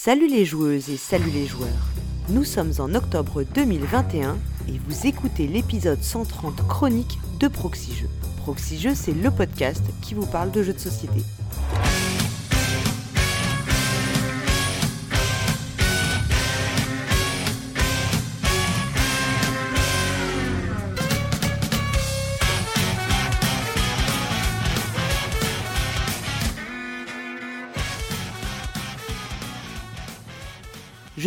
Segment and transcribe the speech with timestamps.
[0.00, 1.88] Salut les joueuses et salut les joueurs.
[2.28, 8.94] Nous sommes en octobre 2021 et vous écoutez l'épisode 130 chronique de Proxy Jeux.
[8.94, 11.20] C'est le podcast qui vous parle de jeux de société.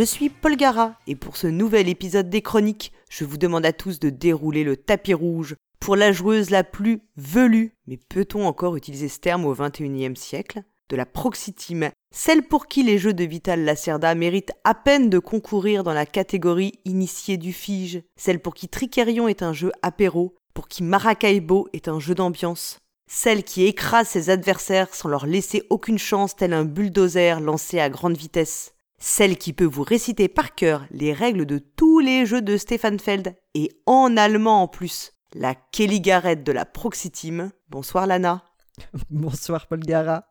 [0.02, 3.72] Je suis Paul Gara et pour ce nouvel épisode des chroniques, je vous demande à
[3.72, 5.56] tous de dérouler le tapis rouge.
[5.80, 10.64] Pour la joueuse la plus velue, mais peut-on encore utiliser ce terme au XXIe siècle?
[10.90, 15.08] De la Proxy Team, celle pour qui les jeux de Vital Lacerda méritent à peine
[15.08, 19.72] de concourir dans la catégorie initiée du Fige, celle pour qui Tricerion est un jeu
[19.84, 25.28] apéro, pour qui Maracaibo est un jeu d'ambiance, celle qui écrase ses adversaires sans leur
[25.28, 30.30] laisser aucune chance tel un bulldozer lancé à grande vitesse, celle qui peut vous réciter
[30.30, 34.68] par cœur les règles de tous les jeux de Stefan Feld et en allemand en
[34.68, 35.12] plus.
[35.34, 37.52] La Kelly Garrett de la Proxy Team.
[37.70, 38.51] Bonsoir Lana.
[39.10, 40.26] Bonsoir Paul Gara.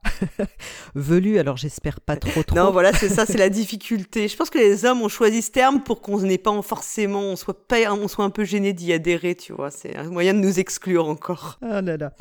[0.94, 2.56] Velu, alors j'espère pas trop trop.
[2.56, 4.28] Non, voilà, c'est ça, c'est la difficulté.
[4.28, 7.36] Je pense que les hommes ont choisi ce terme pour qu'on n'ait pas forcément, on
[7.36, 9.70] soit pas, on soit un peu gêné d'y adhérer, tu vois.
[9.70, 11.58] C'est un moyen de nous exclure encore.
[11.62, 12.12] Ah là là.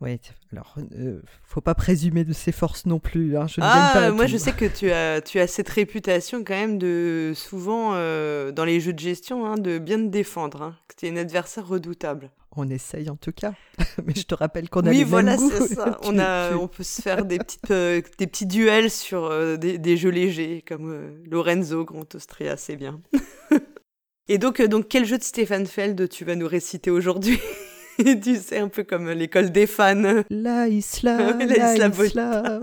[0.00, 0.18] Ouais,
[0.52, 3.36] alors, euh, faut pas présumer de ses forces non plus.
[3.36, 3.46] Hein.
[3.46, 6.78] Je ah, pas moi je sais que tu as, tu as cette réputation quand même
[6.78, 10.94] de souvent euh, dans les jeux de gestion hein, de bien te défendre, hein, que
[10.96, 12.30] tu es un adversaire redoutable.
[12.56, 13.52] On essaye en tout cas.
[14.04, 15.98] Mais je te rappelle qu'on a oui, les voilà, mêmes c'est ça.
[16.04, 19.78] on, a, on peut se faire des, petites, euh, des petits duels sur euh, des,
[19.78, 23.00] des, jeux légers, comme euh, Lorenzo Grand Austria, c'est bien.
[24.28, 27.38] Et donc, donc, quel jeu de Stéphane Feld tu vas nous réciter aujourd'hui?
[28.22, 30.22] Tu sais, un peu comme l'école des fans.
[30.30, 31.88] La Isla, la, Isla.
[31.88, 32.60] isla.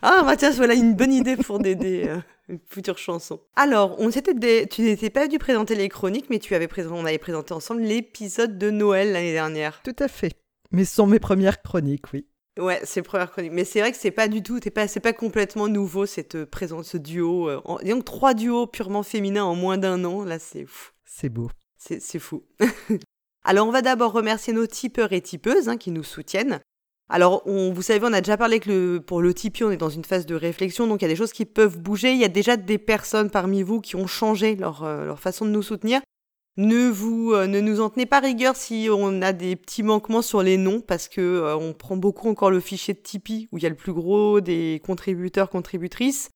[0.00, 2.08] ah, bah tiens, voilà une bonne idée pour des,
[2.48, 3.40] une future chanson.
[3.56, 7.18] Alors, on s'était tu n'étais pas dû présenter les chroniques, mais tu avais on avait
[7.18, 9.80] présenté ensemble l'épisode de Noël l'année dernière.
[9.82, 10.32] Tout à fait.
[10.70, 12.26] Mais ce sont mes premières chroniques, oui.
[12.58, 13.52] Ouais, c'est premières chroniques.
[13.52, 16.88] Mais c'est vrai que c'est pas du tout, pas, c'est pas complètement nouveau cette présence,
[16.88, 17.48] ce duo.
[17.48, 20.90] Euh, donc trois duos purement féminins en moins d'un an, là c'est fou.
[21.04, 21.50] C'est beau.
[21.78, 22.44] C'est fou.
[23.44, 26.60] Alors on va d'abord remercier nos tipeurs et tipeuses hein, qui nous soutiennent.
[27.10, 29.88] Alors, on, vous savez, on a déjà parlé que pour le Tipeee, on est dans
[29.88, 32.12] une phase de réflexion, donc il y a des choses qui peuvent bouger.
[32.12, 35.50] Il y a déjà des personnes parmi vous qui ont changé leur, euh, façon de
[35.50, 36.02] nous soutenir.
[36.58, 40.22] Ne vous, euh, ne nous en tenez pas rigueur si on a des petits manquements
[40.22, 43.58] sur les noms, parce que euh, on prend beaucoup encore le fichier de Tipeee où
[43.58, 46.30] il y a le plus gros des contributeurs contributrices.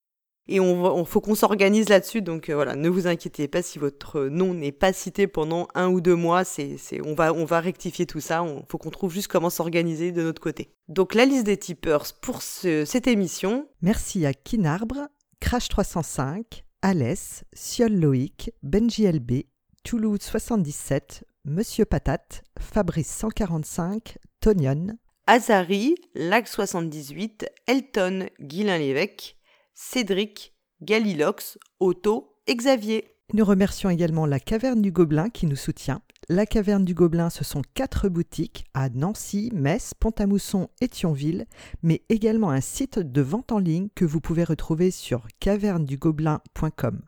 [0.47, 2.21] Et on, faut qu'on s'organise là-dessus.
[2.21, 5.89] Donc euh, voilà, ne vous inquiétez pas si votre nom n'est pas cité pendant un
[5.89, 6.43] ou deux mois.
[6.43, 8.45] C'est, c'est, on, va, on va rectifier tout ça.
[8.45, 10.69] Il faut qu'on trouve juste comment s'organiser de notre côté.
[10.89, 13.67] Donc la liste des tipeurs pour cette émission.
[13.81, 15.07] Merci à Kinarbre,
[15.39, 19.43] Crash 305, Alès, Siol Loïc, Benji LB,
[19.83, 29.37] Toulouse 77, Monsieur Patate, Fabrice 145, Tonion, Azari, Lac 78, Elton, Guilain Lévesque,
[29.73, 33.15] Cédric, Galilox, Otto et Xavier.
[33.33, 36.01] Nous remercions également la Caverne du Gobelin qui nous soutient.
[36.29, 41.45] La Caverne du Gobelin, ce sont quatre boutiques à Nancy, Metz, Pont-à-Mousson et Thionville,
[41.81, 47.01] mais également un site de vente en ligne que vous pouvez retrouver sur cavernedugobelin.com.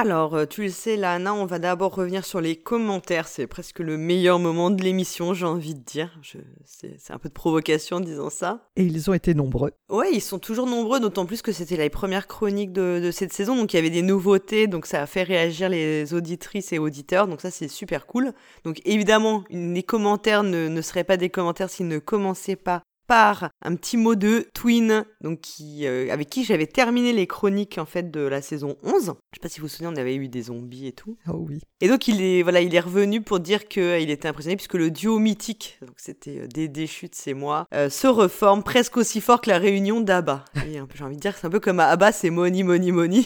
[0.00, 3.26] Alors, euh, tu le sais, Lana, on va d'abord revenir sur les commentaires.
[3.26, 6.16] C'est presque le meilleur moment de l'émission, j'ai envie de dire.
[6.64, 8.68] C'est un peu de provocation en disant ça.
[8.76, 9.72] Et ils ont été nombreux.
[9.88, 13.56] Ouais, ils sont toujours nombreux, d'autant plus que c'était les premières chroniques de, cette saison.
[13.56, 17.26] Donc, il y avait des nouveautés, donc ça a fait réagir les auditrices et auditeurs.
[17.26, 18.34] Donc, ça, c'est super cool.
[18.62, 23.50] Donc, évidemment, les commentaires ne, ne seraient pas des commentaires s'ils ne commençaient pas par
[23.62, 27.86] un petit mot de Twin, donc qui, euh, avec qui j'avais terminé les chroniques en
[27.86, 28.92] fait de la saison 11.
[28.92, 31.16] Je sais pas si vous vous souvenez, on avait eu des zombies et tout.
[31.26, 31.60] Oh oui.
[31.80, 34.74] Et donc il est voilà, il est revenu pour dire qu'il euh, était impressionné puisque
[34.74, 39.40] le duo mythique, donc c'était euh, Dédé Chutes c'est moi, se reforme presque aussi fort
[39.40, 40.44] que la réunion d'Abba.
[40.94, 43.24] J'ai envie de dire que c'est un peu comme Abba, c'est Money Money Money.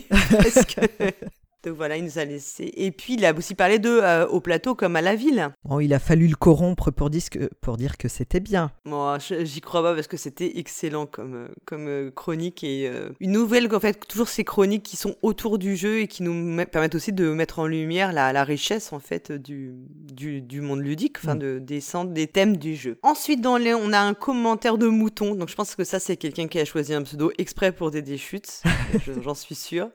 [1.64, 2.72] Donc voilà, il nous a laissé.
[2.76, 5.50] Et puis il a aussi parlé de euh, au plateau comme à la ville.
[5.64, 8.72] Bon, il a fallu le corrompre pour dire que, pour dire que c'était bien.
[8.84, 13.32] Moi, j'y crois pas parce que c'était excellent comme, euh, comme euh, chronique et une
[13.32, 16.94] nouvelle, en fait, toujours ces chroniques qui sont autour du jeu et qui nous permettent
[16.94, 19.72] aussi de mettre en lumière la, la richesse en fait du,
[20.12, 21.38] du, du monde ludique, enfin mm.
[21.38, 22.98] de, des, des thèmes du jeu.
[23.02, 25.34] Ensuite, dans les, on a un commentaire de mouton.
[25.34, 28.02] Donc je pense que ça, c'est quelqu'un qui a choisi un pseudo exprès pour des
[28.02, 28.62] déchutes.
[29.22, 29.90] J'en suis sûre.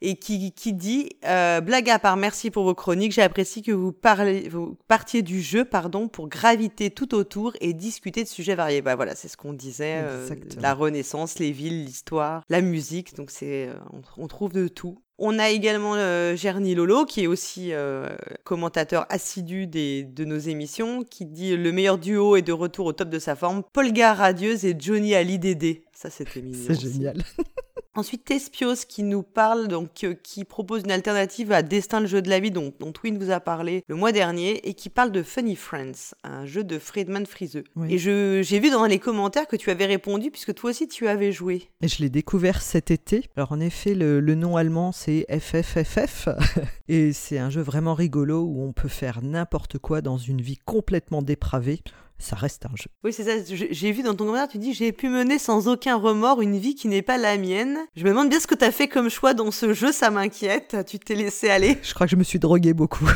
[0.00, 3.12] Et qui, qui dit euh, blague à part, merci pour vos chroniques.
[3.12, 7.72] J'ai apprécié que vous, parlez, vous partiez du jeu, pardon, pour graviter tout autour et
[7.72, 8.82] discuter de sujets variés.
[8.82, 10.28] Bah voilà, c'est ce qu'on disait, euh,
[10.60, 13.14] la Renaissance, les villes, l'histoire, la musique.
[13.16, 14.98] Donc c'est, euh, on, on, trouve de tout.
[15.18, 18.08] On a également euh, Gerny Lolo, qui est aussi euh,
[18.44, 22.92] commentateur assidu des, de nos émissions, qui dit le meilleur duo est de retour au
[22.92, 25.82] top de sa forme, Polga radieuse et Johnny Ali Dédé.
[25.92, 26.64] Ça, c'était mignon.
[26.64, 27.16] C'est génial.
[27.98, 32.22] Ensuite, Tespios qui nous parle, donc euh, qui propose une alternative à Destin le jeu
[32.22, 35.10] de la vie dont, dont Twin vous a parlé le mois dernier et qui parle
[35.10, 37.64] de Funny Friends, un jeu de Friedman Friseux.
[37.88, 41.32] Et j'ai vu dans les commentaires que tu avais répondu puisque toi aussi tu avais
[41.32, 41.70] joué.
[41.80, 43.24] Et je l'ai découvert cet été.
[43.36, 46.28] Alors en effet, le, le nom allemand c'est FFFF
[46.88, 50.58] et c'est un jeu vraiment rigolo où on peut faire n'importe quoi dans une vie
[50.58, 51.80] complètement dépravée
[52.20, 52.90] ça reste un jeu.
[53.04, 53.54] Oui, c'est ça.
[53.70, 56.74] J'ai vu dans ton commentaire, tu dis j'ai pu mener sans aucun remords une vie
[56.74, 57.78] qui n'est pas la mienne.
[57.94, 60.10] Je me demande bien ce que tu as fait comme choix dans ce jeu, ça
[60.10, 60.76] m'inquiète.
[60.88, 61.78] Tu t'es laissé aller.
[61.80, 63.08] Je crois que je me suis drogué beaucoup.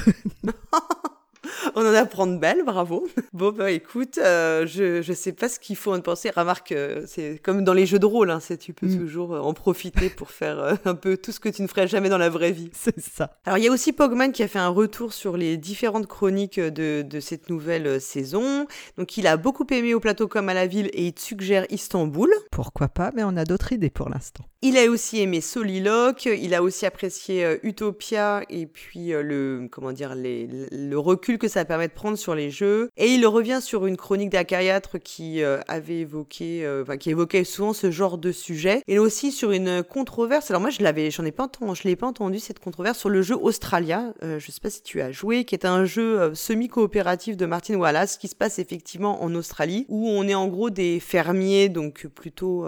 [1.74, 3.08] on en apprend de belles, bravo.
[3.32, 6.30] Bon, bah écoute, euh, je, je sais pas ce qu'il faut en penser.
[6.30, 8.98] Remarque, euh, c'est comme dans les jeux de rôle, hein, tu peux mm.
[8.98, 12.08] toujours euh, en profiter pour faire un peu tout ce que tu ne ferais jamais
[12.10, 12.70] dans la vraie vie.
[12.74, 13.38] C'est ça.
[13.46, 16.60] Alors, il y a aussi Pogman qui a fait un retour sur les différentes chroniques
[16.60, 18.66] de, de cette nouvelle saison.
[18.98, 21.64] Donc, il a beaucoup aimé Au plateau comme à la ville et il te suggère
[21.70, 22.30] Istanbul.
[22.50, 24.44] Pourquoi pas, mais on a d'autres idées pour l'instant.
[24.60, 30.14] Il a aussi aimé Soliloque, il a aussi apprécié Utopia et puis le, comment dire,
[30.14, 32.90] les, le recul que ça permet de prendre sur les jeux.
[32.96, 37.44] Et il revient sur une chronique d'Acariâtre qui euh, avait évoqué, euh, enfin, qui évoquait
[37.44, 38.82] souvent ce genre de sujet.
[38.88, 40.50] Et aussi sur une controverse.
[40.50, 43.08] Alors moi, je l'avais, j'en ai pas entendu, je l'ai pas entendu cette controverse sur
[43.08, 44.12] le jeu Australia.
[44.22, 47.76] Euh, je sais pas si tu as joué, qui est un jeu semi-coopératif de Martin
[47.76, 52.06] Wallace qui se passe effectivement en Australie, où on est en gros des fermiers, donc
[52.06, 52.66] plutôt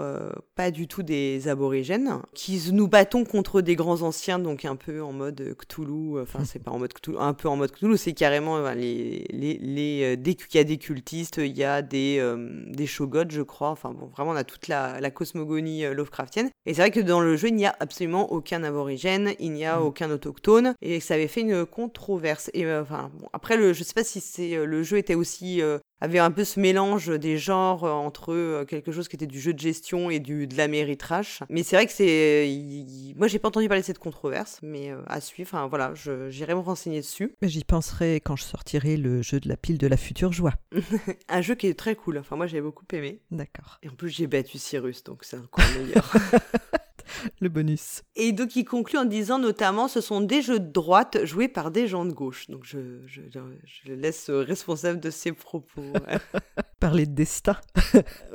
[0.55, 5.01] pas du tout des aborigènes, qui nous battons contre des grands anciens, donc un peu
[5.01, 6.19] en mode Cthulhu.
[6.21, 9.57] Enfin, c'est pas en mode Cthulhu, un peu en mode Cthulhu, c'est carrément les, les,
[9.57, 13.41] les, euh, il y a des cultistes, il y a des, euh, des shogots, je
[13.41, 13.69] crois.
[13.69, 16.49] Enfin bon, vraiment, on a toute la, la cosmogonie euh, Lovecraftienne.
[16.65, 19.65] Et c'est vrai que dans le jeu, il n'y a absolument aucun aborigène, il n'y
[19.65, 19.83] a mm.
[19.83, 22.49] aucun autochtone, et ça avait fait une controverse.
[22.53, 25.61] Et enfin, bon, après, le, je sais pas si c'est le jeu était aussi
[26.01, 29.53] avait un peu ce mélange des genres entre euh, quelque chose qui était du jeu
[29.53, 31.41] de gestion et du de la méritrache.
[31.49, 35.01] Mais c'est vrai que c'est, moi j'ai pas entendu parler de cette controverse, mais euh,
[35.07, 35.49] à suivre.
[35.53, 35.93] Enfin voilà,
[36.29, 37.35] j'irai me renseigner dessus.
[37.41, 40.53] Mais j'y penserai quand je sortirai le jeu de la pile de la future joie.
[41.29, 42.17] un jeu qui est très cool.
[42.17, 43.21] Enfin moi j'ai beaucoup aimé.
[43.31, 43.79] D'accord.
[43.83, 46.13] Et en plus j'ai battu Cyrus, donc c'est encore meilleur.
[47.39, 48.03] le bonus.
[48.15, 51.71] Et donc il conclut en disant notamment ce sont des jeux de droite joués par
[51.71, 52.49] des gens de gauche.
[52.49, 55.83] Donc je, je, je le laisse responsable de ses propos.
[56.79, 57.57] Parler de destin.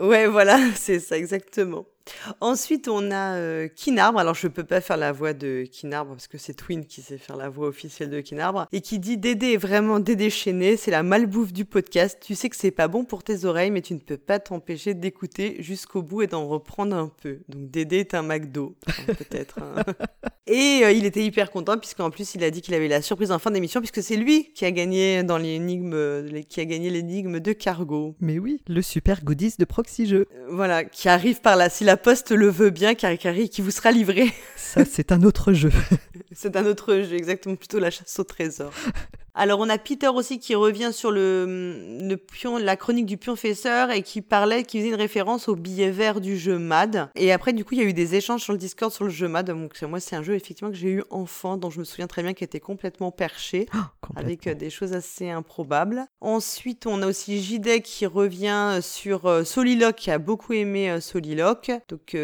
[0.01, 1.87] ouais, voilà, c'est ça exactement.
[2.41, 4.19] Ensuite, on a euh, Kinarbre.
[4.19, 7.03] Alors, je ne peux pas faire la voix de Kinarbre parce que c'est Twin qui
[7.03, 8.67] sait faire la voix officielle de Kinarbre.
[8.73, 12.19] Et qui dit Dédé est vraiment dédéchaîné, c'est la malbouffe du podcast.
[12.21, 14.95] Tu sais que c'est pas bon pour tes oreilles, mais tu ne peux pas t'empêcher
[14.95, 17.41] d'écouter jusqu'au bout et d'en reprendre un peu.
[17.49, 18.77] Donc, Dédé est un McDo,
[19.07, 19.59] peut-être.
[19.61, 19.83] Hein.
[20.47, 23.33] et euh, il était hyper content puisqu'en plus, il a dit qu'il avait la surprise
[23.33, 27.41] en fin d'émission puisque c'est lui qui a gagné dans l'énigme, qui a gagné l'énigme
[27.41, 28.15] de Cargo.
[28.21, 30.27] Mais oui, le super goodies de Proxy Jeux.
[30.35, 31.69] Euh, voilà, qui arrive par là.
[31.69, 34.33] Si la poste le veut bien, Caricari, qui vous sera livré.
[34.57, 35.71] Ça, c'est un autre jeu.
[36.33, 38.73] c'est un autre jeu, exactement, plutôt la chasse au trésor.
[39.35, 43.91] Alors on a Peter aussi qui revient sur le, le pion, la chronique du pionfesseur
[43.91, 47.11] et qui parlait, qui faisait une référence au billet vert du jeu MAD.
[47.15, 49.11] Et après du coup il y a eu des échanges sur le Discord sur le
[49.11, 49.47] jeu MAD.
[49.47, 52.23] Donc moi c'est un jeu effectivement que j'ai eu enfant, dont je me souviens très
[52.23, 53.67] bien qui était complètement perché,
[54.17, 56.07] avec euh, des choses assez improbables.
[56.21, 61.01] Ensuite on a aussi JD qui revient sur euh, Soliloque, qui a beaucoup aimé euh,
[61.01, 62.17] Soliloque, donc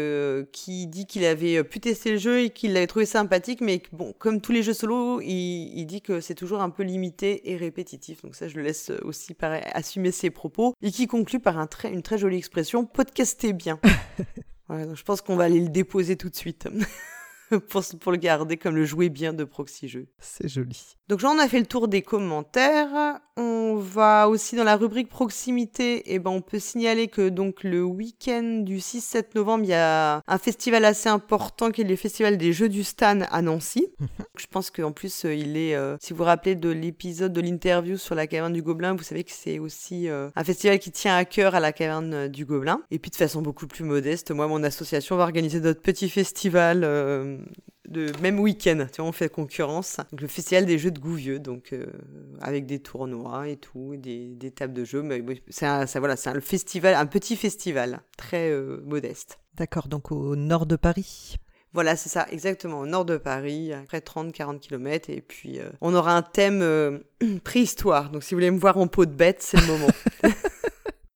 [0.51, 4.13] qui dit qu'il avait pu tester le jeu et qu'il l'avait trouvé sympathique, mais bon
[4.17, 7.51] comme tous les jeux solo, il, il dit que c'est toujours un peu limité limité
[7.51, 8.23] et répétitif.
[8.23, 10.73] Donc ça, je le laisse aussi assumer ses propos.
[10.81, 13.79] Et qui conclut par un très, une très jolie expression, podcaster bien.
[14.69, 16.67] je pense qu'on va aller le déposer tout de suite.
[17.69, 20.07] pour, pour, le garder comme le jouet bien de Proxy Jeux.
[20.19, 20.97] C'est joli.
[21.07, 23.19] Donc j'en ai fait le tour des commentaires.
[23.37, 25.97] On va aussi dans la rubrique proximité.
[26.11, 29.73] Et eh ben on peut signaler que donc le week-end du 6-7 novembre, il y
[29.73, 33.87] a un festival assez important qui est le festival des Jeux du Stan à Nancy.
[34.37, 37.41] Je pense qu'en plus euh, il est, euh, si vous vous rappelez de l'épisode de
[37.41, 40.91] l'interview sur la caverne du Gobelin, vous savez que c'est aussi euh, un festival qui
[40.91, 42.81] tient à cœur à la caverne du Gobelin.
[42.91, 46.83] Et puis de façon beaucoup plus modeste, moi mon association va organiser notre petit festival
[47.87, 48.85] de même week-end.
[48.91, 49.97] Tu vois, on fait concurrence.
[50.11, 51.85] Donc, le festival des jeux de Gouvieux, donc euh,
[52.41, 55.01] avec des tournois et tout, des, des tables de jeux.
[55.01, 59.39] Mais c'est un, ça, voilà, c'est un festival, un petit festival très euh, modeste.
[59.55, 61.37] D'accord, donc au nord de Paris.
[61.73, 65.09] Voilà, c'est ça, exactement, au nord de Paris, à près de 30-40 km.
[65.09, 67.01] Et puis, euh, on aura un thème
[67.43, 68.09] préhistoire.
[68.09, 69.89] Donc, si vous voulez me voir en peau de bête, c'est le moment.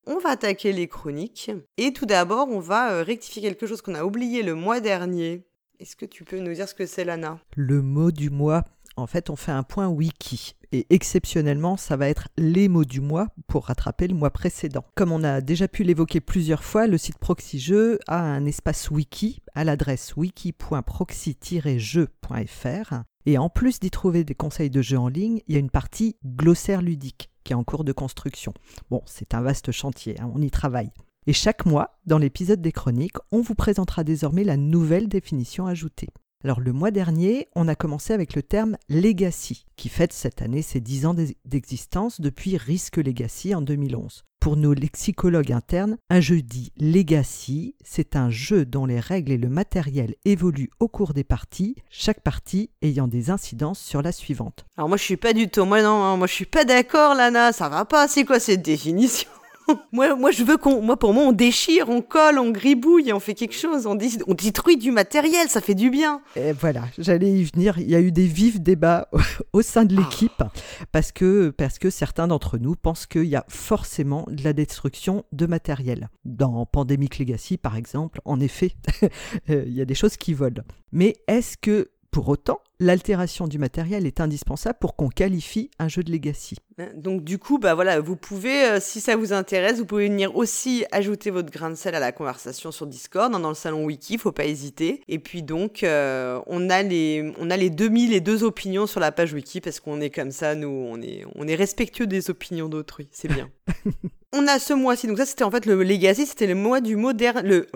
[0.05, 1.51] on va attaquer les chroniques.
[1.77, 5.45] Et tout d'abord, on va rectifier quelque chose qu'on a oublié le mois dernier.
[5.81, 7.39] Est-ce que tu peux nous dire ce que c'est, Lana?
[7.55, 8.63] Le mot du mois,
[8.97, 10.53] en fait, on fait un point wiki.
[10.71, 14.85] Et exceptionnellement, ça va être les mots du mois pour rattraper le mois précédent.
[14.93, 19.41] Comme on a déjà pu l'évoquer plusieurs fois, le site ProxyJeux a un espace wiki
[19.55, 22.93] à l'adresse wiki.proxy-jeux.fr.
[23.25, 25.71] Et en plus d'y trouver des conseils de jeux en ligne, il y a une
[25.71, 28.53] partie glossaire ludique qui est en cours de construction.
[28.91, 30.91] Bon, c'est un vaste chantier, hein, on y travaille.
[31.27, 36.09] Et chaque mois, dans l'épisode des chroniques, on vous présentera désormais la nouvelle définition ajoutée.
[36.43, 40.63] Alors le mois dernier, on a commencé avec le terme legacy, qui fête cette année
[40.63, 44.23] ses 10 ans d'existence depuis Risk Legacy en 2011.
[44.39, 49.37] Pour nos lexicologues internes, un jeu dit legacy, c'est un jeu dont les règles et
[49.37, 54.65] le matériel évoluent au cours des parties, chaque partie ayant des incidences sur la suivante.
[54.75, 57.13] Alors moi je suis pas du tout, moi non, hein, moi je suis pas d'accord
[57.13, 59.29] Lana, ça va pas, c'est quoi cette définition?
[59.91, 63.19] moi, moi, je veux qu'on, moi, pour moi, on déchire, on colle, on gribouille, on
[63.19, 66.21] fait quelque chose, on, on détruit du matériel, ça fait du bien.
[66.35, 67.77] Et voilà, j'allais y venir.
[67.77, 69.09] Il y a eu des vifs débats
[69.53, 70.43] au sein de l'équipe
[70.91, 75.25] parce que, parce que certains d'entre nous pensent qu'il y a forcément de la destruction
[75.31, 76.09] de matériel.
[76.25, 78.73] Dans Pandemic Legacy, par exemple, en effet,
[79.47, 80.63] il y a des choses qui volent.
[80.91, 86.01] Mais est-ce que pour autant, l'altération du matériel est indispensable pour qu'on qualifie un jeu
[86.03, 86.55] de legacy.
[86.79, 90.09] Hein, donc du coup, bah voilà, vous pouvez, euh, si ça vous intéresse, vous pouvez
[90.09, 93.55] venir aussi ajouter votre grain de sel à la conversation sur Discord, hein, dans le
[93.55, 95.03] salon wiki, faut pas hésiter.
[95.07, 98.99] Et puis donc, euh, on a les, on a les 2000 et deux opinions sur
[98.99, 102.31] la page wiki parce qu'on est comme ça, nous, on est, on est respectueux des
[102.31, 103.51] opinions d'autrui, c'est bien.
[104.33, 106.95] on a ce mois-ci, donc ça c'était en fait le legacy, c'était le mois du
[106.95, 107.67] moderne, le,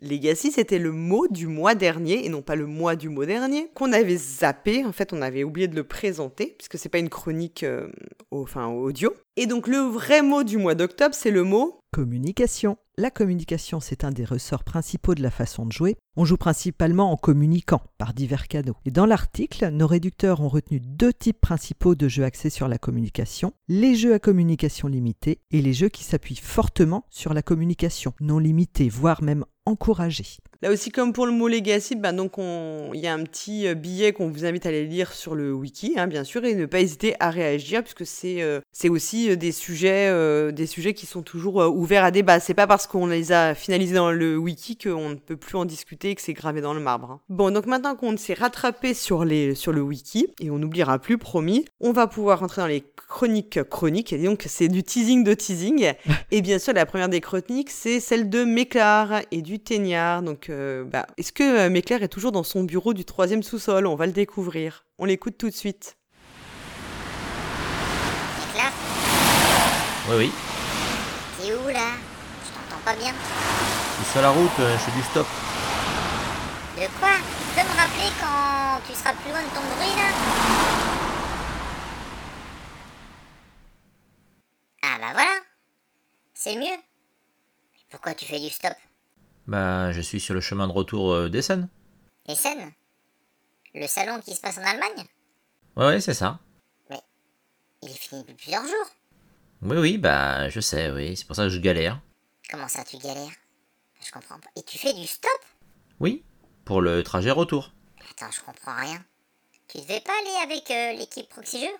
[0.00, 3.70] Legacy, c'était le mot du mois dernier, et non pas le mois du mois dernier,
[3.74, 4.84] qu'on avait zappé.
[4.84, 7.88] En fait, on avait oublié de le présenter, puisque c'est pas une chronique euh,
[8.30, 9.12] enfin, audio.
[9.36, 12.76] Et donc, le vrai mot du mois d'octobre, c'est le mot communication.
[12.96, 15.96] La communication, c'est un des ressorts principaux de la façon de jouer.
[16.16, 18.76] On joue principalement en communiquant par divers canaux.
[18.84, 22.78] Et dans l'article, nos réducteurs ont retenu deux types principaux de jeux axés sur la
[22.78, 23.52] communication.
[23.68, 28.38] Les jeux à communication limitée et les jeux qui s'appuient fortement sur la communication non
[28.38, 30.38] limitée, voire même encouragée.
[30.60, 33.74] Là aussi, comme pour le mot legacy, ben donc il y a un petit euh,
[33.74, 36.66] billet qu'on vous invite à aller lire sur le wiki, hein, bien sûr, et ne
[36.66, 40.12] pas hésiter à réagir, puisque c'est euh, c'est aussi euh, des sujets,
[40.52, 42.40] des sujets qui sont toujours ouverts à débat.
[42.40, 45.64] C'est pas parce qu'on les a finalisés dans le wiki qu'on ne peut plus en
[45.64, 47.12] discuter et que c'est gravé dans le marbre.
[47.12, 47.20] Hein.
[47.28, 51.18] Bon, donc maintenant qu'on s'est rattrapé sur, les, sur le wiki, et on n'oubliera plus,
[51.18, 55.34] promis, on va pouvoir rentrer dans les chroniques chroniques, et donc c'est du teasing de
[55.34, 55.92] teasing.
[56.32, 60.47] et bien sûr, la première des chroniques, c'est celle de Méclar et du Teignard, donc
[60.50, 63.86] bah, est-ce que euh, Méclair est toujours dans son bureau du troisième sous-sol?
[63.86, 64.84] On va le découvrir.
[64.98, 65.96] On l'écoute tout de suite.
[68.46, 68.72] Méclair
[70.08, 70.32] Oui, oui.
[71.40, 71.92] T'es où là?
[72.44, 73.12] Je t'entends pas bien.
[73.12, 75.26] Je suis sur la route, euh, je fais du stop.
[76.76, 77.16] De quoi?
[77.18, 80.08] Tu peux me rappeler quand tu seras plus loin de ton bruit là?
[84.82, 85.40] Ah bah voilà
[86.34, 86.78] C'est mieux.
[87.90, 88.74] Pourquoi tu fais du stop?
[89.48, 91.68] Bah, je suis sur le chemin de retour euh, d'Essen.
[92.26, 92.70] Essen
[93.74, 95.06] Le salon qui se passe en Allemagne?
[95.76, 96.38] Ouais, ouais, c'est ça.
[96.90, 97.00] Mais
[97.82, 98.90] il est fini depuis plusieurs jours.
[99.62, 102.00] Oui, oui, bah, je sais, oui, c'est pour ça que je galère.
[102.50, 103.32] Comment ça, tu galères?
[104.04, 104.50] Je comprends pas.
[104.56, 105.30] Et tu fais du stop?
[105.98, 106.22] Oui,
[106.64, 107.72] pour le trajet retour.
[108.10, 109.02] Attends, je comprends rien.
[109.66, 111.76] Tu devais pas aller avec euh, l'équipe Proxy Jeux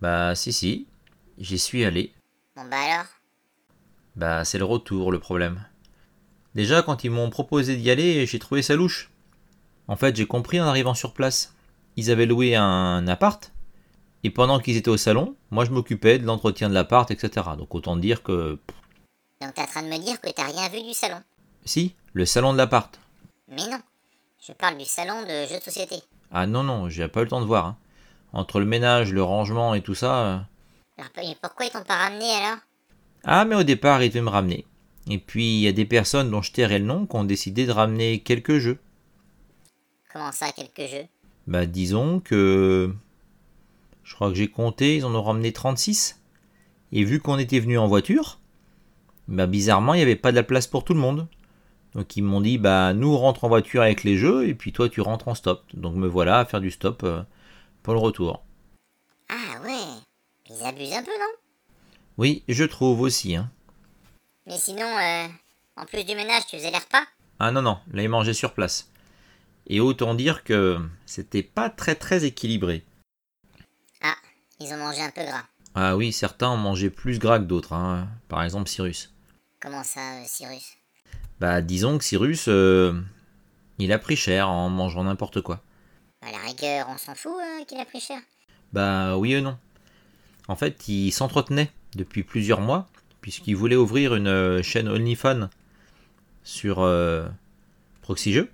[0.00, 0.88] Bah, si, si,
[1.36, 2.14] j'y suis allé.
[2.56, 3.06] Bon, bah alors?
[4.16, 5.64] Bah, c'est le retour le problème.
[6.58, 9.12] Déjà, quand ils m'ont proposé d'y aller, j'ai trouvé ça louche.
[9.86, 11.54] En fait, j'ai compris en arrivant sur place.
[11.94, 13.52] Ils avaient loué un appart,
[14.24, 17.46] et pendant qu'ils étaient au salon, moi je m'occupais de l'entretien de l'appart, etc.
[17.56, 18.58] Donc autant dire que.
[19.40, 21.22] Donc t'es en train de me dire que t'as rien vu du salon?
[21.64, 22.98] Si, le salon de l'appart.
[23.46, 23.78] Mais non,
[24.44, 26.02] je parle du salon de jeux de société.
[26.32, 27.66] Ah non, non, j'ai pas eu le temps de voir.
[27.66, 27.76] Hein.
[28.32, 30.14] Entre le ménage, le rangement et tout ça.
[30.24, 30.38] Euh.
[30.98, 32.58] Alors pourquoi ils t'ont pas ramené alors?
[33.22, 34.66] Ah, mais au départ, ils devaient me ramener.
[35.08, 37.66] Et puis il y a des personnes dont je tairai le nom qui ont décidé
[37.66, 38.78] de ramener quelques jeux.
[40.12, 41.06] Comment ça, quelques jeux?
[41.46, 42.92] Bah disons que...
[44.04, 46.20] Je crois que j'ai compté, ils en ont ramené 36.
[46.92, 48.38] Et vu qu'on était venu en voiture,
[49.28, 51.26] bah bizarrement il n'y avait pas de la place pour tout le monde.
[51.94, 54.72] Donc ils m'ont dit bah nous on rentre en voiture avec les jeux et puis
[54.72, 55.64] toi tu rentres en stop.
[55.74, 57.22] Donc me voilà à faire du stop euh,
[57.82, 58.42] pour le retour.
[59.30, 60.02] Ah ouais,
[60.50, 61.74] ils abusent un peu non?
[62.18, 63.36] Oui, je trouve aussi.
[63.36, 63.50] Hein.
[64.48, 65.28] Mais sinon, euh,
[65.76, 67.04] en plus du ménage, tu faisais l'air pas
[67.38, 68.88] Ah non, non, là ils mangeaient sur place.
[69.66, 72.82] Et autant dire que c'était pas très très équilibré.
[74.00, 74.16] Ah,
[74.58, 75.44] ils ont mangé un peu gras.
[75.74, 78.08] Ah oui, certains ont mangé plus gras que d'autres, hein.
[78.28, 79.12] par exemple Cyrus.
[79.60, 80.78] Comment ça, euh, Cyrus?
[81.40, 82.98] Bah disons que Cyrus, euh,
[83.78, 85.62] il a pris cher en mangeant n'importe quoi.
[86.22, 88.18] À la rigueur, on s'en fout euh, qu'il a pris cher.
[88.72, 89.58] Bah oui et non.
[90.48, 92.88] En fait, il s'entretenait depuis plusieurs mois,
[93.28, 95.50] puisqu'il voulait ouvrir une euh, chaîne OnlyFans
[96.44, 97.28] sur euh,
[98.00, 98.48] Proxy Jeux.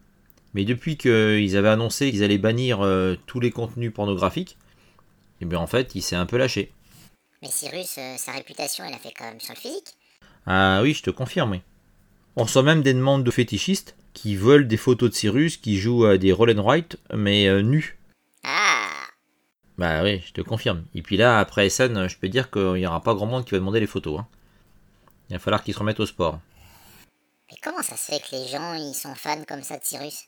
[0.53, 4.59] Mais depuis qu'ils avaient annoncé qu'ils allaient bannir euh, tous les contenus pornographiques,
[5.41, 6.73] et bien en fait, il s'est un peu lâché.
[7.41, 9.95] Mais Cyrus, euh, sa réputation, elle a fait quand même sur le physique.
[10.45, 11.53] Ah oui, je te confirme.
[11.53, 11.61] oui.
[12.35, 16.07] On reçoit même des demandes de fétichistes qui veulent des photos de Cyrus qui jouent
[16.07, 17.97] à des roll and write, mais euh, nus.
[18.43, 18.89] Ah
[19.79, 20.85] Bah oui, je te confirme.
[20.97, 23.53] Et puis là, après SN, je peux dire qu'il n'y aura pas grand monde qui
[23.53, 24.19] va demander les photos.
[24.19, 24.27] hein.
[25.31, 26.41] Il va falloir qu'ils se remettent au sport.
[27.51, 30.25] Mais comment ça se fait que les gens, ils sont fans comme ça de Cyrus?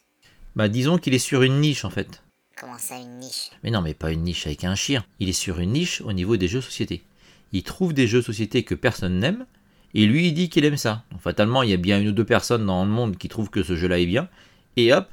[0.54, 2.22] Bah disons qu'il est sur une niche en fait.
[2.58, 3.50] Comment ça, une niche?
[3.62, 5.04] Mais non, mais pas une niche avec un chien.
[5.18, 7.04] Il est sur une niche au niveau des jeux société.
[7.52, 9.46] Il trouve des jeux société que personne n'aime,
[9.92, 11.04] et lui il dit qu'il aime ça.
[11.10, 13.50] Donc fatalement, il y a bien une ou deux personnes dans le monde qui trouvent
[13.50, 14.28] que ce jeu-là est bien,
[14.76, 15.08] et hop,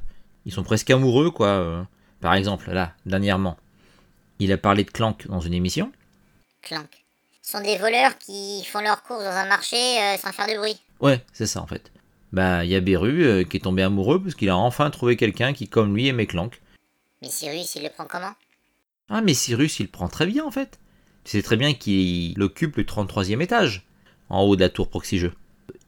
[0.45, 1.47] ils sont presque amoureux quoi.
[1.47, 1.83] Euh,
[2.21, 3.57] Par exemple, là, dernièrement,
[4.39, 5.91] il a parlé de Clank dans une émission.
[6.61, 7.02] Clank.
[7.43, 10.57] Ce sont des voleurs qui font leurs courses dans un marché euh, sans faire de
[10.57, 10.79] bruit.
[11.01, 11.91] Ouais, c'est ça en fait.
[12.31, 15.17] Bah, il y a Beru euh, qui est tombé amoureux parce qu'il a enfin trouvé
[15.17, 16.59] quelqu'un qui, comme lui, aimait Clank.
[17.21, 18.31] Mais Cyrus, il le prend comment?
[19.09, 20.79] Ah, mais Cyrus, il le prend très bien en fait.
[21.25, 23.85] Tu sais très bien qu'il occupe le 33e étage,
[24.29, 25.33] en haut de la tour Proxy Jeux.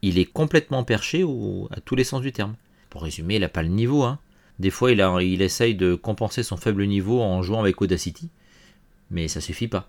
[0.02, 2.54] Il est complètement perché au- à tous les sens du terme.
[2.90, 4.02] Pour résumer, il n'a pas le niveau.
[4.04, 4.18] Hein.
[4.58, 8.28] Des fois, il, a- il essaye de compenser son faible niveau en jouant avec Audacity,
[9.10, 9.88] mais ça suffit pas.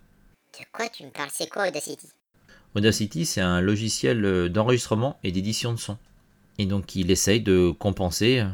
[0.59, 1.29] De quoi tu me parles?
[1.31, 2.07] C'est quoi Audacity?
[2.75, 5.97] Audacity, c'est un logiciel euh, d'enregistrement et d'édition de son.
[6.57, 8.47] Et donc, il essaye de compenser, euh,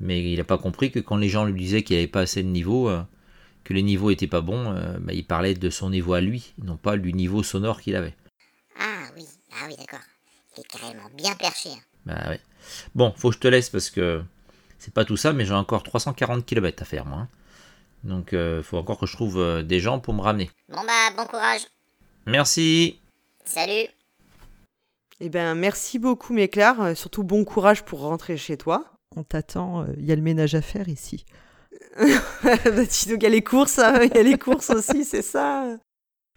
[0.00, 2.42] mais il n'a pas compris que quand les gens lui disaient qu'il n'avait pas assez
[2.42, 3.02] de niveau, euh,
[3.64, 6.76] que les niveaux étaient pas bons, bah, il parlait de son niveau à lui, non
[6.76, 8.14] pas du niveau sonore qu'il avait.
[8.78, 10.04] Ah oui, ah oui, d'accord.
[10.56, 11.70] Il est carrément bien perché.
[11.70, 11.78] hein.
[12.04, 12.40] Bah ouais.
[12.94, 14.22] Bon, faut que je te laisse parce que
[14.78, 17.20] c'est pas tout ça, mais j'ai encore 340 km à faire, moi.
[17.20, 17.28] hein.
[18.04, 20.50] Donc, euh, faut encore que je trouve euh, des gens pour me ramener.
[20.68, 21.62] Bon bah, bon courage.
[22.26, 23.00] Merci
[23.44, 23.88] Salut
[25.20, 26.80] Eh ben, merci beaucoup, Méclar.
[26.80, 28.84] Euh, Surtout bon courage pour rentrer chez toi.
[29.16, 31.24] On t'attend, euh, il y a le ménage à faire ici.
[32.44, 32.56] Bah,
[33.06, 35.76] il y a les courses, hein, il y a les courses aussi, c'est ça.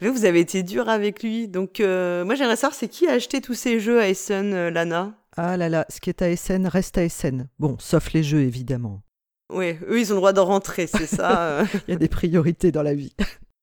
[0.02, 1.48] Mais Vous avez été dur avec lui.
[1.48, 4.70] Donc, euh, moi, j'aimerais savoir, c'est qui a acheté tous ces jeux à Essen, euh,
[4.70, 5.14] Lana?
[5.36, 7.48] Ah là là, ce qui est à SN reste à SN.
[7.60, 9.02] Bon, sauf les jeux évidemment.
[9.50, 11.42] Ouais, eux, ils ont le droit d'en rentrer, c'est ça.
[11.62, 11.66] euh.
[11.88, 13.14] Il y a des priorités dans la vie.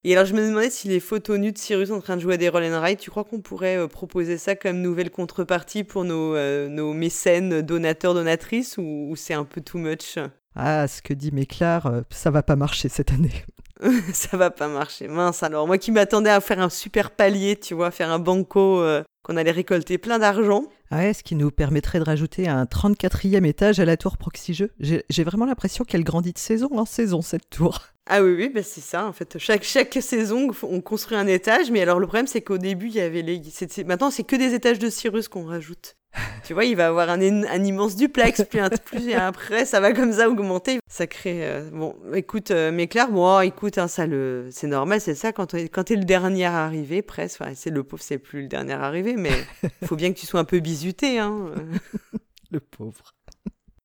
[0.06, 2.34] Et alors, je me demandais si les photos nues de Cyrus en train de jouer
[2.34, 5.82] à des roll and ride, tu crois qu'on pourrait euh, proposer ça comme nouvelle contrepartie
[5.82, 10.18] pour nos, euh, nos mécènes, donateurs, donatrices, ou, ou c'est un peu too much?
[10.54, 13.44] Ah, ce que dit Méclar, euh, ça va pas marcher cette année.
[14.12, 15.08] Ça va pas marcher.
[15.08, 18.80] Mince alors, moi qui m'attendais à faire un super palier, tu vois, faire un banco,
[18.80, 20.64] euh, qu'on allait récolter plein d'argent.
[20.90, 24.54] Ah ouais, ce qui nous permettrait de rajouter un 34e étage à la tour Proxy
[24.54, 24.70] Jeux.
[24.78, 27.80] J'ai vraiment l'impression qu'elle grandit de saison en saison, cette tour.
[28.06, 29.38] Ah oui, oui, bah c'est ça, en fait.
[29.38, 32.94] Chaque, chaque saison, on construit un étage, mais alors le problème, c'est qu'au début, il
[32.96, 33.40] y avait les...
[33.86, 35.96] Maintenant, c'est que des étages de Cyrus qu'on rajoute.
[36.44, 39.94] tu vois, il va avoir un immense duplex, puis, un, plus et après, ça va
[39.94, 40.80] comme ça augmenter.
[40.86, 41.40] Ça crée...
[41.44, 44.48] euh, Bon, écoute, euh, mais Claire, bon, écoute, hein, ça, le...
[44.50, 47.82] c'est normal, c'est ça, quand, t'es- quand t'es le dernier arrivé, presque, enfin, c'est le
[47.82, 49.32] pauvre, c'est plus le dernier arrivé, mais
[49.84, 51.50] faut bien que tu sois un peu bisuté, hein.
[52.50, 53.14] Le pauvre.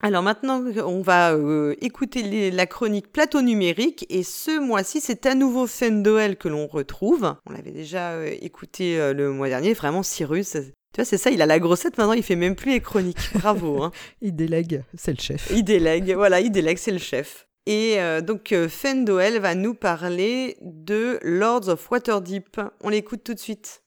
[0.02, 5.26] Alors maintenant, on va euh, écouter les- la chronique Plateau numérique et ce mois-ci, c'est
[5.26, 7.36] à nouveau Fendoel que l'on retrouve.
[7.46, 10.52] On l'avait déjà euh, écouté euh, le mois dernier, vraiment Cyrus.
[10.52, 10.62] Tu
[11.02, 13.18] vois, c'est ça, il a la grossette maintenant, il fait même plus les chroniques.
[13.34, 13.84] Bravo.
[13.84, 13.92] Hein.
[14.22, 15.50] Il délègue, c'est le chef.
[15.54, 17.48] Il délègue, voilà, il délègue, c'est le chef.
[17.72, 22.60] Et euh, donc euh, Fendoel va nous parler de Lords of Waterdeep.
[22.82, 23.84] On l'écoute tout de suite.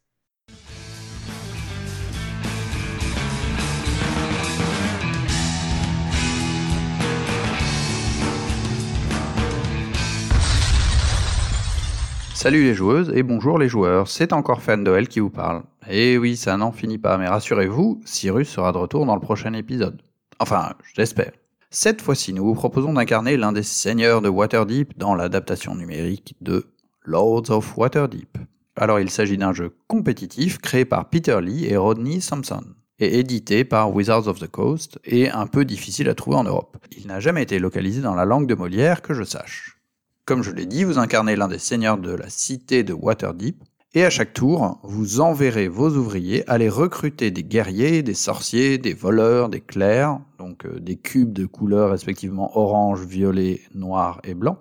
[12.36, 15.64] Salut les joueuses et bonjour les joueurs, c'est encore Fandoel qui vous parle.
[15.90, 19.54] Et oui, ça n'en finit pas, mais rassurez-vous, Cyrus sera de retour dans le prochain
[19.54, 20.00] épisode.
[20.38, 21.32] Enfin, je l'espère.
[21.74, 26.66] Cette fois-ci, nous vous proposons d'incarner l'un des seigneurs de Waterdeep dans l'adaptation numérique de
[27.06, 28.36] Lords of Waterdeep.
[28.76, 32.62] Alors il s'agit d'un jeu compétitif créé par Peter Lee et Rodney Sampson,
[32.98, 36.76] et édité par Wizards of the Coast, et un peu difficile à trouver en Europe.
[36.94, 39.78] Il n'a jamais été localisé dans la langue de Molière que je sache.
[40.26, 43.56] Comme je l'ai dit, vous incarnez l'un des seigneurs de la cité de Waterdeep,
[43.94, 48.94] et à chaque tour, vous enverrez vos ouvriers aller recruter des guerriers, des sorciers, des
[48.94, 54.58] voleurs, des clercs, donc euh, des cubes de couleurs respectivement orange, violet, noir et blanc,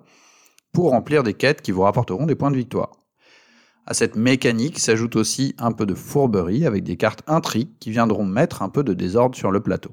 [0.72, 2.92] pour remplir des quêtes qui vous rapporteront des points de victoire.
[3.86, 8.26] À cette mécanique s'ajoute aussi un peu de fourberie avec des cartes intrigues qui viendront
[8.26, 9.92] mettre un peu de désordre sur le plateau.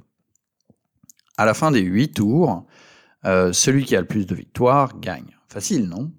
[1.38, 2.65] À la fin des 8 tours,
[3.25, 5.38] euh, celui qui a le plus de victoires gagne.
[5.47, 6.12] Facile, non?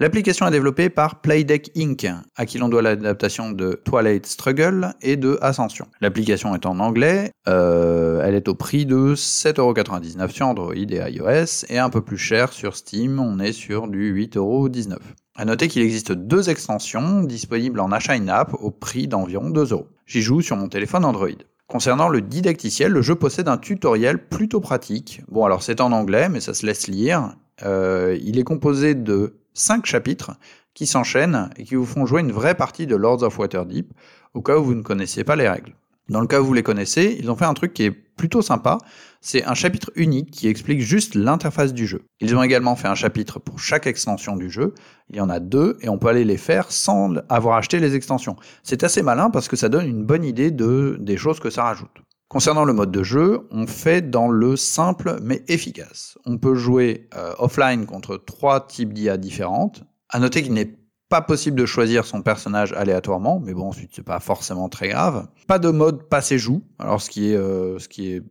[0.00, 5.16] L'application est développée par Playdeck Inc., à qui l'on doit l'adaptation de Twilight Struggle et
[5.16, 5.86] de Ascension.
[6.00, 11.66] L'application est en anglais, euh, elle est au prix de 7,99€ sur Android et iOS,
[11.68, 14.96] et un peu plus cher sur Steam, on est sur du 8,19€.
[15.36, 19.84] À noter qu'il existe deux extensions disponibles en achat in-app au prix d'environ 2€.
[20.06, 21.28] J'y joue sur mon téléphone Android.
[21.68, 25.22] Concernant le didacticiel, le jeu possède un tutoriel plutôt pratique.
[25.28, 27.34] Bon alors c'est en anglais, mais ça se laisse lire.
[27.62, 30.32] Euh, il est composé de 5 chapitres
[30.74, 33.92] qui s'enchaînent et qui vous font jouer une vraie partie de Lords of Waterdeep
[34.34, 35.74] au cas où vous ne connaissiez pas les règles.
[36.08, 38.42] Dans le cas où vous les connaissez, ils ont fait un truc qui est plutôt
[38.42, 38.78] sympa,
[39.20, 42.04] c'est un chapitre unique qui explique juste l'interface du jeu.
[42.20, 44.74] Ils ont également fait un chapitre pour chaque extension du jeu,
[45.10, 47.94] il y en a deux et on peut aller les faire sans avoir acheté les
[47.94, 48.36] extensions.
[48.62, 51.62] C'est assez malin parce que ça donne une bonne idée de, des choses que ça
[51.64, 52.02] rajoute.
[52.32, 56.16] Concernant le mode de jeu, on fait dans le simple mais efficace.
[56.24, 59.84] On peut jouer euh, offline contre trois types d'IA différentes.
[60.08, 60.78] À noter qu'il n'est
[61.10, 65.28] pas possible de choisir son personnage aléatoirement, mais bon, ensuite c'est pas forcément très grave.
[65.46, 68.22] Pas de mode passé joue, alors ce qui est, euh, ce qui est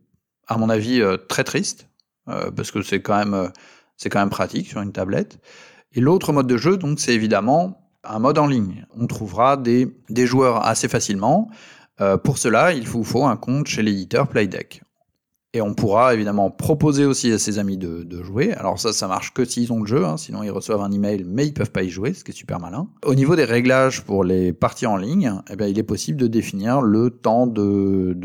[0.48, 1.88] à mon avis euh, très triste,
[2.26, 3.52] parce que c'est quand même,
[3.96, 5.38] c'est quand même pratique sur une tablette.
[5.92, 8.84] Et l'autre mode de jeu, donc, c'est évidemment un mode en ligne.
[8.98, 11.48] On trouvera des joueurs assez facilement.
[12.02, 14.82] Euh, pour cela, il vous faut un compte chez l'éditeur Playdeck.
[15.54, 18.54] Et on pourra évidemment proposer aussi à ses amis de, jouer.
[18.54, 20.16] Alors ça, ça marche que s'ils ont le jeu, hein.
[20.16, 22.58] sinon ils reçoivent un email, mais ils peuvent pas y jouer, ce qui est super
[22.58, 22.88] malin.
[23.04, 26.26] Au niveau des réglages pour les parties en ligne, eh bien, il est possible de
[26.26, 28.16] définir le temps de,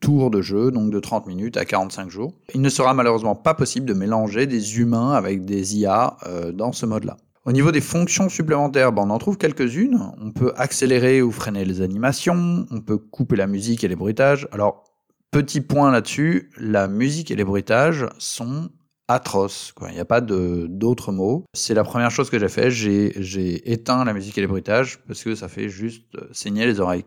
[0.00, 2.34] tour de jeu, donc de 30 minutes à 45 jours.
[2.54, 6.72] Il ne sera malheureusement pas possible de mélanger des humains avec des IA euh, dans
[6.72, 7.16] ce mode-là.
[7.46, 10.00] Au niveau des fonctions supplémentaires, ben, on en trouve quelques-unes.
[10.18, 14.48] On peut accélérer ou freiner les animations, on peut couper la musique et les bruitages.
[14.50, 14.84] Alors,
[15.30, 18.70] petit point là-dessus, la musique et les bruitages sont
[19.08, 19.74] atroces.
[19.88, 21.44] Il n'y a pas d'autres mots.
[21.52, 22.70] C'est la première chose que j'ai fait.
[22.70, 27.04] J'ai éteint la musique et les bruitages parce que ça fait juste saigner les oreilles.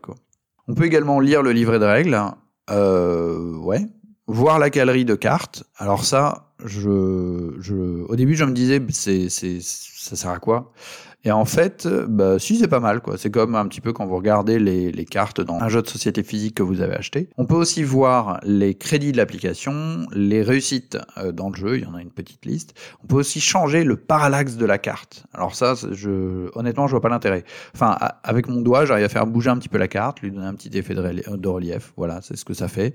[0.68, 2.20] On peut également lire le livret de règles.
[2.70, 3.86] Euh, ouais.
[4.26, 5.64] Voir la galerie de cartes.
[5.78, 10.72] Alors ça, je, je, au début, je me disais, c'est, c'est, ça sert à quoi?
[11.24, 13.18] Et en fait, bah, si, c'est pas mal, quoi.
[13.18, 15.88] C'est comme un petit peu quand vous regardez les, les, cartes dans un jeu de
[15.88, 17.28] société physique que vous avez acheté.
[17.36, 21.82] On peut aussi voir les crédits de l'application, les réussites euh, dans le jeu, il
[21.82, 22.74] y en a une petite liste.
[23.02, 25.24] On peut aussi changer le parallaxe de la carte.
[25.34, 27.44] Alors ça, je, honnêtement, je vois pas l'intérêt.
[27.74, 30.46] Enfin, avec mon doigt, j'arrive à faire bouger un petit peu la carte, lui donner
[30.46, 31.92] un petit effet de relief.
[31.96, 32.94] Voilà, c'est ce que ça fait.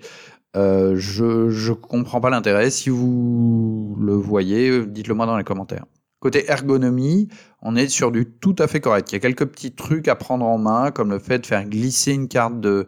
[0.55, 2.69] Euh, je je comprends pas l'intérêt.
[2.69, 5.85] Si vous le voyez, dites-le moi dans les commentaires.
[6.23, 7.27] Côté ergonomie,
[7.61, 9.11] on est sur du tout à fait correct.
[9.11, 11.65] Il y a quelques petits trucs à prendre en main, comme le fait de faire
[11.65, 12.87] glisser une carte de,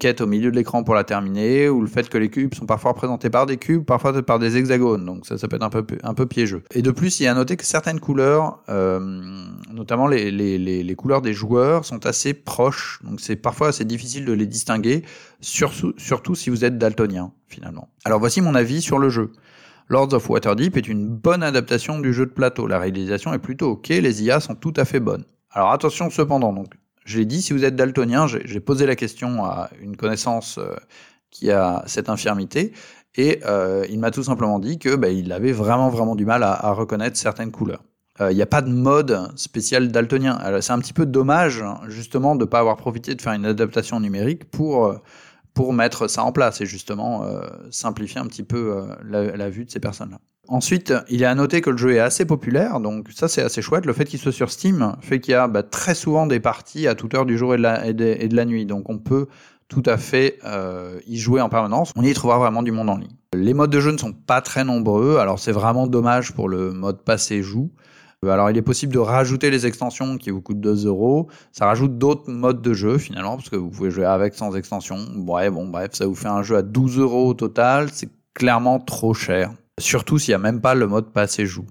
[0.00, 2.66] quête au milieu de l'écran pour la terminer, ou le fait que les cubes sont
[2.66, 5.04] parfois représentés par des cubes, parfois par des hexagones.
[5.04, 6.64] Donc ça, ça peut être un peu, un peu piégeux.
[6.74, 8.98] Et de plus, il y a à noter que certaines couleurs, euh,
[9.72, 12.98] notamment les, couleurs des joueurs, sont assez proches.
[13.04, 15.04] Donc c'est parfois assez difficile de les distinguer,
[15.40, 17.88] surtout si vous êtes daltonien, finalement.
[18.04, 19.30] Alors voici mon avis sur le jeu.
[19.88, 22.66] Lords of Waterdeep est une bonne adaptation du jeu de plateau.
[22.66, 25.24] La réalisation est plutôt ok, les IA sont tout à fait bonnes.
[25.50, 29.44] Alors attention cependant, donc, je l'ai dit, si vous êtes daltonien, j'ai posé la question
[29.44, 30.74] à une connaissance euh,
[31.30, 32.72] qui a cette infirmité,
[33.14, 36.72] et euh, il m'a tout simplement dit que bah, il avait vraiment du mal à,
[36.72, 37.84] reconnaître certaines couleurs.
[38.20, 40.40] Euh, il n'y a pas de mode spécial daltonien.
[40.60, 44.00] C'est un petit peu dommage justement de ne pas avoir profité de faire une adaptation
[44.00, 44.98] numérique pour
[45.54, 47.40] pour mettre ça en place et justement euh,
[47.70, 50.18] simplifier un petit peu euh, la, vue de ces personnes-là.
[50.48, 53.62] Ensuite, il est à noter que le jeu est assez populaire, donc ça c'est assez
[53.62, 53.86] chouette.
[53.86, 56.86] Le fait qu'il soit sur Steam fait qu'il y a bah, très souvent des parties
[56.86, 59.28] à toute heure du jour et de la, et de, la nuit, donc on peut
[59.68, 61.92] tout à fait euh, y jouer en permanence.
[61.96, 63.16] On y trouvera vraiment du monde en ligne.
[63.32, 66.72] Les modes de jeu ne sont pas très nombreux, alors c'est vraiment dommage pour le
[66.72, 67.70] mode passé joue.
[68.24, 71.28] Euh, alors il est possible de rajouter les extensions qui vous coûtent 2 euros.
[71.52, 74.98] Ça rajoute d'autres modes de jeu finalement, parce que vous pouvez jouer avec, sans extension.
[75.26, 77.88] Ouais, bon, bref, ça vous fait un jeu à 12 euros au total.
[77.92, 79.52] C'est clairement trop cher.
[79.78, 81.66] Surtout s'il n'y a même pas le mode passé joue.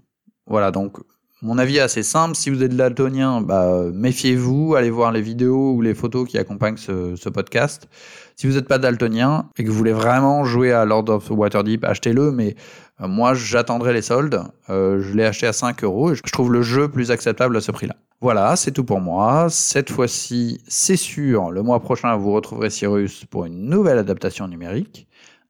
[0.48, 0.98] Voilà, donc
[1.42, 2.36] mon avis est assez simple.
[2.36, 6.78] Si vous êtes daltonien, bah, méfiez-vous, allez voir les vidéos ou les photos qui accompagnent
[6.78, 7.90] ce, ce podcast.
[8.38, 11.84] Si vous n'êtes pas daltonien et que vous voulez vraiment jouer à Lord of Waterdeep,
[11.84, 12.56] achetez-le, mais
[13.00, 14.44] moi j'attendrai les soldes.
[14.70, 17.62] Euh, je l'ai acheté à 5 euros et je trouve le jeu plus acceptable à
[17.62, 17.96] ce prix-là.
[18.22, 19.48] Voilà, c'est tout pour moi.
[19.50, 25.08] Cette fois-ci, c'est sûr, le mois prochain, vous retrouverez Cyrus pour une nouvelle adaptation numérique.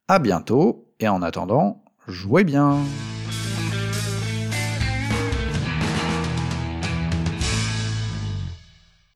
[0.08, 2.78] À bientôt et en attendant, jouez bien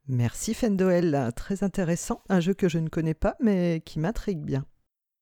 [0.10, 4.64] Merci Fendoel, très intéressant, un jeu que je ne connais pas mais qui m'intrigue bien.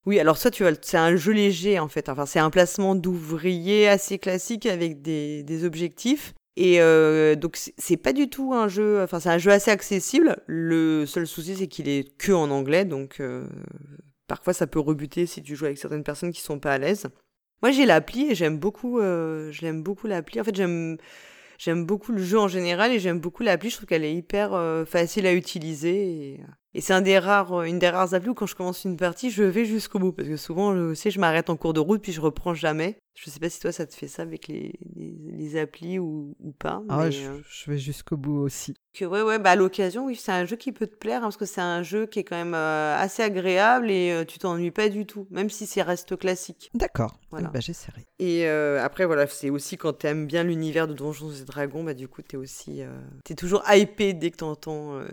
[0.06, 2.10] Oui, alors ça, tu vois, c'est un jeu léger en fait.
[2.10, 6.34] Enfin, c'est un placement d'ouvrier assez classique avec des, objectifs.
[6.58, 10.38] Et euh, donc c'est pas du tout un jeu, enfin c'est un jeu assez accessible.
[10.48, 13.46] Le seul souci c'est qu'il est que en anglais, donc euh,
[14.28, 17.08] parfois ça peut rebuter si tu joues avec certaines personnes qui sont pas à l'aise.
[17.62, 20.40] Moi j'ai l'appli et j'aime beaucoup, euh, j'aime beaucoup l'appli.
[20.40, 20.98] En fait j'aime
[21.58, 23.70] j'aime beaucoup le jeu en général et j'aime beaucoup l'appli.
[23.70, 26.40] Je trouve qu'elle est hyper facile à utiliser.
[26.76, 28.98] Et c'est un des rares, euh, une des rares applis où quand je commence une
[28.98, 30.12] partie, je vais jusqu'au bout.
[30.12, 33.00] Parce que souvent, je sais, je m'arrête en cours de route puis je reprends jamais.
[33.16, 36.36] Je sais pas si toi, ça te fait ça avec les, les, les applis ou,
[36.42, 36.84] ou pas.
[36.90, 38.74] Ah, mais, je, euh, je vais jusqu'au bout aussi.
[38.94, 41.28] que ouais, ouais, bah à l'occasion, oui, c'est un jeu qui peut te plaire hein,
[41.28, 44.38] parce que c'est un jeu qui est quand même euh, assez agréable et euh, tu
[44.38, 46.70] t'ennuies pas du tout, même si c'est reste classique.
[46.74, 47.48] D'accord, Voilà.
[47.50, 48.06] Eh ben, j'essaierai.
[48.20, 51.94] Et euh, après, voilà, c'est aussi quand t'aimes bien l'univers de Donjons et Dragons, bah
[51.94, 52.82] du coup, t'es aussi,
[53.24, 55.08] t'es toujours hypé dès que t'entends euh,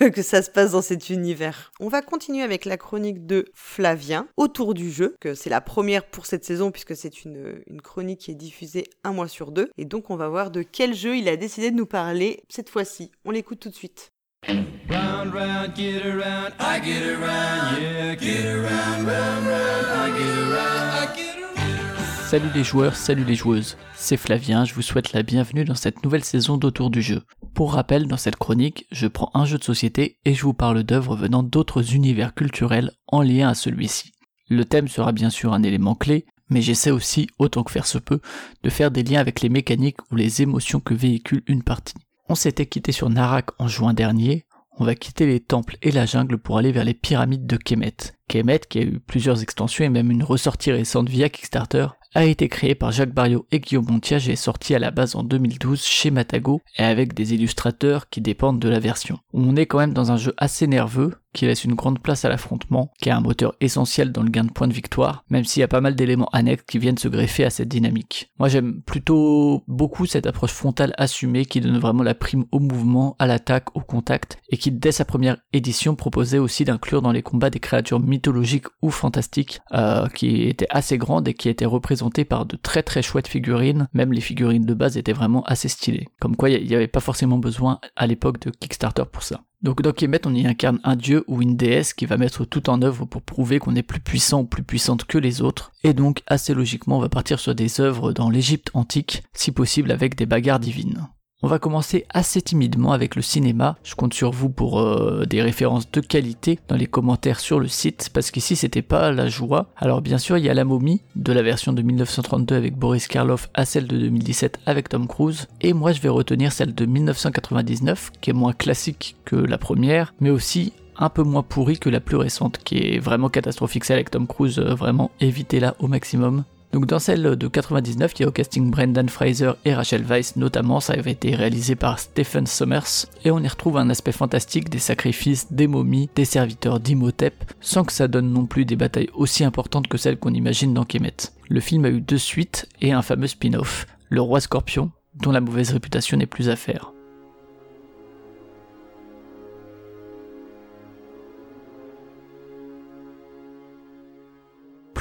[0.10, 1.72] que ça se passe dans cet univers.
[1.80, 6.04] On va continuer avec la chronique de Flavien autour du jeu, que c'est la première
[6.06, 7.31] pour cette saison puisque c'est une,
[7.66, 9.70] une chronique qui est diffusée un mois sur deux.
[9.78, 12.68] Et donc, on va voir de quel jeu il a décidé de nous parler cette
[12.68, 13.10] fois-ci.
[13.24, 14.12] On l'écoute tout de suite.
[14.48, 20.92] Round, round, get around, I get around, yeah, get around, round, round, I get around,
[20.92, 22.28] I get around.
[22.28, 23.76] Salut les joueurs, salut les joueuses.
[23.94, 27.22] C'est Flavien, je vous souhaite la bienvenue dans cette nouvelle saison d'Autour du jeu.
[27.54, 30.82] Pour rappel, dans cette chronique, je prends un jeu de société et je vous parle
[30.82, 34.12] d'œuvres venant d'autres univers culturels en lien à celui-ci.
[34.48, 37.98] Le thème sera bien sûr un élément clé, mais j'essaie aussi, autant que faire se
[37.98, 38.20] peut,
[38.62, 41.94] de faire des liens avec les mécaniques ou les émotions que véhicule une partie.
[42.28, 44.46] On s'était quitté sur Narak en juin dernier,
[44.78, 47.96] on va quitter les temples et la jungle pour aller vers les pyramides de Kemet.
[48.28, 52.48] Kemet, qui a eu plusieurs extensions et même une ressortie récente via Kickstarter, a été
[52.48, 55.82] créé par Jacques Barriot et Guillaume Montiage et est sorti à la base en 2012
[55.82, 59.18] chez Matago et avec des illustrateurs qui dépendent de la version.
[59.32, 62.28] On est quand même dans un jeu assez nerveux qui laisse une grande place à
[62.28, 65.60] l'affrontement, qui a un moteur essentiel dans le gain de points de victoire, même s'il
[65.60, 68.30] y a pas mal d'éléments annexes qui viennent se greffer à cette dynamique.
[68.38, 73.16] Moi j'aime plutôt beaucoup cette approche frontale assumée qui donne vraiment la prime au mouvement,
[73.18, 77.22] à l'attaque, au contact, et qui dès sa première édition proposait aussi d'inclure dans les
[77.22, 82.24] combats des créatures mythologiques ou fantastiques, euh, qui étaient assez grandes et qui étaient représentées
[82.24, 86.06] par de très très chouettes figurines, même les figurines de base étaient vraiment assez stylées.
[86.20, 89.40] Comme quoi il n'y avait pas forcément besoin à l'époque de Kickstarter pour ça.
[89.62, 92.68] Donc dans Kemet, on y incarne un dieu ou une déesse qui va mettre tout
[92.68, 95.72] en œuvre pour prouver qu'on est plus puissant ou plus puissante que les autres.
[95.84, 99.92] Et donc, assez logiquement, on va partir sur des œuvres dans l'Égypte antique, si possible
[99.92, 101.06] avec des bagarres divines.
[101.44, 103.76] On va commencer assez timidement avec le cinéma.
[103.82, 107.66] Je compte sur vous pour euh, des références de qualité dans les commentaires sur le
[107.66, 109.66] site, parce qu'ici c'était pas la joie.
[109.76, 113.08] Alors bien sûr, il y a la momie de la version de 1932 avec Boris
[113.08, 115.48] Karloff à celle de 2017 avec Tom Cruise.
[115.60, 120.14] Et moi, je vais retenir celle de 1999, qui est moins classique que la première,
[120.20, 123.84] mais aussi un peu moins pourrie que la plus récente, qui est vraiment catastrophique.
[123.84, 126.44] Celle avec Tom Cruise, euh, vraiment évitez-la au maximum.
[126.72, 130.36] Donc dans celle de 99, il y a au casting Brendan Fraser et Rachel Weisz
[130.36, 134.70] notamment, ça avait été réalisé par Stephen Sommers, et on y retrouve un aspect fantastique
[134.70, 139.10] des sacrifices, des momies, des serviteurs d'Imhotep, sans que ça donne non plus des batailles
[139.14, 141.16] aussi importantes que celles qu'on imagine dans Kemet.
[141.48, 145.42] Le film a eu deux suites et un fameux spin-off, Le Roi Scorpion, dont la
[145.42, 146.91] mauvaise réputation n'est plus à faire.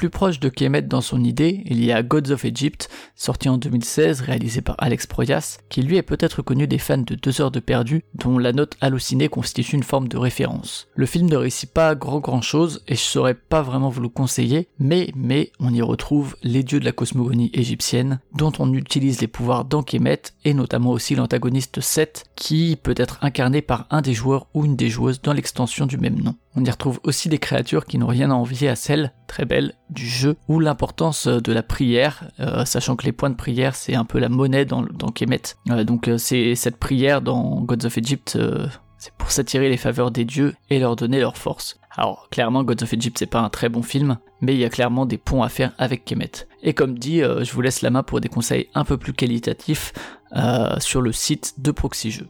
[0.02, 3.60] Plus proche de Kemet dans son idée, il y a Gods of Egypt, sorti en
[3.60, 7.52] 2016, réalisé par Alex Proyas, qui lui est peut-être connu des fans de Deux heures
[7.52, 10.88] de perdu, dont la note hallucinée constitue une forme de référence.
[10.96, 14.10] Le film ne réussit pas grand grand chose, et je saurais pas vraiment vous le
[14.10, 19.22] conseiller, mais, mais, on y retrouve les dieux de la cosmogonie égyptienne, dont on utilise
[19.22, 24.02] les pouvoirs dans Kemet, et notamment aussi l'antagoniste Seth, qui peut être incarné par un
[24.02, 26.34] des joueurs ou une des joueuses dans l'extension du même nom.
[26.56, 29.74] On y retrouve aussi des créatures qui n'ont rien à envier à celles, très belles,
[29.90, 33.96] du jeu, ou l'importance de la prière, euh, sachant que les points de prière c'est
[33.96, 35.42] un peu la monnaie dans, dans Kemet.
[35.70, 39.78] Euh, donc euh, c'est cette prière dans Gods of Egypt, euh, c'est pour s'attirer les
[39.78, 41.80] faveurs des dieux et leur donner leur force.
[41.96, 44.70] Alors clairement Gods of Egypt c'est pas un très bon film, mais il y a
[44.70, 46.32] clairement des ponts à faire avec Kemet.
[46.64, 49.14] Et comme dit, euh, je vous laisse la main pour des conseils un peu plus
[49.14, 49.94] qualitatifs
[50.36, 52.28] euh, sur le site de Proxy Jeux.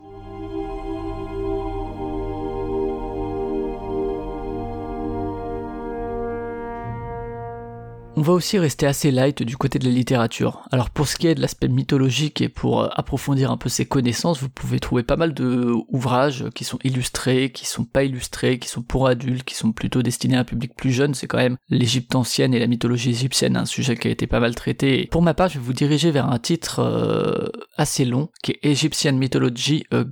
[8.22, 10.62] On va aussi rester assez light du côté de la littérature.
[10.72, 13.88] Alors pour ce qui est de l'aspect mythologique et pour euh, approfondir un peu ses
[13.88, 18.60] connaissances, vous pouvez trouver pas mal de ouvrages qui sont illustrés, qui sont pas illustrés,
[18.60, 21.16] qui sont pour adultes, qui sont plutôt destinés à un public plus jeune.
[21.16, 24.40] C'est quand même l'Égypte ancienne et la mythologie égyptienne, un sujet qui a été pas
[24.40, 25.08] mal traité.
[25.10, 28.60] Pour ma part, je vais vous diriger vers un titre euh, assez long qui est
[28.62, 30.04] Egyptian Mythology, a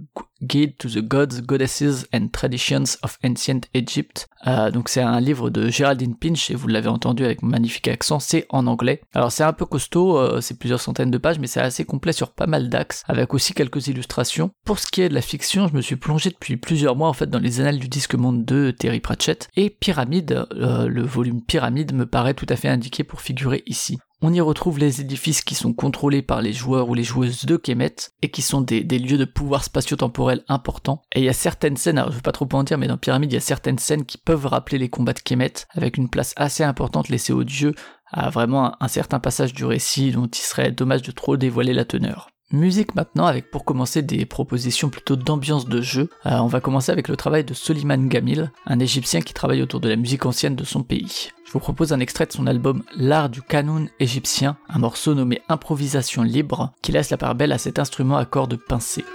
[0.42, 4.28] Guide to the Gods, Goddesses and Traditions of Ancient Egypt.
[4.48, 8.20] Euh, donc c'est un livre de Geraldine Pinch et vous l'avez entendu avec magnifique accent,
[8.20, 9.02] c'est en anglais.
[9.14, 12.14] Alors c'est un peu costaud, euh, c'est plusieurs centaines de pages, mais c'est assez complet
[12.14, 14.52] sur pas mal d'axes, avec aussi quelques illustrations.
[14.66, 17.14] Pour ce qui est de la fiction, je me suis plongé depuis plusieurs mois en
[17.14, 21.42] fait dans les annales du disque monde de Terry Pratchett et Pyramide, euh, le volume
[21.42, 23.98] Pyramide me paraît tout à fait indiqué pour figurer ici.
[24.22, 27.56] On y retrouve les édifices qui sont contrôlés par les joueurs ou les joueuses de
[27.56, 31.02] Kemet et qui sont des, lieux de pouvoir spatio-temporel importants.
[31.16, 32.98] Et il y a certaines scènes, alors je vais pas trop en dire, mais dans
[32.98, 36.10] Pyramide, il y a certaines scènes qui peuvent rappeler les combats de Kemet avec une
[36.10, 37.74] place assez importante laissée aux dieux
[38.12, 41.86] à vraiment un certain passage du récit dont il serait dommage de trop dévoiler la
[41.86, 42.30] teneur.
[42.52, 46.10] Musique maintenant avec pour commencer des propositions plutôt d'ambiance de jeu.
[46.26, 49.80] Euh, on va commencer avec le travail de Soliman Gamil, un égyptien qui travaille autour
[49.80, 51.30] de la musique ancienne de son pays.
[51.46, 55.42] Je vous propose un extrait de son album L'art du canon égyptien, un morceau nommé
[55.48, 59.06] Improvisation libre, qui laisse la part belle à cet instrument à cordes pincées.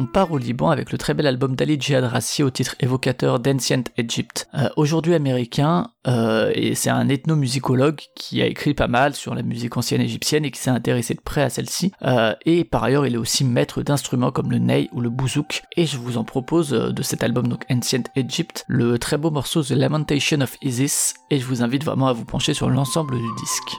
[0.00, 3.38] On part au Liban avec le très bel album d'Ali Djihad Rassi au titre évocateur
[3.38, 4.48] d'Ancient Egypt.
[4.54, 9.42] Euh, Aujourd'hui américain, euh, et c'est un ethnomusicologue qui a écrit pas mal sur la
[9.42, 11.92] musique ancienne égyptienne et qui s'est intéressé de près à celle-ci.
[12.00, 15.64] Euh, et par ailleurs, il est aussi maître d'instruments comme le ney ou le bouzouk.
[15.76, 19.62] Et je vous en propose de cet album, donc Ancient Egypt, le très beau morceau
[19.62, 21.12] The Lamentation of Isis.
[21.28, 23.76] Et je vous invite vraiment à vous pencher sur l'ensemble du disque.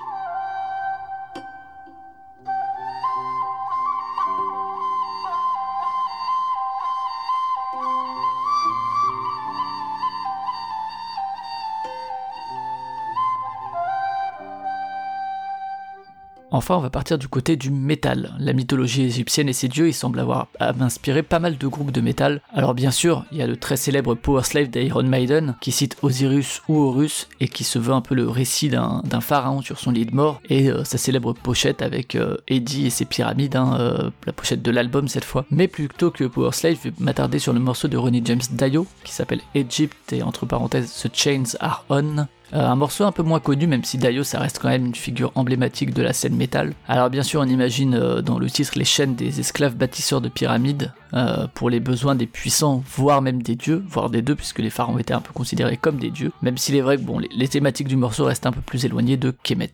[16.53, 18.35] Enfin, on va partir du côté du métal.
[18.37, 22.01] La mythologie égyptienne et ses dieux, ils semblent avoir inspiré pas mal de groupes de
[22.01, 22.41] métal.
[22.53, 25.95] Alors bien sûr, il y a le très célèbre Power Slave d'Iron Maiden, qui cite
[26.01, 29.91] Osiris ou Horus, et qui se veut un peu le récit d'un pharaon sur son
[29.91, 33.77] lit de mort, et euh, sa célèbre pochette avec euh, Eddie et ses pyramides, hein,
[33.79, 35.45] euh, la pochette de l'album cette fois.
[35.51, 38.85] Mais plutôt que Power Slave, je vais m'attarder sur le morceau de Ronnie James Dio,
[39.05, 42.27] qui s'appelle Egypt, et entre parenthèses, The Chains Are On.
[42.53, 44.95] Euh, un morceau un peu moins connu, même si Dio ça reste quand même une
[44.95, 46.73] figure emblématique de la scène métal.
[46.87, 50.29] Alors bien sûr, on imagine euh, dans le titre les chaînes des esclaves bâtisseurs de
[50.29, 54.59] pyramides euh, pour les besoins des puissants, voire même des dieux, voire des deux, puisque
[54.59, 56.31] les pharaons étaient un peu considérés comme des dieux.
[56.41, 58.85] Même s'il est vrai que bon, les, les thématiques du morceau restent un peu plus
[58.85, 59.71] éloignées de Kemet.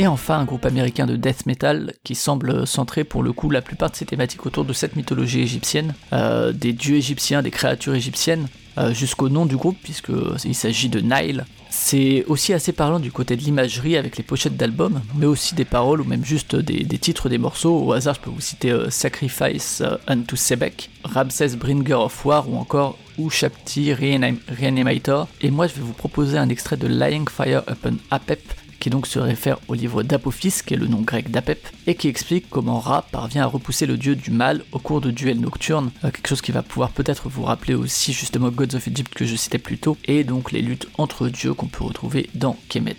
[0.00, 3.60] Et enfin, un groupe américain de death metal qui semble centrer pour le coup la
[3.60, 7.94] plupart de ses thématiques autour de cette mythologie égyptienne, euh, des dieux égyptiens, des créatures
[7.94, 11.44] égyptiennes, euh, jusqu'au nom du groupe, puisqu'il s'agit de Nile.
[11.68, 15.66] C'est aussi assez parlant du côté de l'imagerie avec les pochettes d'albums, mais aussi des
[15.66, 17.84] paroles ou même juste des, titres des morceaux.
[17.84, 22.56] Au hasard, je peux vous citer euh, Sacrifice unto Sebek, Ramses Bringer of War ou
[22.56, 25.28] encore Ushapti Reanim- Reanimator.
[25.42, 28.40] Et moi, je vais vous proposer un extrait de Lying Fire Upon Apep,
[28.80, 32.08] qui donc se réfère au livre d'Apophis, qui est le nom grec d'Apep, et qui
[32.08, 35.90] explique comment Ra parvient à repousser le dieu du mal au cours de duels nocturnes,
[36.04, 39.26] euh, quelque chose qui va pouvoir peut-être vous rappeler aussi justement Gods of Egypt que
[39.26, 42.96] je citais plus tôt, et donc les luttes entre dieux qu'on peut retrouver dans Kemet.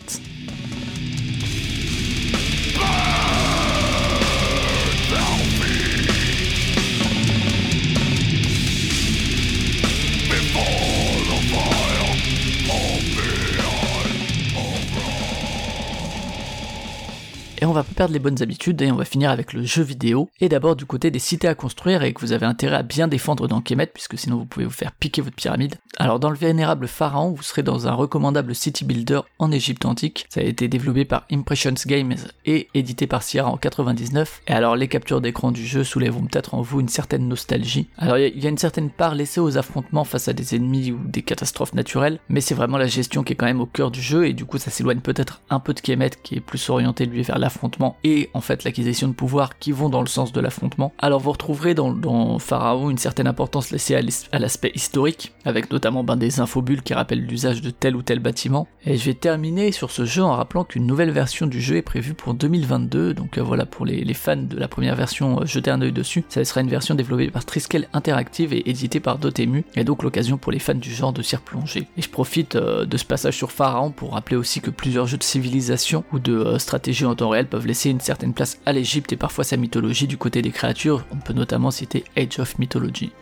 [18.02, 20.28] Perdre les bonnes habitudes et on va finir avec le jeu vidéo.
[20.40, 23.08] Et d'abord du côté des cités à construire et que vous avez intérêt à bien
[23.08, 25.76] défendre dans Kemet puisque sinon vous pouvez vous faire piquer votre pyramide.
[25.98, 30.26] Alors dans le vénérable pharaon, vous serez dans un recommandable city builder en Égypte antique.
[30.30, 34.42] Ça a été développé par Impressions Games et édité par Sierra en 99.
[34.48, 37.88] Et alors les captures d'écran du jeu soulèveront peut-être en vous une certaine nostalgie.
[38.00, 40.92] Alors il y y a une certaine part laissée aux affrontements face à des ennemis
[40.92, 43.92] ou des catastrophes naturelles, mais c'est vraiment la gestion qui est quand même au cœur
[43.92, 46.68] du jeu et du coup ça s'éloigne peut-être un peu de Kemet qui est plus
[46.72, 50.32] orienté lui vers l'affrontement et en fait l'acquisition de pouvoir qui vont dans le sens
[50.32, 50.94] de l'affrontement.
[50.98, 53.96] Alors vous retrouverez dans, Pharaon une certaine importance laissée
[54.32, 58.20] à l'aspect historique, avec notamment ben, des infobules qui rappellent l'usage de tel ou tel
[58.20, 58.68] bâtiment.
[58.86, 61.82] Et je vais terminer sur ce jeu en rappelant qu'une nouvelle version du jeu est
[61.82, 65.46] prévue pour 2022, donc euh, voilà pour les, les fans de la première version, euh,
[65.46, 66.24] jetez un œil dessus.
[66.30, 70.38] Ça sera une version développée par Triskel Interactive et éditée par Dotemu, et donc l'occasion
[70.38, 71.88] pour les fans du genre de s'y replonger.
[71.98, 75.18] Et je profite euh, de ce passage sur Pharaon pour rappeler aussi que plusieurs jeux
[75.18, 78.74] de civilisation ou de euh, stratégie en temps réel peuvent laisser une certaine place à
[78.74, 81.06] l'Égypte et parfois sa mythologie du côté des créatures.
[81.10, 83.14] On peut notamment citer Age of Mythology.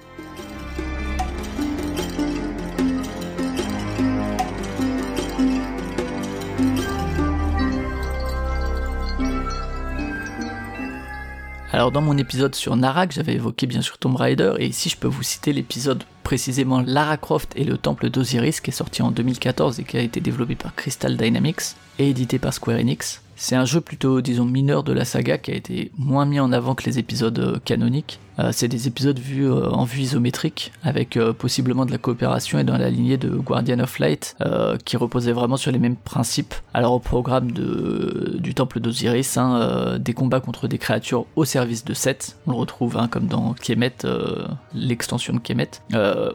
[11.72, 14.98] Alors dans mon épisode sur Narak, j'avais évoqué bien sûr Tomb Raider, et ici je
[14.98, 19.12] peux vous citer l'épisode précisément Lara Croft et le Temple d'Osiris qui est sorti en
[19.12, 23.22] 2014 et qui a été développé par Crystal Dynamics et édité par Square Enix.
[23.42, 26.52] C'est un jeu plutôt, disons, mineur de la saga qui a été moins mis en
[26.52, 28.20] avant que les épisodes euh, canoniques.
[28.40, 32.58] Euh, c'est des épisodes vus euh, en vue isométrique, avec euh, possiblement de la coopération
[32.60, 34.36] et dans la lignée de Guardian of Light,
[34.86, 36.54] qui reposait vraiment sur les mêmes principes.
[36.74, 41.84] Alors au programme de, du Temple d'Osiris, hein, des combats contre des créatures au service
[41.84, 43.94] de Seth, on le retrouve hein, comme dans Kemet,
[44.74, 45.70] l'extension de Kemet.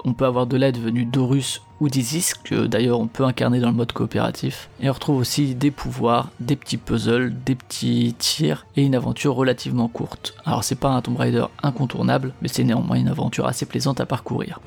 [0.04, 3.70] On peut avoir de l'aide venue d'Horus ou d'Isis, que d'ailleurs on peut incarner dans
[3.70, 4.68] le mode coopératif.
[4.80, 9.34] Et on retrouve aussi des pouvoirs, des petits puzzles, des petits tirs et une aventure
[9.34, 10.34] relativement courte.
[10.44, 11.93] Alors c'est pas un Tomb Raider incontournable,
[12.40, 14.60] mais c'est néanmoins une aventure assez plaisante à parcourir.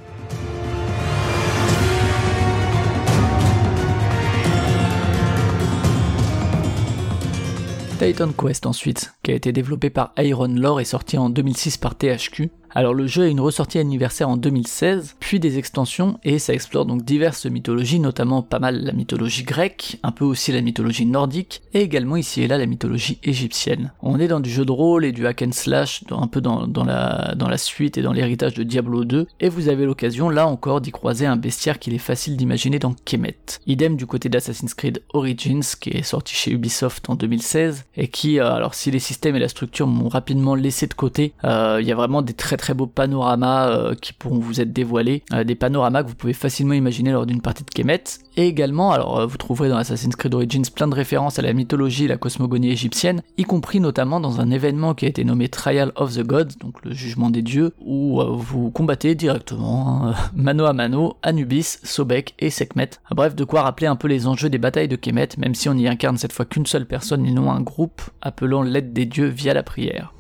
[7.98, 11.96] Titan Quest ensuite, qui a été développé par Iron Lore et sorti en 2006 par
[11.96, 12.52] THQ.
[12.72, 16.86] Alors le jeu a une ressortie anniversaire en 2016, puis des extensions, et ça explore
[16.86, 21.61] donc diverses mythologies, notamment pas mal la mythologie grecque, un peu aussi la mythologie nordique,
[21.74, 23.91] et également ici et là la mythologie égyptienne.
[24.01, 26.68] On est dans du jeu de rôle et du hack and slash, un peu dans,
[26.68, 30.30] dans la, dans la suite et dans l'héritage de Diablo 2, et vous avez l'occasion
[30.30, 33.38] là encore d'y croiser un bestiaire qu'il est facile d'imaginer dans Kemet.
[33.65, 38.39] Idem du côté d'Assassin's Creed Origins, qui est sorti chez Ubisoft en 2016, et qui,
[38.39, 41.88] euh, alors si les systèmes et la structure m'ont rapidement laissé de côté, euh, il
[41.88, 45.43] y a vraiment des très très beaux panoramas euh, qui pourront vous être dévoilés, euh,
[45.43, 48.03] des panoramas que vous pouvez facilement imaginer lors d'une partie de Kemet,
[48.36, 51.53] et également, alors euh, vous trouverez dans Assassin's Creed Origins plein de références à la
[51.53, 55.49] mythologie et la cosmogonie égyptienne, y compris notamment dans un événement qui a été nommé
[55.49, 60.66] Trial of the Gods, donc le jugement des dieux, où vous combattez directement, hein, mano
[60.66, 62.89] à mano, Anubis, Sobek et Sekhmet.
[63.12, 65.74] Bref, de quoi rappeler un peu les enjeux des batailles de Kemet, même si on
[65.74, 69.28] n'y incarne cette fois qu'une seule personne et non un groupe, appelant l'aide des dieux
[69.28, 70.14] via la prière.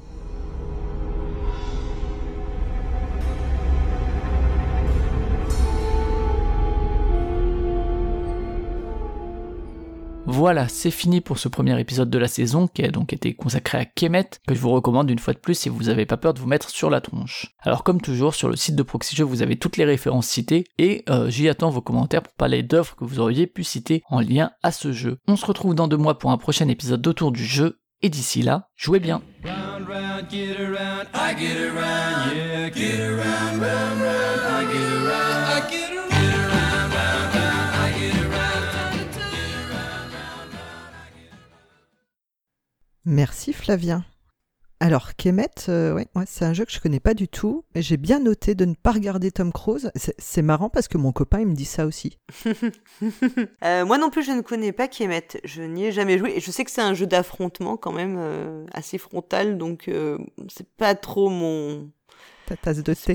[10.37, 13.79] Voilà, c'est fini pour ce premier épisode de la saison qui a donc été consacré
[13.79, 16.35] à Kemet, que je vous recommande une fois de plus si vous n'avez pas peur
[16.35, 17.55] de vous mettre sur la tronche.
[17.61, 20.65] Alors comme toujours, sur le site de Proxy Jeux, vous avez toutes les références citées
[20.77, 24.19] et euh, j'y attends vos commentaires pour parler d'œuvres que vous auriez pu citer en
[24.19, 25.17] lien à ce jeu.
[25.27, 28.43] On se retrouve dans deux mois pour un prochain épisode d'autour du jeu et d'ici
[28.43, 29.23] là, jouez bien.
[43.09, 44.03] Merci Flavien.
[44.81, 47.81] Alors Kemet, euh, ouais, ouais, c'est un jeu que je connais pas du tout, mais
[47.81, 49.91] j'ai bien noté de ne pas regarder Tom Cruise.
[49.95, 52.19] C'est- marrant parce que mon copain il me dit ça aussi.
[53.63, 55.27] Euh, moi non plus, je ne connais pas Kemet.
[55.45, 56.33] Je n'y ai jamais joué.
[56.35, 59.89] Et je sais que c'est un jeu d'affrontement quand même euh, assez frontal, donc
[60.49, 61.89] c'est pas trop mon.
[62.45, 63.13] Ta tasse de thé.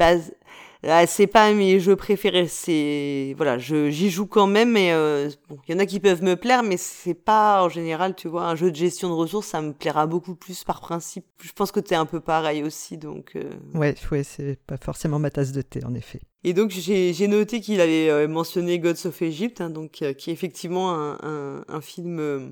[1.06, 2.48] C'est pas mes jeux préférés.
[2.48, 6.00] C'est voilà, je j'y joue quand même, mais euh, bon, il y en a qui
[6.00, 9.14] peuvent me plaire, mais c'est pas en général, tu vois, un jeu de gestion de
[9.14, 11.24] ressources, ça me plaira beaucoup plus par principe.
[11.40, 13.32] Je pense que t'es un peu pareil aussi, donc.
[13.36, 16.20] euh, Ouais, ouais, c'est pas forcément ma tasse de thé en effet.
[16.44, 20.12] Et donc j'ai j'ai noté qu'il avait euh, mentionné Gods of Egypt, hein, donc euh,
[20.12, 22.48] qui est effectivement un, un, un film, euh,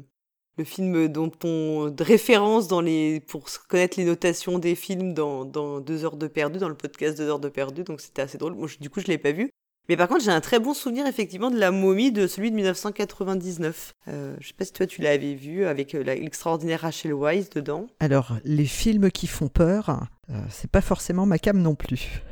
[0.58, 5.44] le film dont on de référence dans les pour connaître les notations des films dans
[5.44, 8.38] dans deux heures de perdu, dans le podcast deux heures de perdu, donc c'était assez
[8.38, 8.56] drôle.
[8.80, 9.50] Du coup je l'ai pas vu.
[9.90, 12.54] Mais par contre, j'ai un très bon souvenir effectivement de la momie de celui de
[12.54, 13.92] 1999.
[14.06, 17.88] Euh, je sais pas si toi tu l'avais vu avec euh, l'extraordinaire Rachel Weisz dedans.
[17.98, 22.22] Alors, les films qui font peur, euh, c'est pas forcément ma cam non plus.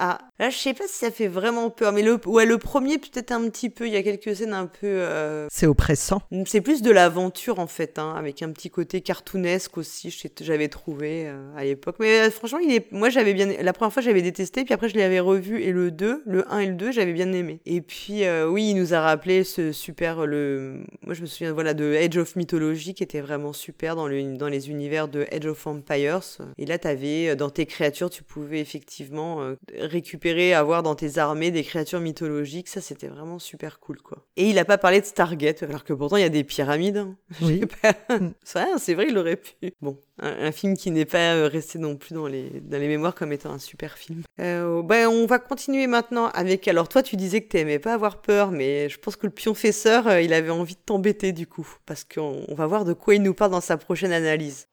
[0.00, 2.98] Ah, là, je sais pas si ça fait vraiment peur, mais le, ouais, le premier,
[2.98, 3.88] peut-être un petit peu.
[3.88, 4.86] Il y a quelques scènes un peu.
[4.86, 6.22] euh, C'est oppressant.
[6.46, 11.24] C'est plus de l'aventure, en fait, hein, avec un petit côté cartoonesque aussi, j'avais trouvé
[11.26, 11.96] euh, à l'époque.
[11.98, 12.92] Mais euh, franchement, il est...
[12.92, 13.48] moi, j'avais bien.
[13.60, 16.58] La première fois, j'avais détesté, puis après, je l'avais revu, et le 2, le 1
[16.60, 17.60] et le 2, j'avais bien aimé.
[17.66, 20.26] Et puis, oui, il nous a rappelé ce super.
[20.26, 20.84] Le...
[21.02, 24.36] Moi, je me souviens voilà, de Edge of Mythology, qui était vraiment super dans, le,
[24.36, 26.20] dans les univers de Edge of Empires.
[26.56, 29.56] Et là, t'avais, dans tes créatures, tu pouvais effectivement
[29.88, 32.68] récupérer, avoir dans tes armées des créatures mythologiques.
[32.68, 34.24] Ça, c'était vraiment super cool, quoi.
[34.36, 36.98] Et il a pas parlé de Stargate, alors que pourtant, il y a des pyramides.
[36.98, 37.16] hein.
[37.42, 37.60] Oui.
[37.82, 37.94] Pas.
[38.44, 39.52] C'est vrai, c'est vrai, il aurait pu.
[39.80, 42.88] Bon, un, un film qui n'est pas euh, resté non plus dans les, dans les
[42.88, 44.22] mémoires comme étant un super film.
[44.40, 46.66] Euh, ben, on va continuer maintenant avec.
[46.68, 50.06] Alors, toi, tu disais que t'aimais pas avoir peur, mais je pense que le pionfesseur,
[50.08, 51.68] euh, il avait envie de t'embêter du coup.
[51.86, 54.66] Parce qu'on on va voir de quoi il nous parle dans sa prochaine analyse.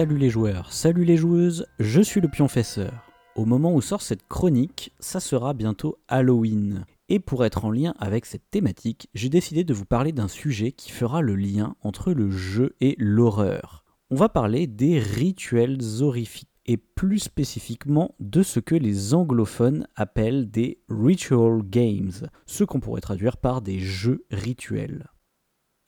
[0.00, 3.04] Salut les joueurs, salut les joueuses, je suis le pionfesseur.
[3.36, 6.86] Au moment où sort cette chronique, ça sera bientôt Halloween.
[7.10, 10.72] Et pour être en lien avec cette thématique, j'ai décidé de vous parler d'un sujet
[10.72, 13.84] qui fera le lien entre le jeu et l'horreur.
[14.10, 20.50] On va parler des rituels horrifiques, et plus spécifiquement de ce que les anglophones appellent
[20.50, 25.10] des ritual games, ce qu'on pourrait traduire par des jeux rituels.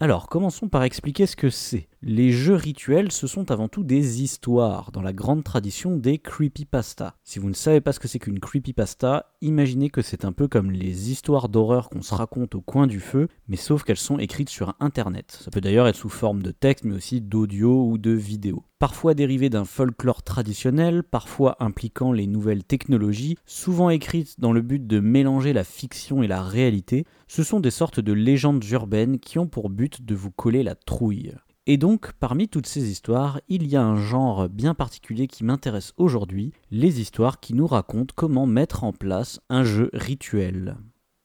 [0.03, 1.87] Alors, commençons par expliquer ce que c'est.
[2.03, 7.15] Les jeux rituels, ce sont avant tout des histoires, dans la grande tradition des creepypasta.
[7.23, 10.49] Si vous ne savez pas ce que c'est qu'une creepypasta, imaginez que c'est un peu
[10.49, 14.19] comme les histoires d'horreur qu'on se raconte au coin du feu, mais sauf qu'elles sont
[14.19, 15.39] écrites sur Internet.
[15.41, 18.65] Ça peut d'ailleurs être sous forme de texte, mais aussi d'audio ou de vidéo.
[18.83, 24.85] Parfois dérivées d'un folklore traditionnel, parfois impliquant les nouvelles technologies, souvent écrites dans le but
[24.85, 29.39] de mélanger la fiction et la réalité, ce sont des sortes de légendes urbaines qui
[29.39, 31.33] ont pour but de vous coller la trouille.
[31.69, 35.93] Et donc, parmi toutes ces histoires, il y a un genre bien particulier qui m'intéresse
[35.97, 40.77] aujourd'hui, les histoires qui nous racontent comment mettre en place un jeu rituel.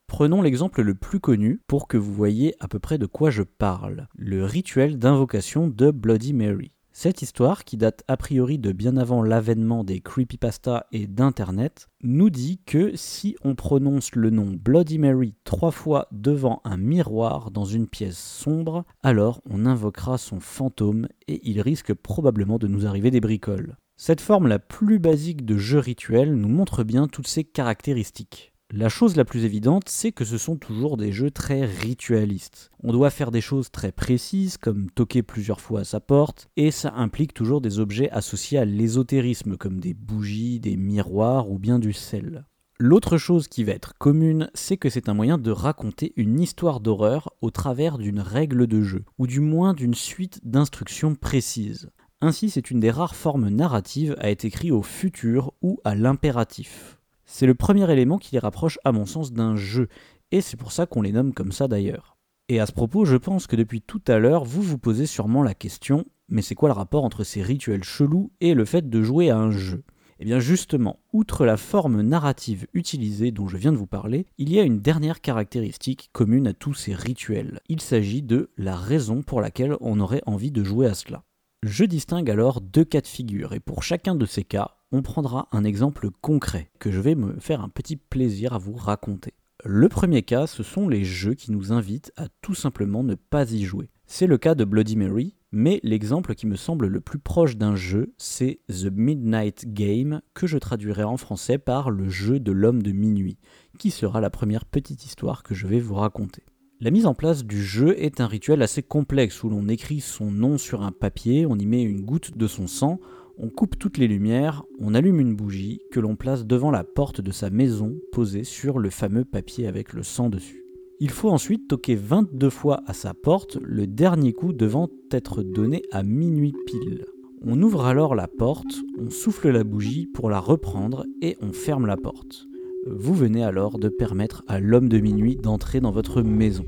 [0.05, 3.41] Prenons l'exemple le plus connu pour que vous voyez à peu près de quoi je
[3.41, 6.72] parle, le rituel d'invocation de Bloody Mary.
[7.00, 12.32] Cette histoire, qui date a priori de bien avant l'avènement des creepypasta et d'Internet, nous
[12.32, 17.66] dit que si on prononce le nom Bloody Mary trois fois devant un miroir dans
[17.66, 23.12] une pièce sombre, alors on invoquera son fantôme et il risque probablement de nous arriver
[23.12, 23.78] des bricoles.
[23.95, 28.54] Cette forme la plus basique de jeu rituel nous montre bien toutes ces caractéristiques.
[28.74, 32.70] La chose la plus évidente, c'est que ce sont toujours des jeux très ritualistes.
[32.84, 36.72] On doit faire des choses très précises, comme toquer plusieurs fois à sa porte, et
[36.72, 41.80] ça implique toujours des objets associés à l'ésotérisme, comme des bougies, des miroirs ou bien
[41.80, 42.43] du sel.
[42.78, 46.82] L'autre chose qui va être commune, c'est que c'est un moyen de raconter une histoire
[46.82, 51.89] d'horreur au travers d'une règle de jeu, ou du moins d'une suite d'instructions précises.
[52.20, 56.97] Ainsi, c'est une des rares formes narratives à être écrit au futur ou à l'impératif.
[57.30, 59.89] C'est le premier élément qui les rapproche à mon sens d'un jeu,
[60.32, 62.17] et c'est pour ça qu'on les nomme comme ça d'ailleurs.
[62.47, 65.43] Et à ce propos, je pense que depuis tout à l'heure, vous vous posez sûrement
[65.43, 69.03] la question, mais c'est quoi le rapport entre ces rituels chelous et le fait de
[69.03, 69.84] jouer à un jeu?
[70.19, 74.51] Eh bien justement, outre la forme narrative utilisée dont je viens de vous parler, il
[74.51, 77.59] y a une dernière caractéristique commune à tous ces rituels.
[77.67, 81.23] Il s'agit de la raison pour laquelle on aurait envie de jouer à cela.
[81.61, 85.47] Je distingue alors deux cas de figure, et pour chacun de ces cas, on prendra
[85.51, 89.33] un exemple concret que je vais me faire un petit plaisir à vous raconter.
[89.65, 93.51] Le premier cas, ce sont les jeux qui nous invitent à tout simplement ne pas
[93.51, 93.89] y jouer.
[94.05, 97.75] C'est le cas de Bloody Mary, mais l'exemple qui me semble le plus proche d'un
[97.75, 102.83] jeu, c'est The Midnight Game, que je traduirai en français par le jeu de l'homme
[102.83, 103.38] de minuit,
[103.79, 106.43] qui sera la première petite histoire que je vais vous raconter.
[106.79, 110.29] La mise en place du jeu est un rituel assez complexe où l'on écrit son
[110.29, 112.99] nom sur un papier, on y met une goutte de son sang,
[113.39, 117.21] on coupe toutes les lumières, on allume une bougie que l'on place devant la porte
[117.21, 120.63] de sa maison posée sur le fameux papier avec le sang dessus.
[120.99, 125.83] Il faut ensuite toquer 22 fois à sa porte, le dernier coup devant être donné
[125.91, 127.05] à minuit pile.
[127.45, 131.85] On ouvre alors la porte, on souffle la bougie pour la reprendre et on ferme
[131.85, 132.47] la porte.
[132.88, 136.65] Vous venez alors de permettre à l'homme de minuit d'entrer dans votre maison.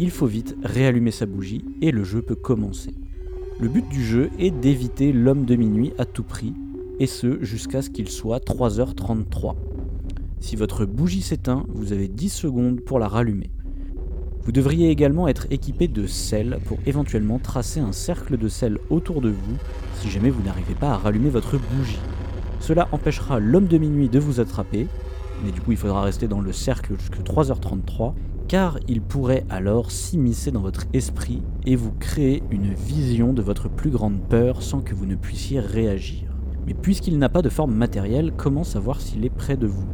[0.00, 2.92] Il faut vite réallumer sa bougie et le jeu peut commencer.
[3.62, 6.52] Le but du jeu est d'éviter l'homme de minuit à tout prix,
[6.98, 9.54] et ce jusqu'à ce qu'il soit 3h33.
[10.40, 13.52] Si votre bougie s'éteint, vous avez 10 secondes pour la rallumer.
[14.42, 19.20] Vous devriez également être équipé de sel pour éventuellement tracer un cercle de sel autour
[19.20, 19.56] de vous
[20.00, 22.00] si jamais vous n'arrivez pas à rallumer votre bougie.
[22.58, 24.88] Cela empêchera l'homme de minuit de vous attraper,
[25.44, 28.12] mais du coup il faudra rester dans le cercle jusqu'à 3h33,
[28.52, 33.70] car il pourrait alors s'immiscer dans votre esprit et vous créer une vision de votre
[33.70, 36.36] plus grande peur sans que vous ne puissiez réagir.
[36.66, 39.86] Mais puisqu'il n'a pas de forme matérielle, comment savoir s'il est près de vous?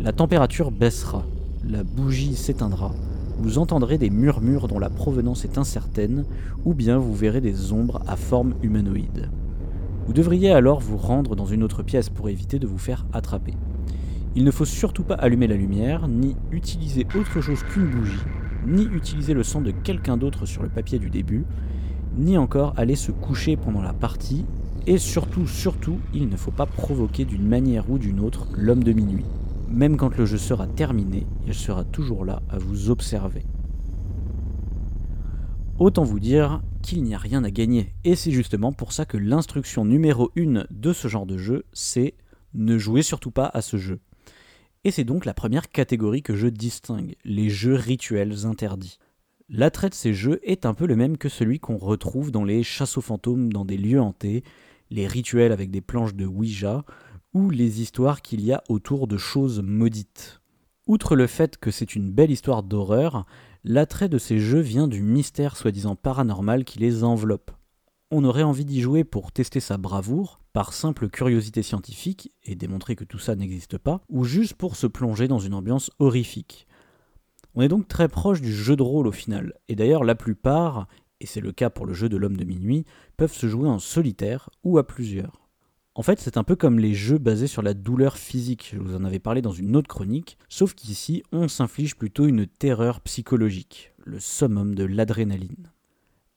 [0.00, 1.26] La température baissera,
[1.62, 2.94] la bougie s'éteindra,
[3.38, 6.24] vous entendrez des murmures dont la provenance est incertaine,
[6.64, 9.28] ou bien vous verrez des ombres à forme humanoïde.
[10.06, 13.52] Vous devriez alors vous rendre dans une autre pièce pour éviter de vous faire attraper.
[14.36, 18.18] Il ne faut surtout pas allumer la lumière, ni utiliser autre chose qu'une bougie,
[18.66, 21.44] ni utiliser le sang de quelqu'un d'autre sur le papier du début,
[22.16, 24.44] ni encore aller se coucher pendant la partie,
[24.88, 28.92] et surtout, surtout, il ne faut pas provoquer d'une manière ou d'une autre l'homme de
[28.92, 29.24] minuit.
[29.70, 33.44] Même quand le jeu sera terminé, il sera toujours là à vous observer.
[35.78, 39.16] Autant vous dire qu'il n'y a rien à gagner, et c'est justement pour ça que
[39.16, 42.14] l'instruction numéro 1 de ce genre de jeu, c'est
[42.52, 44.00] ne jouez surtout pas à ce jeu.
[44.84, 48.98] Et c'est donc la première catégorie que je distingue, les jeux rituels interdits.
[49.48, 52.62] L'attrait de ces jeux est un peu le même que celui qu'on retrouve dans les
[52.62, 54.44] chasses aux fantômes dans des lieux hantés,
[54.90, 56.84] les rituels avec des planches de Ouija,
[57.32, 60.40] ou les histoires qu'il y a autour de choses maudites.
[60.86, 63.24] Outre le fait que c'est une belle histoire d'horreur,
[63.64, 67.50] l'attrait de ces jeux vient du mystère soi-disant paranormal qui les enveloppe.
[68.10, 72.94] On aurait envie d'y jouer pour tester sa bravoure, par simple curiosité scientifique, et démontrer
[72.94, 76.66] que tout ça n'existe pas, ou juste pour se plonger dans une ambiance horrifique.
[77.54, 80.86] On est donc très proche du jeu de rôle au final, et d'ailleurs la plupart,
[81.20, 82.86] et c'est le cas pour le jeu de l'homme de minuit,
[83.16, 85.48] peuvent se jouer en solitaire ou à plusieurs.
[85.96, 88.94] En fait, c'est un peu comme les jeux basés sur la douleur physique, je vous
[88.94, 93.92] en avais parlé dans une autre chronique, sauf qu'ici, on s'inflige plutôt une terreur psychologique,
[94.04, 95.73] le summum de l'adrénaline.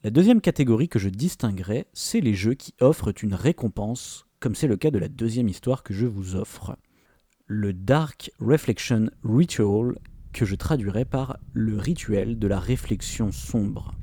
[0.07, 4.65] La deuxième catégorie que je distinguerai, c'est les jeux qui offrent une récompense, comme c'est
[4.65, 6.77] le cas de la deuxième histoire que je vous offre.
[7.45, 9.97] Le Dark Reflection Ritual,
[10.31, 13.95] que je traduirai par le rituel de la réflexion sombre.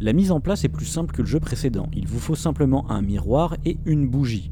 [0.00, 2.90] La mise en place est plus simple que le jeu précédent, il vous faut simplement
[2.90, 4.50] un miroir et une bougie.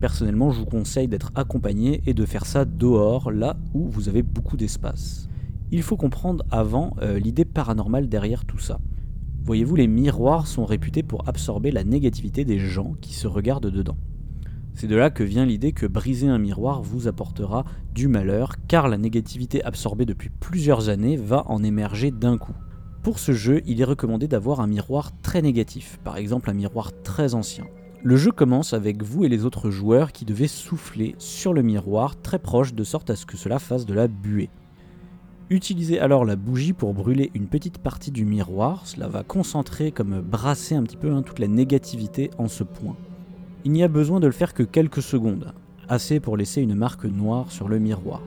[0.00, 4.24] Personnellement, je vous conseille d'être accompagné et de faire ça dehors, là où vous avez
[4.24, 5.28] beaucoup d'espace.
[5.70, 8.80] Il faut comprendre avant euh, l'idée paranormale derrière tout ça.
[9.46, 13.96] Voyez-vous, les miroirs sont réputés pour absorber la négativité des gens qui se regardent dedans.
[14.74, 18.88] C'est de là que vient l'idée que briser un miroir vous apportera du malheur, car
[18.88, 22.56] la négativité absorbée depuis plusieurs années va en émerger d'un coup.
[23.04, 26.90] Pour ce jeu, il est recommandé d'avoir un miroir très négatif, par exemple un miroir
[27.04, 27.66] très ancien.
[28.02, 32.20] Le jeu commence avec vous et les autres joueurs qui devaient souffler sur le miroir
[32.20, 34.50] très proche de sorte à ce que cela fasse de la buée.
[35.48, 40.20] Utilisez alors la bougie pour brûler une petite partie du miroir, cela va concentrer comme
[40.20, 42.96] brasser un petit peu hein, toute la négativité en ce point.
[43.64, 45.54] Il n'y a besoin de le faire que quelques secondes,
[45.88, 48.22] assez pour laisser une marque noire sur le miroir.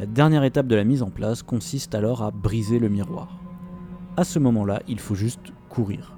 [0.00, 3.38] La dernière étape de la mise en place consiste alors à briser le miroir.
[4.16, 6.16] À ce moment-là, il faut juste courir.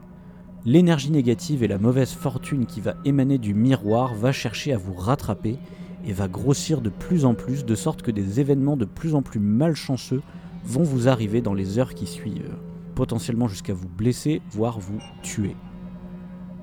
[0.64, 4.94] L'énergie négative et la mauvaise fortune qui va émaner du miroir va chercher à vous
[4.94, 5.58] rattraper
[6.06, 9.22] et va grossir de plus en plus de sorte que des événements de plus en
[9.22, 10.22] plus malchanceux
[10.64, 12.56] vont vous arriver dans les heures qui suivent,
[12.94, 15.56] potentiellement jusqu'à vous blesser, voire vous tuer.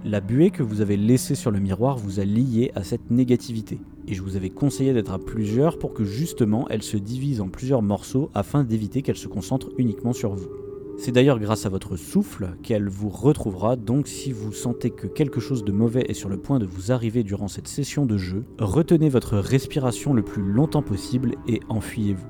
[0.05, 3.79] La buée que vous avez laissée sur le miroir vous a lié à cette négativité,
[4.07, 7.47] et je vous avais conseillé d'être à plusieurs pour que justement elle se divise en
[7.47, 10.49] plusieurs morceaux afin d'éviter qu'elle se concentre uniquement sur vous.
[10.97, 15.39] C'est d'ailleurs grâce à votre souffle qu'elle vous retrouvera, donc si vous sentez que quelque
[15.39, 18.45] chose de mauvais est sur le point de vous arriver durant cette session de jeu,
[18.59, 22.27] retenez votre respiration le plus longtemps possible et enfuyez-vous.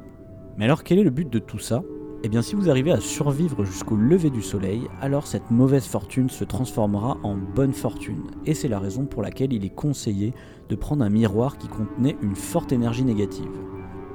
[0.58, 1.84] Mais alors quel est le but de tout ça?
[2.24, 6.30] Eh bien si vous arrivez à survivre jusqu'au lever du soleil, alors cette mauvaise fortune
[6.30, 10.34] se transformera en bonne fortune, et c'est la raison pour laquelle il est conseillé
[10.70, 13.52] de prendre un miroir qui contenait une forte énergie négative.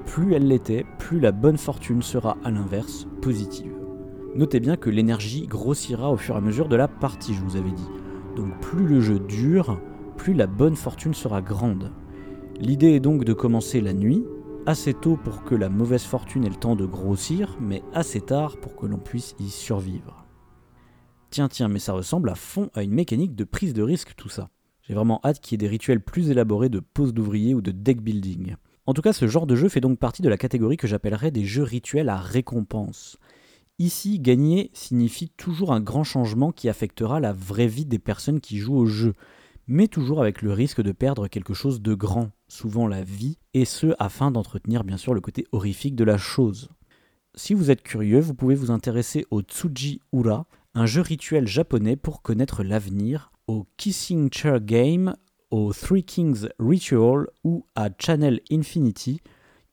[0.06, 3.77] Plus elle l'était, plus la bonne fortune sera à l'inverse positive.
[4.34, 7.56] Notez bien que l'énergie grossira au fur et à mesure de la partie, je vous
[7.56, 7.88] avais dit.
[8.36, 9.80] Donc plus le jeu dure,
[10.16, 11.92] plus la bonne fortune sera grande.
[12.60, 14.24] L'idée est donc de commencer la nuit,
[14.66, 18.58] assez tôt pour que la mauvaise fortune ait le temps de grossir, mais assez tard
[18.58, 20.26] pour que l'on puisse y survivre.
[21.30, 24.28] Tiens, tiens, mais ça ressemble à fond à une mécanique de prise de risque tout
[24.28, 24.50] ça.
[24.82, 27.70] J'ai vraiment hâte qu'il y ait des rituels plus élaborés de pose d'ouvriers ou de
[27.70, 28.56] deck building.
[28.86, 31.30] En tout cas, ce genre de jeu fait donc partie de la catégorie que j'appellerais
[31.30, 33.18] des jeux rituels à récompense.
[33.80, 38.58] Ici, gagner signifie toujours un grand changement qui affectera la vraie vie des personnes qui
[38.58, 39.14] jouent au jeu,
[39.68, 43.64] mais toujours avec le risque de perdre quelque chose de grand, souvent la vie, et
[43.64, 46.70] ce afin d'entretenir bien sûr le côté horrifique de la chose.
[47.36, 51.94] Si vous êtes curieux, vous pouvez vous intéresser au Tsuji Ura, un jeu rituel japonais
[51.94, 55.14] pour connaître l'avenir, au Kissing Chair Game,
[55.50, 59.20] au Three Kings Ritual ou à Channel Infinity,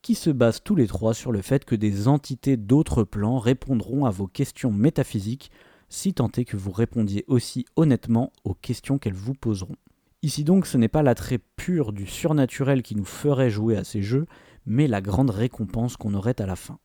[0.06, 4.06] qui se basent tous les trois sur le fait que des entités d'autres plans répondront
[4.06, 5.50] à vos questions métaphysiques,
[5.90, 9.78] si tant est que vous répondiez aussi honnêtement aux questions qu'elles vous poseront.
[10.22, 14.04] Ici donc, ce n'est pas l'attrait pur du surnaturel qui nous ferait jouer à ces
[14.04, 14.28] jeux,
[14.68, 16.78] mais la grande récompense qu'on aurait à la fin.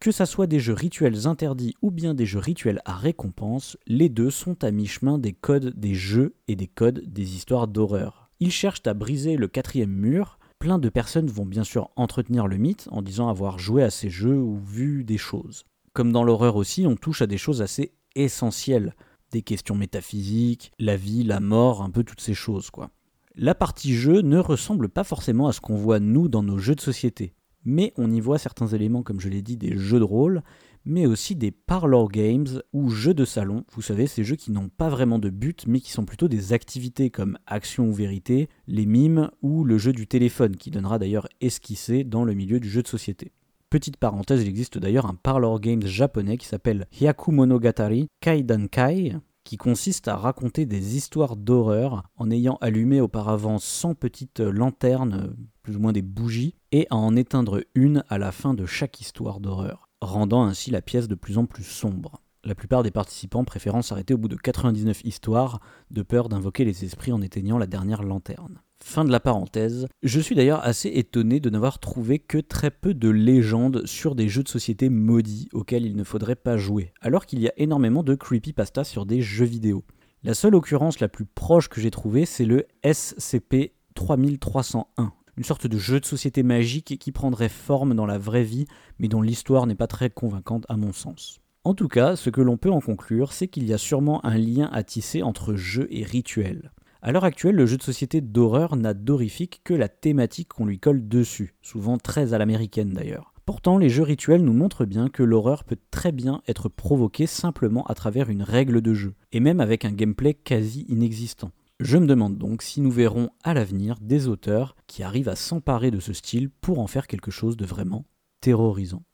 [0.00, 4.08] Que ça soit des jeux rituels interdits ou bien des jeux rituels à récompense, les
[4.08, 8.32] deux sont à mi-chemin des codes des jeux et des codes des histoires d'horreur.
[8.40, 10.37] Ils cherchent à briser le quatrième mur.
[10.58, 14.10] Plein de personnes vont bien sûr entretenir le mythe en disant avoir joué à ces
[14.10, 15.64] jeux ou vu des choses.
[15.92, 18.94] Comme dans l'horreur aussi, on touche à des choses assez essentielles,
[19.30, 22.90] des questions métaphysiques, la vie, la mort, un peu toutes ces choses quoi.
[23.36, 26.74] La partie jeu ne ressemble pas forcément à ce qu'on voit nous dans nos jeux
[26.74, 27.34] de société
[27.68, 30.42] mais on y voit certains éléments, comme je l'ai dit, des jeux de rôle,
[30.88, 33.64] mais aussi des parlor games ou jeux de salon.
[33.72, 36.54] Vous savez, ces jeux qui n'ont pas vraiment de but, mais qui sont plutôt des
[36.54, 41.28] activités comme action ou vérité, les mimes ou le jeu du téléphone, qui donnera d'ailleurs
[41.42, 43.32] esquissé dans le milieu du jeu de société.
[43.68, 49.14] Petite parenthèse, il existe d'ailleurs un parlor games japonais qui s'appelle Hyaku Monogatari Kaidankai,
[49.44, 55.76] qui consiste à raconter des histoires d'horreur en ayant allumé auparavant 100 petites lanternes, plus
[55.76, 59.40] ou moins des bougies, et à en éteindre une à la fin de chaque histoire
[59.40, 62.20] d'horreur, rendant ainsi la pièce de plus en plus sombre.
[62.44, 66.84] La plupart des participants préférant s'arrêter au bout de 99 histoires, de peur d'invoquer les
[66.84, 68.60] esprits en éteignant la dernière lanterne.
[68.82, 69.88] Fin de la parenthèse.
[70.04, 74.28] Je suis d'ailleurs assez étonné de n'avoir trouvé que très peu de légendes sur des
[74.28, 78.04] jeux de société maudits auxquels il ne faudrait pas jouer, alors qu'il y a énormément
[78.04, 79.84] de creepypasta sur des jeux vidéo.
[80.22, 85.68] La seule occurrence la plus proche que j'ai trouvée, c'est le SCP 3301, une sorte
[85.68, 88.66] de jeu de société magique qui prendrait forme dans la vraie vie,
[88.98, 91.38] mais dont l'histoire n'est pas très convaincante à mon sens.
[91.62, 94.36] En tout cas, ce que l'on peut en conclure, c'est qu'il y a sûrement un
[94.36, 96.72] lien à tisser entre jeu et rituel.
[97.02, 100.80] À l'heure actuelle, le jeu de société d'horreur n'a d'horrifique que la thématique qu'on lui
[100.80, 103.32] colle dessus, souvent très à l'américaine d'ailleurs.
[103.46, 107.86] Pourtant, les jeux rituels nous montrent bien que l'horreur peut très bien être provoquée simplement
[107.86, 111.52] à travers une règle de jeu, et même avec un gameplay quasi inexistant.
[111.80, 115.92] Je me demande donc si nous verrons à l'avenir des auteurs qui arrivent à s'emparer
[115.92, 118.04] de ce style pour en faire quelque chose de vraiment
[118.40, 119.04] terrorisant.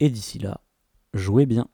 [0.00, 0.60] Et d'ici là,
[1.14, 1.68] jouez bien.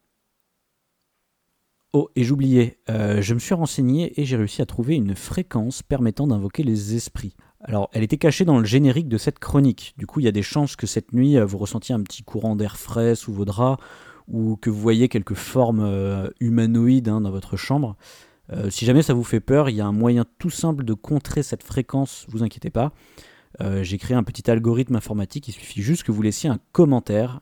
[1.94, 5.82] Oh, et j'oubliais, euh, je me suis renseigné et j'ai réussi à trouver une fréquence
[5.82, 7.34] permettant d'invoquer les esprits.
[7.60, 9.94] Alors, elle était cachée dans le générique de cette chronique.
[9.96, 12.24] Du coup, il y a des chances que cette nuit, euh, vous ressentiez un petit
[12.24, 13.82] courant d'air frais sous vos draps
[14.28, 17.96] ou que vous voyez quelques formes euh, humanoïdes hein, dans votre chambre.
[18.52, 20.94] Euh, si jamais ça vous fait peur, il y a un moyen tout simple de
[20.94, 22.92] contrer cette fréquence, vous inquiétez pas.
[23.60, 27.40] Euh, J'ai créé un petit algorithme informatique, il suffit juste que vous laissiez un commentaire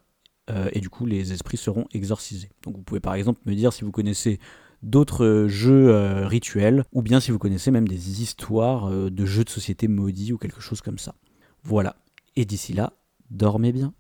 [0.51, 2.51] euh, et du coup les esprits seront exorcisés.
[2.63, 4.39] Donc vous pouvez par exemple me dire si vous connaissez
[4.83, 9.87] d'autres jeux rituels ou bien si vous connaissez même des histoires de jeux de société
[9.87, 11.15] maudits ou quelque chose comme ça.
[11.63, 11.97] Voilà.
[12.35, 12.93] Et d'ici là,
[13.31, 13.95] dormez bien.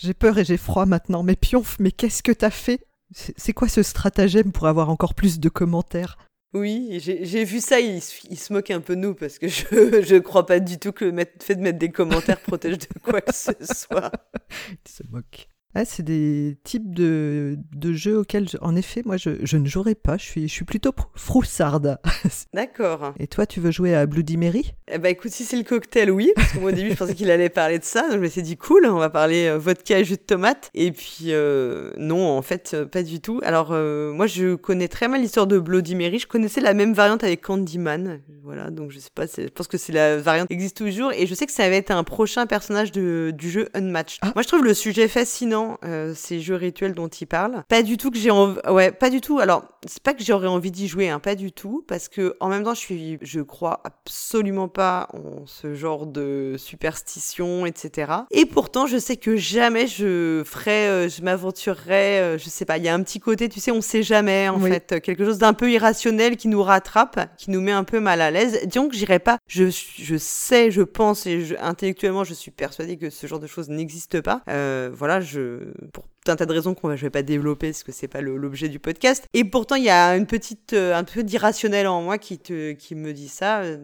[0.00, 1.22] J'ai peur et j'ai froid maintenant.
[1.22, 2.84] Mais Pionf, mais qu'est-ce que t'as fait?
[3.12, 6.18] C'est quoi ce stratagème pour avoir encore plus de commentaires?
[6.54, 8.00] Oui, j'ai vu ça, il,
[8.30, 9.64] il se moque un peu de nous parce que je,
[10.02, 13.20] je crois pas du tout que le fait de mettre des commentaires protège de quoi
[13.20, 14.12] que ce soit.
[14.70, 15.48] Il se moque.
[15.74, 19.66] Ah, c'est des types de, de jeux auxquels, je- en effet, moi, je, je ne
[19.66, 20.16] jouerai pas.
[20.16, 21.98] Je suis, je suis plutôt froussarde.
[22.54, 23.14] D'accord.
[23.18, 24.74] Et toi, tu veux jouer à Bloody Mary?
[24.92, 27.14] Eh ben écoute, si c'est le cocktail, oui, parce que moi au début je pensais
[27.14, 29.58] qu'il allait parler de ça, donc je me suis dit cool, on va parler euh,
[29.58, 30.70] vodka et jus de tomate.
[30.74, 33.40] Et puis euh, non, en fait, euh, pas du tout.
[33.42, 36.92] Alors euh, moi je connais très mal l'histoire de Bloody Mary, je connaissais la même
[36.92, 40.54] variante avec Candyman, voilà, donc je sais pas, je pense que c'est la variante qui
[40.54, 43.68] existe toujours, et je sais que ça va être un prochain personnage de, du jeu
[43.74, 44.18] Unmatched.
[44.22, 44.32] Ah.
[44.34, 47.62] Moi je trouve le sujet fascinant, euh, ces jeux rituels dont il parle.
[47.68, 49.38] Pas du tout que j'ai envie, ouais, pas du tout.
[49.38, 52.48] Alors c'est pas que j'aurais envie d'y jouer, hein, pas du tout, parce que en
[52.48, 58.12] même temps je suis, je crois absolument pas en ce genre de superstition, etc.
[58.30, 62.78] Et pourtant, je sais que jamais je ferais, euh, je m'aventurerais, euh, je sais pas,
[62.78, 64.70] il y a un petit côté, tu sais, on sait jamais, en Oui.
[64.70, 68.20] fait, quelque chose d'un peu irrationnel qui nous rattrape, qui nous met un peu mal
[68.20, 68.60] à l'aise.
[68.64, 72.96] Disons que j'irais pas, je, je sais, je pense, et je- intellectuellement, je suis persuadée
[72.96, 74.42] que ce genre de choses n'existe pas.
[74.48, 75.53] Euh, voilà, je,
[75.92, 78.08] pour tout un tas de raisons qu'on va, je vais pas développer parce que c'est
[78.08, 79.26] pas l'objet du podcast.
[79.34, 82.72] Et pourtant, il y a une petite, euh, un peu d'irrationnel en moi qui te,
[82.72, 83.60] qui me dit ça.
[83.62, 83.76] euh,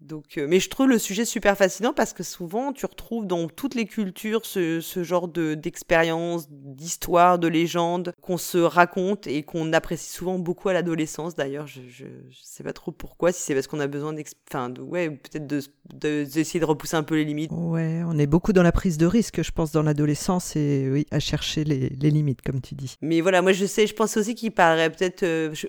[0.00, 3.48] Donc, euh, mais je trouve le sujet super fascinant parce que souvent, tu retrouves dans
[3.48, 9.42] toutes les cultures ce, ce genre de d'expériences, d'histoires, de légendes qu'on se raconte et
[9.42, 11.34] qu'on apprécie souvent beaucoup à l'adolescence.
[11.34, 12.04] D'ailleurs, je, je,
[12.42, 14.14] sais pas trop pourquoi, si c'est parce qu'on a besoin
[14.48, 15.60] enfin, de, ouais, peut-être de,
[15.94, 17.50] de- d'essayer de repousser un peu les limites.
[17.52, 21.18] Ouais, on est beaucoup dans la prise de risque, je pense, dans l'adolescence et à
[21.20, 22.96] chercher les, les, les limites, comme tu dis.
[23.02, 25.22] Mais voilà, moi je sais, je pense aussi qu'il parlerait peut-être.
[25.22, 25.66] euh, je,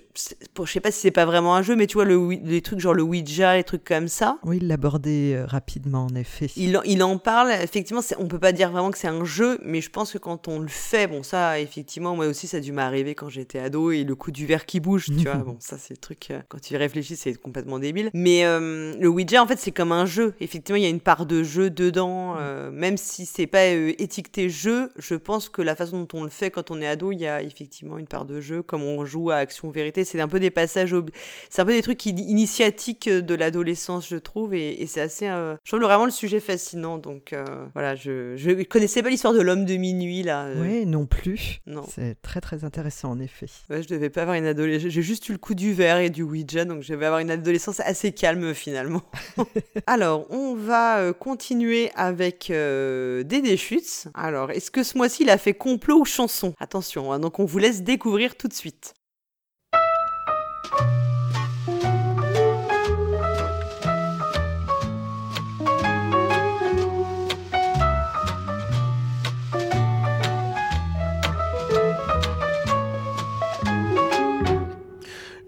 [0.66, 2.94] sais pas si c'est pas vraiment un jeu, mais tu vois, le, les trucs genre
[2.94, 4.38] le Ouija, les trucs comme ça.
[4.44, 6.46] Oui, il l'abordait euh, rapidement, en effet.
[6.56, 9.58] Il, en- il en parle, effectivement, on peut pas dire vraiment que c'est un jeu,
[9.64, 12.60] mais je pense que quand on le fait, bon, ça, effectivement, moi aussi, ça a
[12.60, 15.56] dû m'arriver quand j'étais ado, et le coup du verre qui bouge, tu vois, bon,
[15.60, 18.10] ça, c'est le truc, euh, quand tu y réfléchis, c'est complètement débile.
[18.14, 20.34] Mais euh, le Ouija, en fait, c'est comme un jeu.
[20.40, 24.50] Effectivement, il y a une part de jeu dedans, euh, même si c'est pas étiqueté
[24.50, 27.18] jeu, je pense que la façon dont on le fait quand on est ado, il
[27.20, 30.28] y a effectivement une part de jeu, comme on joue à Action Vérité, c'est un
[30.28, 31.10] peu des passages, ob-
[31.50, 35.28] c'est un peu des trucs qui- initiatiques de l'adolescence, je trouve, et, et c'est assez,
[35.28, 36.98] euh, je trouve vraiment le sujet fascinant.
[36.98, 37.44] Donc euh,
[37.74, 40.44] voilà, je, je connaissais pas l'histoire de l'homme de minuit là.
[40.46, 41.60] euh, Oui, non plus.
[41.66, 41.84] Non.
[41.94, 43.46] C'est très très intéressant, en effet.
[43.70, 44.90] Ouais, je devais pas avoir une adolescence.
[44.90, 47.30] J'ai juste eu le coup du verre et du Ouija, donc je devais avoir une
[47.30, 49.02] adolescence assez calme finalement.
[49.86, 54.08] Alors, on va continuer avec Dédé Schütz.
[54.14, 57.58] Alors, est-ce que ce mois-ci il a fait complot chanson Attention, hein, donc on vous
[57.58, 58.94] laisse découvrir tout de suite.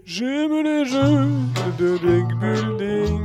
[0.05, 1.27] J'aime les jeux
[1.77, 3.21] de deck building,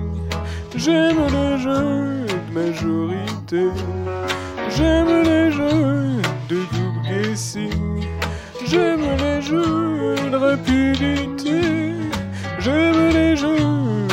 [0.74, 3.68] j'aime les jeux de majorité,
[4.76, 6.19] j'aime les jeux
[7.40, 7.70] de
[8.66, 11.60] j'aime les jeux de rapidité,
[12.58, 14.06] j'aime les jeux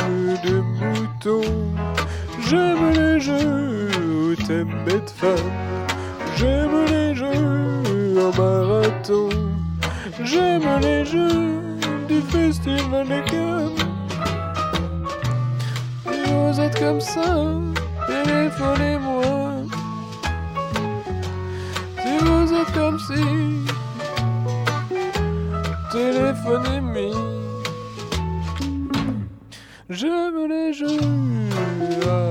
[0.44, 1.74] de moutons,
[2.48, 3.90] j'aime les jeux
[4.30, 5.52] au thème bête femme,
[6.36, 9.28] j'aime les jeux en marathon.
[10.24, 11.60] J'aime les jeux
[12.08, 13.70] du festival des Cannes.
[16.04, 17.46] Si vous êtes comme ça,
[18.06, 19.47] téléphonez-moi.
[22.50, 23.66] Êtes comme si,
[25.92, 27.14] téléphonez-moi.
[29.90, 30.98] J'aime les jeux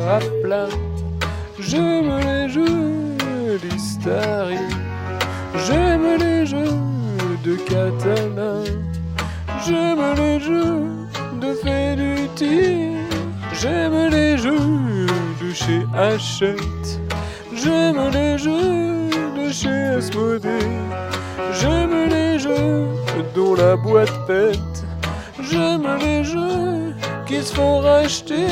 [0.09, 0.69] à plat.
[1.59, 4.57] J'aime les jeux d'Istari.
[5.67, 6.79] J'aime les jeux
[7.43, 8.63] de Catalan.
[9.65, 10.83] J'aime les jeux
[11.41, 12.97] de Feduti.
[13.53, 15.05] J'aime les jeux
[15.41, 16.99] de chez Hachette.
[17.53, 18.86] J'aime les jeux de
[21.59, 22.85] J'aime les jeux
[23.33, 24.85] dont la boîte pète.
[25.41, 26.93] J'aime les jeux
[27.25, 28.45] qui se font racheter.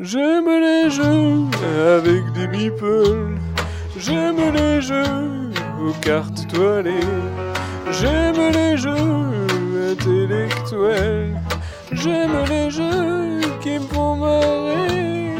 [0.00, 1.46] J'aime les jeux
[1.96, 3.51] avec des meeples.
[4.04, 7.08] J'aime les jeux aux cartes toilées.
[7.92, 8.90] J'aime les jeux
[9.92, 11.40] intellectuels.
[11.92, 15.36] J'aime les jeux qui me font marrer.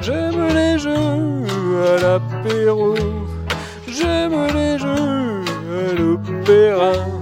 [0.00, 1.44] J'aime les jeux
[1.88, 2.94] à l'apéro.
[3.88, 5.42] J'aime les jeux
[5.80, 7.13] à l'opéra.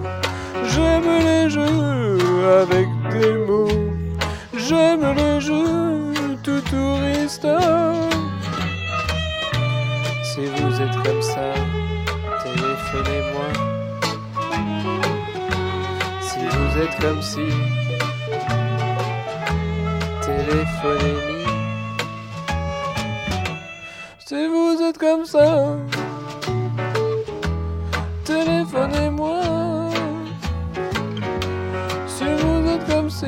[16.82, 17.38] Êtes comme si,
[20.20, 21.52] téléphonez-moi.
[24.18, 25.76] Si vous êtes comme ça,
[28.24, 29.42] téléphonez-moi.
[32.08, 33.26] Si vous êtes comme si,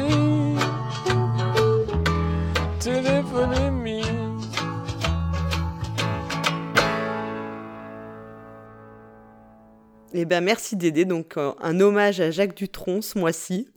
[10.16, 13.68] Eh ben merci Dédé, donc euh, un hommage à Jacques Dutronc ce mois-ci.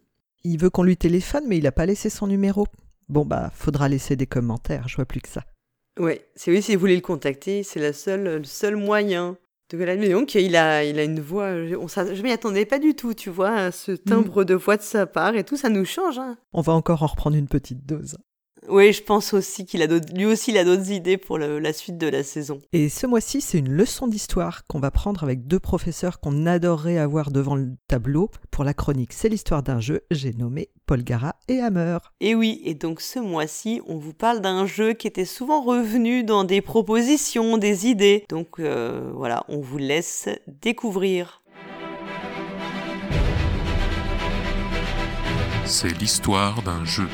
[0.44, 2.68] Il veut qu'on lui téléphone, mais il n'a pas laissé son numéro.
[3.10, 5.44] Bon, bah, faudra laisser des commentaires, je vois plus que ça.
[6.00, 9.38] Ouais, c'est oui, si vous voulez le contacter, c'est la seule, le seul moyen.
[9.74, 11.50] Mais donc, il a, il a une voix.
[11.80, 14.82] On, s'a- je m'y attendais pas du tout, tu vois, ce timbre de voix de
[14.84, 16.20] sa part et tout, ça nous change.
[16.20, 16.38] Hein.
[16.54, 18.16] On va encore en reprendre une petite dose.
[18.70, 21.58] Oui, je pense aussi qu'il a d'autres- lui aussi, il a d'autres idées pour le-
[21.60, 22.60] la suite de la saison.
[22.74, 26.98] Et ce mois-ci, c'est une leçon d'histoire qu'on va prendre avec deux professeurs qu'on adorerait
[26.98, 28.30] avoir devant le tableau.
[28.52, 31.98] Pour la chronique C'est l'histoire d'un jeu, j'ai nommé Paul Gara et Hammer.
[32.20, 36.24] Et oui, et donc ce mois-ci, on vous parle d'un jeu qui était souvent revenu
[36.26, 38.26] dans des propositions, des idées.
[38.30, 41.42] Donc euh, voilà, on vous laisse découvrir.
[45.66, 47.08] C'est l'histoire d'un jeu.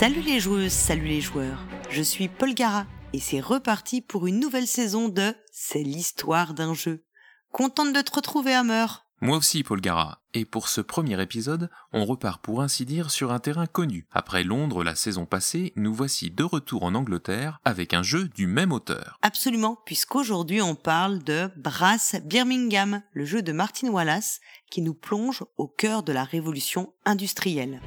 [0.00, 1.62] Salut les joueuses, salut les joueurs.
[1.90, 6.72] Je suis Paul Gara et c'est reparti pour une nouvelle saison de C'est l'histoire d'un
[6.72, 7.04] jeu.
[7.52, 8.86] Contente de te retrouver, Hammer.
[9.20, 10.22] Moi aussi, Paul Gara.
[10.32, 14.06] Et pour ce premier épisode, on repart pour ainsi dire sur un terrain connu.
[14.10, 18.46] Après Londres la saison passée, nous voici de retour en Angleterre avec un jeu du
[18.46, 19.18] même auteur.
[19.20, 24.40] Absolument, puisqu'aujourd'hui on parle de Brass Birmingham, le jeu de Martin Wallace,
[24.70, 27.82] qui nous plonge au cœur de la révolution industrielle.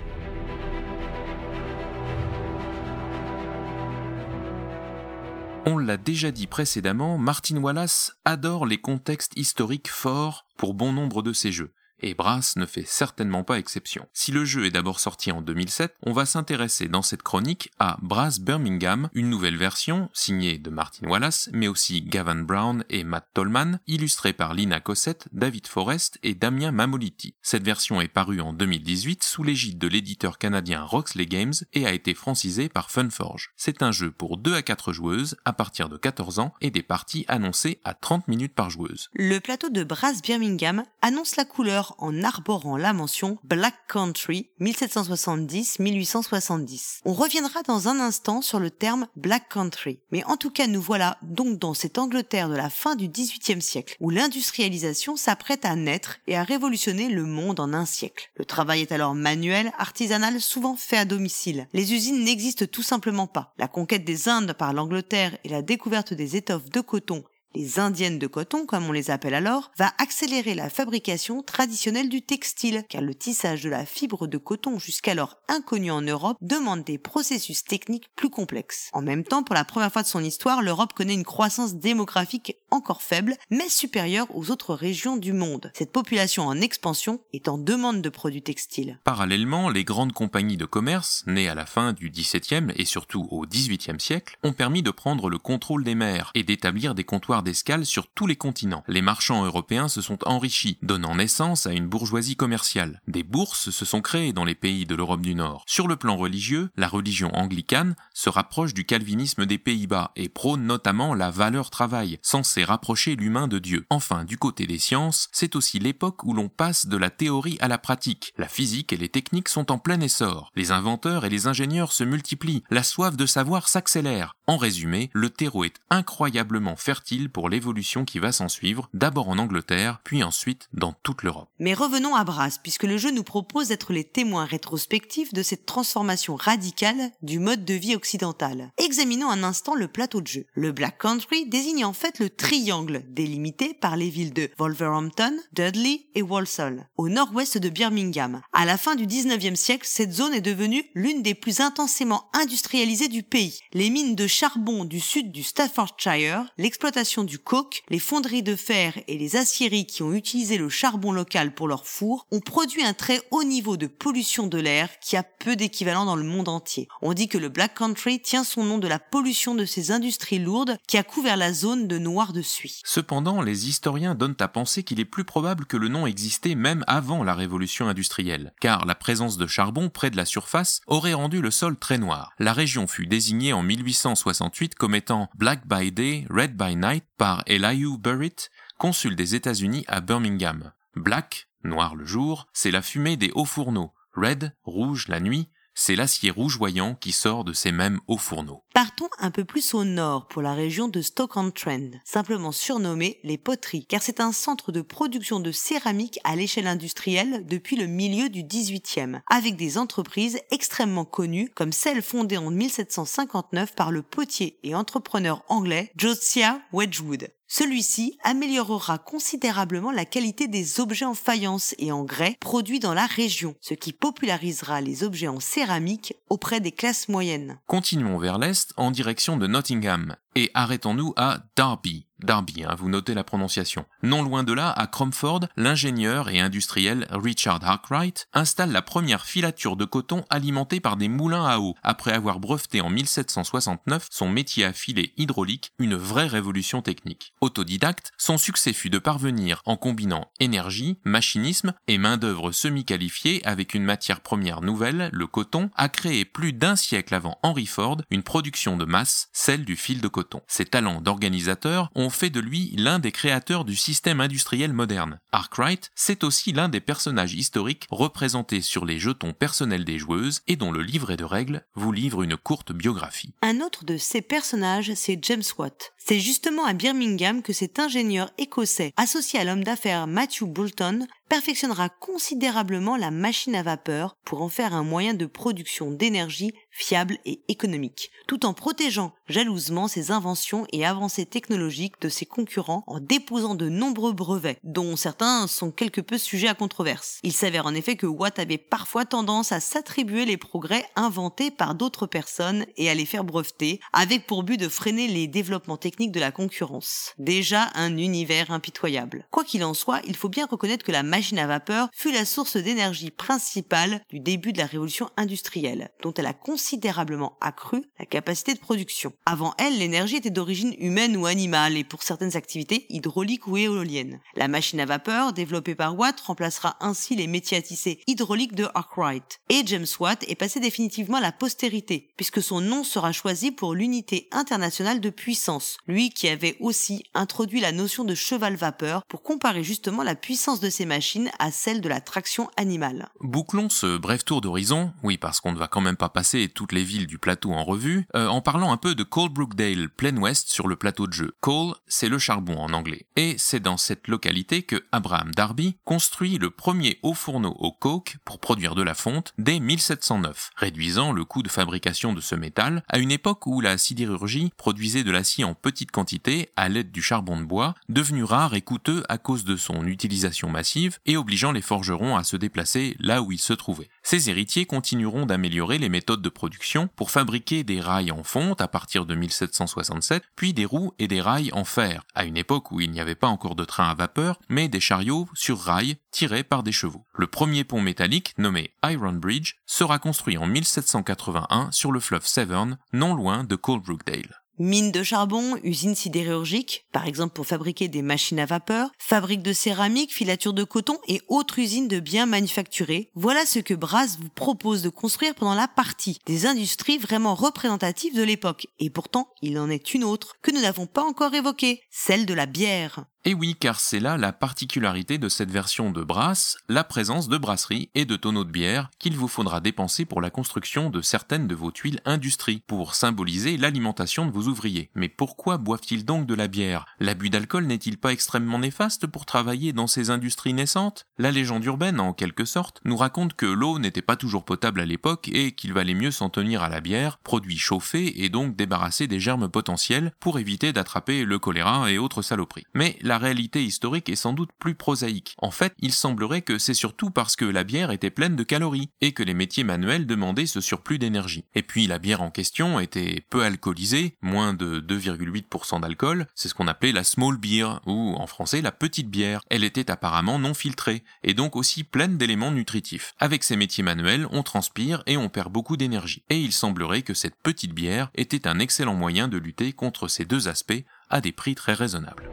[5.66, 11.22] On l'a déjà dit précédemment, Martin Wallace adore les contextes historiques forts pour bon nombre
[11.22, 11.74] de ses jeux.
[12.06, 14.10] Et Brass ne fait certainement pas exception.
[14.12, 17.98] Si le jeu est d'abord sorti en 2007, on va s'intéresser dans cette chronique à
[18.02, 23.30] Brass Birmingham, une nouvelle version signée de Martin Wallace, mais aussi Gavin Brown et Matt
[23.34, 27.36] Tolman, illustrée par Lina Cossette, David Forrest et Damien Mamoliti.
[27.42, 31.94] Cette version est parue en 2018 sous l'égide de l'éditeur canadien Roxley Games et a
[31.94, 33.52] été francisée par Funforge.
[33.56, 36.84] C'est un jeu pour 2 à 4 joueuses à partir de 14 ans et des
[36.84, 39.10] parties annoncées à 30 minutes par joueuse.
[39.14, 47.00] Le plateau de Brass Birmingham annonce la couleur en arborant la mention Black Country 1770-1870.
[47.06, 50.82] On reviendra dans un instant sur le terme Black Country, mais en tout cas nous
[50.82, 55.76] voilà donc dans cette Angleterre de la fin du XVIIIe siècle, où l'industrialisation s'apprête à
[55.76, 58.32] naître et à révolutionner le monde en un siècle.
[58.36, 61.68] Le travail est alors manuel, artisanal, souvent fait à domicile.
[61.74, 63.54] Les usines n'existent tout simplement pas.
[63.58, 67.24] La conquête des Indes par l'Angleterre et la découverte des étoffes de coton
[67.56, 72.22] les indiennes de coton, comme on les appelle alors, va accélérer la fabrication traditionnelle du
[72.22, 76.98] textile, car le tissage de la fibre de coton jusqu'alors inconnu en Europe demande des
[76.98, 78.90] processus techniques plus complexes.
[78.94, 82.58] En même temps, pour la première fois de son histoire, l'Europe connaît une croissance démographique
[82.72, 85.72] encore faible, mais supérieure aux autres régions du monde.
[85.76, 89.00] Cette population en expansion est en demande de produits textiles.
[89.04, 93.46] Parallèlement, les grandes compagnies de commerce, nées à la fin du XVIIe et surtout au
[93.46, 97.43] XVIIIe siècle, ont permis de prendre le contrôle des mers et d'établir des comptoirs
[97.84, 98.84] sur tous les continents.
[98.88, 103.02] Les marchands européens se sont enrichis, donnant naissance à une bourgeoisie commerciale.
[103.08, 105.64] Des bourses se sont créées dans les pays de l'Europe du Nord.
[105.68, 110.66] Sur le plan religieux, la religion anglicane se rapproche du calvinisme des Pays-Bas et prône
[110.66, 113.86] notamment la valeur travail, censée rapprocher l'humain de Dieu.
[113.90, 117.68] Enfin, du côté des sciences, c'est aussi l'époque où l'on passe de la théorie à
[117.68, 118.34] la pratique.
[118.38, 120.52] La physique et les techniques sont en plein essor.
[120.56, 122.64] Les inventeurs et les ingénieurs se multiplient.
[122.70, 124.36] La soif de savoir s'accélère.
[124.48, 129.38] En résumé, le terreau est incroyablement fertile pour l'évolution qui va s'en suivre, d'abord en
[129.38, 131.50] Angleterre, puis ensuite dans toute l'Europe.
[131.60, 135.66] Mais revenons à Brass, puisque le jeu nous propose d'être les témoins rétrospectifs de cette
[135.66, 138.72] transformation radicale du mode de vie occidental.
[138.78, 140.46] Examinons un instant le plateau de jeu.
[140.54, 146.06] Le Black Country désigne en fait le triangle délimité par les villes de Wolverhampton, Dudley
[146.16, 148.42] et Walsall, au nord-ouest de Birmingham.
[148.54, 153.08] À la fin du 19e siècle, cette zone est devenue l'une des plus intensément industrialisées
[153.08, 153.60] du pays.
[153.74, 158.98] Les mines de charbon du sud du Staffordshire, l'exploitation du coke, les fonderies de fer
[159.08, 162.94] et les aciéries qui ont utilisé le charbon local pour leur four ont produit un
[162.94, 166.88] très haut niveau de pollution de l'air qui a peu d'équivalent dans le monde entier.
[167.02, 170.40] On dit que le Black Country tient son nom de la pollution de ces industries
[170.40, 172.82] lourdes qui a couvert la zone de noir de suie.
[172.86, 176.84] Cependant, les historiens donnent à penser qu'il est plus probable que le nom existait même
[176.88, 181.42] avant la révolution industrielle, car la présence de charbon près de la surface aurait rendu
[181.42, 182.32] le sol très noir.
[182.40, 187.44] La région fut désignée en 1868 comme étant Black by Day, Red by Night par
[187.46, 190.72] Elihu Burritt, consul des États-Unis à Birmingham.
[190.96, 193.94] Black, noir le jour, c'est la fumée des hauts fourneaux.
[194.14, 198.64] Red, rouge la nuit, c'est l'acier rougeoyant qui sort de ces mêmes hauts fourneaux.
[198.74, 203.86] Partons un peu plus au nord pour la région de Stoke-on-Trent, simplement surnommée les poteries,
[203.86, 208.44] car c'est un centre de production de céramique à l'échelle industrielle depuis le milieu du
[208.44, 214.76] 18e, avec des entreprises extrêmement connues comme celle fondée en 1759 par le potier et
[214.76, 217.30] entrepreneur anglais Josiah Wedgwood.
[217.56, 223.06] Celui-ci améliorera considérablement la qualité des objets en faïence et en grès produits dans la
[223.06, 227.60] région, ce qui popularisera les objets en céramique auprès des classes moyennes.
[227.68, 232.08] Continuons vers l'est en direction de Nottingham et arrêtons-nous à Derby.
[232.24, 233.86] Derby, hein, vous notez la prononciation.
[234.02, 239.76] Non loin de là, à Cromford, l'ingénieur et industriel Richard Arkwright installe la première filature
[239.76, 244.66] de coton alimentée par des moulins à eau, après avoir breveté en 1769 son métier
[244.66, 247.34] à filet hydraulique, une vraie révolution technique.
[247.42, 253.84] Autodidacte, son succès fut de parvenir, en combinant énergie, machinisme et main-d'œuvre semi-qualifiée avec une
[253.84, 258.78] matière première nouvelle, le coton, à créer plus d'un siècle avant Henry Ford une production
[258.78, 260.42] de masse, celle du fil de coton.
[260.48, 265.20] Ses talents d'organisateur ont fait de lui l'un des créateurs du système industriel moderne.
[265.32, 270.56] Arkwright, c'est aussi l'un des personnages historiques représentés sur les jetons personnels des joueuses et
[270.56, 273.34] dont le livret de règles vous livre une courte biographie.
[273.42, 275.94] Un autre de ces personnages, c'est James Watt.
[275.98, 281.90] C'est justement à Birmingham que cet ingénieur écossais, associé à l'homme d'affaires Matthew Boulton, perfectionnera
[281.90, 287.42] considérablement la machine à vapeur pour en faire un moyen de production d'énergie fiable et
[287.48, 293.56] économique, tout en protégeant jalousement ses inventions et avancées technologiques de ses concurrents en déposant
[293.56, 297.20] de nombreux brevets, dont certains sont quelque peu sujets à controverse.
[297.24, 301.76] Il s'avère en effet que Watt avait parfois tendance à s'attribuer les progrès inventés par
[301.76, 306.12] d'autres personnes et à les faire breveter, avec pour but de freiner les développements techniques
[306.12, 307.14] de la concurrence.
[307.18, 309.28] Déjà un univers impitoyable.
[309.32, 312.58] Quoi qu'il en soit, il faut bien reconnaître que la à vapeur fut la source
[312.58, 318.54] d'énergie principale du début de la révolution industrielle, dont elle a considérablement accru la capacité
[318.54, 319.14] de production.
[319.26, 324.20] Avant elle, l'énergie était d'origine humaine ou animale et pour certaines activités hydrauliques ou éoliennes.
[324.36, 328.68] La machine à vapeur, développée par Watt, remplacera ainsi les métiers à tisser hydrauliques de
[328.74, 329.40] Arkwright.
[329.50, 333.74] Et James Watt est passé définitivement à la postérité, puisque son nom sera choisi pour
[333.74, 339.24] l'unité internationale de puissance, lui qui avait aussi introduit la notion de cheval vapeur pour
[339.24, 341.03] comparer justement la puissance de ces machines
[341.40, 343.10] à celle de la traction animale.
[343.20, 346.72] Bouclons ce bref tour d'horizon, oui parce qu'on ne va quand même pas passer toutes
[346.72, 350.50] les villes du plateau en revue, euh, en parlant un peu de Coalbrookdale, plein ouest
[350.50, 351.36] sur le plateau de jeu.
[351.42, 353.06] Coal, c'est le charbon en anglais.
[353.16, 358.18] Et c'est dans cette localité que Abraham Darby construit le premier haut fourneau au coke
[358.24, 362.84] pour produire de la fonte dès 1709, réduisant le coût de fabrication de ce métal
[362.88, 367.02] à une époque où la sidérurgie produisait de l'acier en petite quantité à l'aide du
[367.02, 371.52] charbon de bois, devenu rare et coûteux à cause de son utilisation massive et obligeant
[371.52, 373.90] les forgerons à se déplacer là où ils se trouvaient.
[374.04, 378.68] Ces héritiers continueront d'améliorer les méthodes de production pour fabriquer des rails en fonte à
[378.68, 382.82] partir de 1767, puis des roues et des rails en fer, à une époque où
[382.82, 386.44] il n'y avait pas encore de train à vapeur, mais des chariots sur rails tirés
[386.44, 387.06] par des chevaux.
[387.16, 392.78] Le premier pont métallique, nommé Iron Bridge, sera construit en 1781 sur le fleuve Severn,
[392.92, 394.43] non loin de Coalbrookdale.
[394.60, 399.52] Mines de charbon, usines sidérurgiques, par exemple pour fabriquer des machines à vapeur, fabriques de
[399.52, 403.10] céramique, filatures de coton et autres usines de biens manufacturés.
[403.16, 408.16] Voilà ce que Brass vous propose de construire pendant la partie des industries vraiment représentatives
[408.16, 408.68] de l'époque.
[408.80, 412.34] Et pourtant, il en est une autre que nous n'avons pas encore évoquée, celle de
[412.34, 413.06] la bière.
[413.26, 417.38] Et oui, car c'est là la particularité de cette version de Brass, la présence de
[417.38, 421.48] brasseries et de tonneaux de bière qu'il vous faudra dépenser pour la construction de certaines
[421.48, 424.90] de vos tuiles industrie, pour symboliser l'alimentation de vos ouvriers.
[424.94, 426.86] Mais pourquoi boivent-ils donc de la bière?
[427.00, 431.06] L'abus d'alcool n'est-il pas extrêmement néfaste pour travailler dans ces industries naissantes?
[431.18, 434.86] La légende urbaine, en quelque sorte, nous raconte que l'eau n'était pas toujours potable à
[434.86, 439.08] l'époque et qu'il valait mieux s'en tenir à la bière, produit chauffé et donc débarrassé
[439.08, 442.66] des germes potentiels pour éviter d'attraper le choléra et autres saloperies.
[442.74, 445.36] Mais réalité historique est sans doute plus prosaïque.
[445.38, 448.90] En fait, il semblerait que c'est surtout parce que la bière était pleine de calories
[449.02, 451.46] et que les métiers manuels demandaient ce surplus d'énergie.
[451.56, 456.54] Et puis la bière en question était peu alcoolisée, moins de 2,8% d'alcool, c'est ce
[456.54, 459.42] qu'on appelait la small beer, ou en français la petite bière.
[459.50, 463.14] Elle était apparemment non filtrée, et donc aussi pleine d'éléments nutritifs.
[463.20, 466.24] Avec ces métiers manuels, on transpire et on perd beaucoup d'énergie.
[466.30, 470.26] Et il semblerait que cette petite bière était un excellent moyen de lutter contre ces
[470.26, 472.30] deux aspects à des prix très raisonnables.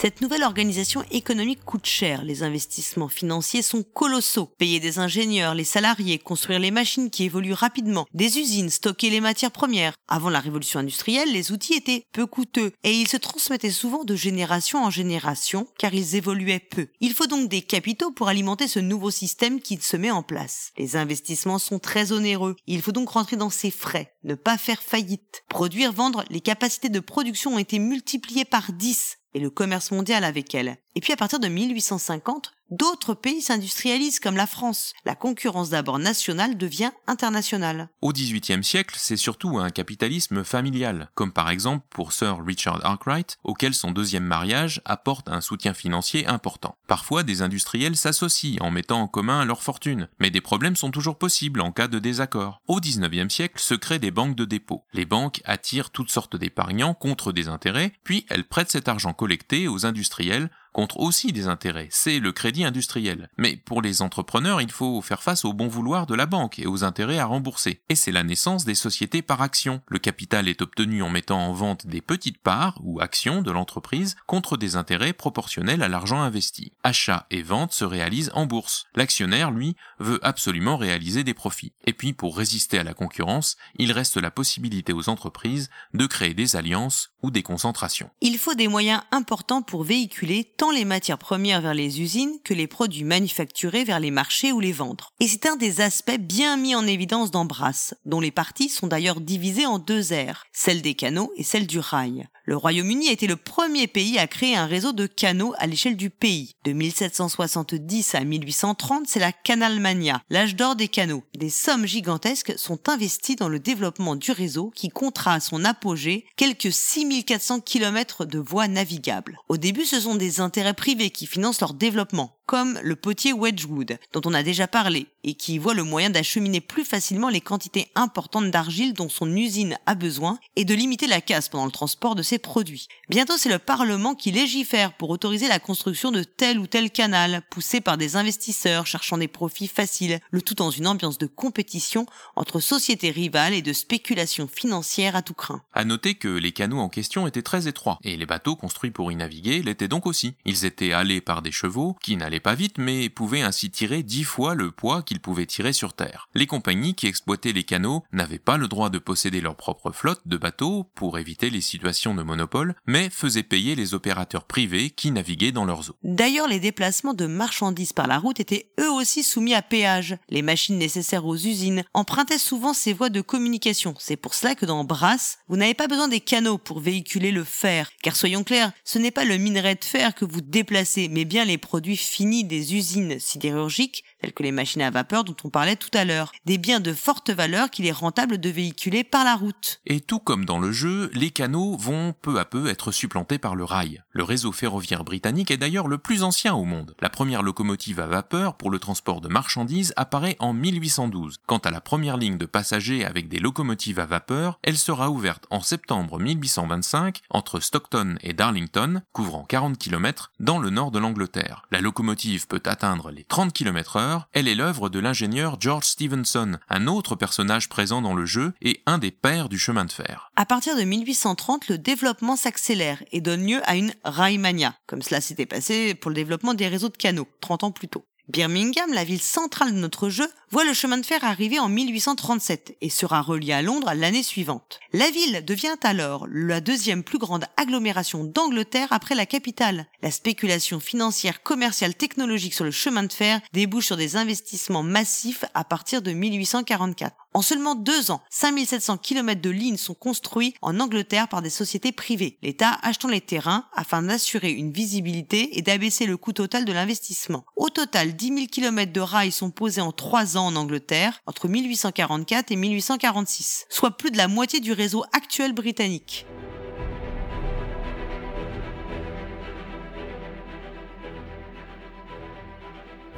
[0.00, 4.46] Cette nouvelle organisation économique coûte cher, les investissements financiers sont colossaux.
[4.56, 9.20] Payer des ingénieurs, les salariés, construire les machines qui évoluent rapidement, des usines, stocker les
[9.20, 9.92] matières premières.
[10.08, 14.16] Avant la révolution industrielle, les outils étaient peu coûteux et ils se transmettaient souvent de
[14.16, 16.88] génération en génération car ils évoluaient peu.
[17.00, 20.72] Il faut donc des capitaux pour alimenter ce nouveau système qui se met en place.
[20.78, 22.56] Les investissements sont très onéreux.
[22.66, 25.42] Il faut donc rentrer dans ses frais, ne pas faire faillite.
[25.50, 30.24] Produire, vendre, les capacités de production ont été multipliées par 10 et le commerce mondial
[30.24, 30.76] avec elle.
[30.94, 34.92] Et puis à partir de 1850, d'autres pays s'industrialisent comme la France.
[35.04, 37.88] La concurrence d'abord nationale devient internationale.
[38.00, 43.38] Au XVIIIe siècle, c'est surtout un capitalisme familial, comme par exemple pour Sir Richard Arkwright,
[43.44, 46.76] auquel son deuxième mariage apporte un soutien financier important.
[46.86, 51.18] Parfois, des industriels s'associent en mettant en commun leur fortune, mais des problèmes sont toujours
[51.18, 52.62] possibles en cas de désaccord.
[52.68, 54.84] Au XIXe siècle se créent des banques de dépôt.
[54.92, 59.68] Les banques attirent toutes sortes d'épargnants contre des intérêts, puis elles prêtent cet argent collecté
[59.68, 63.28] aux industriels contre aussi des intérêts, c'est le crédit industriel.
[63.38, 66.66] Mais pour les entrepreneurs, il faut faire face au bon vouloir de la banque et
[66.66, 67.80] aux intérêts à rembourser.
[67.88, 69.80] Et c'est la naissance des sociétés par action.
[69.88, 74.16] Le capital est obtenu en mettant en vente des petites parts ou actions de l'entreprise
[74.26, 76.72] contre des intérêts proportionnels à l'argent investi.
[76.82, 78.86] Achat et vente se réalisent en bourse.
[78.94, 81.72] L'actionnaire, lui, veut absolument réaliser des profits.
[81.86, 86.34] Et puis, pour résister à la concurrence, il reste la possibilité aux entreprises de créer
[86.34, 88.10] des alliances ou des concentrations.
[88.20, 92.52] Il faut des moyens importants pour véhiculer tant les matières premières vers les usines que
[92.52, 95.14] les produits manufacturés vers les marchés ou les vendre.
[95.18, 98.86] Et c'est un des aspects bien mis en évidence dans Brass, dont les parties sont
[98.86, 102.28] d'ailleurs divisées en deux aires, celle des canaux et celle du rail.
[102.50, 105.96] Le Royaume-Uni a été le premier pays à créer un réseau de canaux à l'échelle
[105.96, 106.56] du pays.
[106.64, 111.22] De 1770 à 1830, c'est la Canalmania, l'âge d'or des canaux.
[111.38, 116.26] Des sommes gigantesques sont investies dans le développement du réseau qui comptera à son apogée
[116.34, 119.38] quelques 6400 km de voies navigables.
[119.48, 123.96] Au début, ce sont des intérêts privés qui financent leur développement, comme le potier Wedgwood,
[124.12, 127.86] dont on a déjà parlé, et qui voit le moyen d'acheminer plus facilement les quantités
[127.94, 132.16] importantes d'argile dont son usine a besoin et de limiter la casse pendant le transport
[132.16, 132.88] de ses produits.
[133.08, 137.42] Bientôt, c'est le Parlement qui légifère pour autoriser la construction de tel ou tel canal,
[137.50, 142.04] poussé par des investisseurs cherchant des profits faciles, le tout dans une ambiance de compétition
[142.34, 145.62] entre sociétés rivales et de spéculation financière à tout craint.
[145.72, 149.12] À noter que les canaux en question étaient très étroits, et les bateaux construits pour
[149.12, 150.34] y naviguer l'étaient donc aussi.
[150.44, 154.24] Ils étaient halés par des chevaux, qui n'allaient pas vite, mais pouvaient ainsi tirer dix
[154.24, 156.28] fois le poids qu'ils pouvaient tirer sur terre.
[156.34, 160.22] Les compagnies qui exploitaient les canaux n'avaient pas le droit de posséder leur propre flotte
[160.26, 165.10] de bateaux pour éviter les situations de monopole, mais faisaient payer les opérateurs privés qui
[165.10, 165.96] naviguaient dans leurs eaux.
[166.02, 170.16] D'ailleurs, les déplacements de marchandises par la route étaient eux aussi soumis à péage.
[170.28, 173.94] Les machines nécessaires aux usines empruntaient souvent ces voies de communication.
[173.98, 177.44] C'est pour cela que dans Brass, vous n'avez pas besoin des canaux pour véhiculer le
[177.44, 177.90] fer.
[178.02, 181.44] Car soyons clairs, ce n'est pas le minerai de fer que vous déplacez, mais bien
[181.44, 185.90] les produits des usines sidérurgiques, telles que les machines à vapeur dont on parlait tout
[185.94, 186.32] à l'heure.
[186.44, 189.80] Des biens de forte valeur qu'il est rentable de véhiculer par la route.
[189.86, 193.54] Et tout comme dans le jeu, les canaux vont peu à peu être supplantés par
[193.54, 194.02] le rail.
[194.10, 196.94] Le réseau ferroviaire britannique est d'ailleurs le plus ancien au monde.
[197.00, 201.38] La première locomotive à vapeur pour le transport de marchandises apparaît en 1812.
[201.46, 205.46] Quant à la première ligne de passagers avec des locomotives à vapeur, elle sera ouverte
[205.48, 211.62] en septembre 1825 entre Stockton et Darlington, couvrant 40 km dans le nord de l'Angleterre.
[211.70, 212.09] La locomotive
[212.48, 214.28] peut atteindre les 30 km heure.
[214.32, 218.82] Elle est l'œuvre de l'ingénieur George Stephenson, un autre personnage présent dans le jeu et
[218.86, 220.30] un des pères du chemin de fer.
[220.36, 225.20] À partir de 1830, le développement s'accélère et donne lieu à une railmania, comme cela
[225.20, 228.04] s'était passé pour le développement des réseaux de canaux, 30 ans plus tôt.
[228.28, 232.76] Birmingham, la ville centrale de notre jeu, voit le chemin de fer arriver en 1837
[232.80, 234.80] et sera relié à Londres l'année suivante.
[234.92, 239.86] La ville devient alors la deuxième plus grande agglomération d'Angleterre après la capitale.
[240.02, 245.44] La spéculation financière, commerciale, technologique sur le chemin de fer débouche sur des investissements massifs
[245.54, 247.14] à partir de 1844.
[247.32, 251.92] En seulement deux ans, 5700 km de lignes sont construits en Angleterre par des sociétés
[251.92, 256.72] privées, l'État achetant les terrains afin d'assurer une visibilité et d'abaisser le coût total de
[256.72, 257.44] l'investissement.
[257.54, 261.46] Au total, 10 000 km de rails sont posés en trois ans en Angleterre, entre
[261.46, 266.26] 1844 et 1846, soit plus de la moitié du réseau actuel britannique.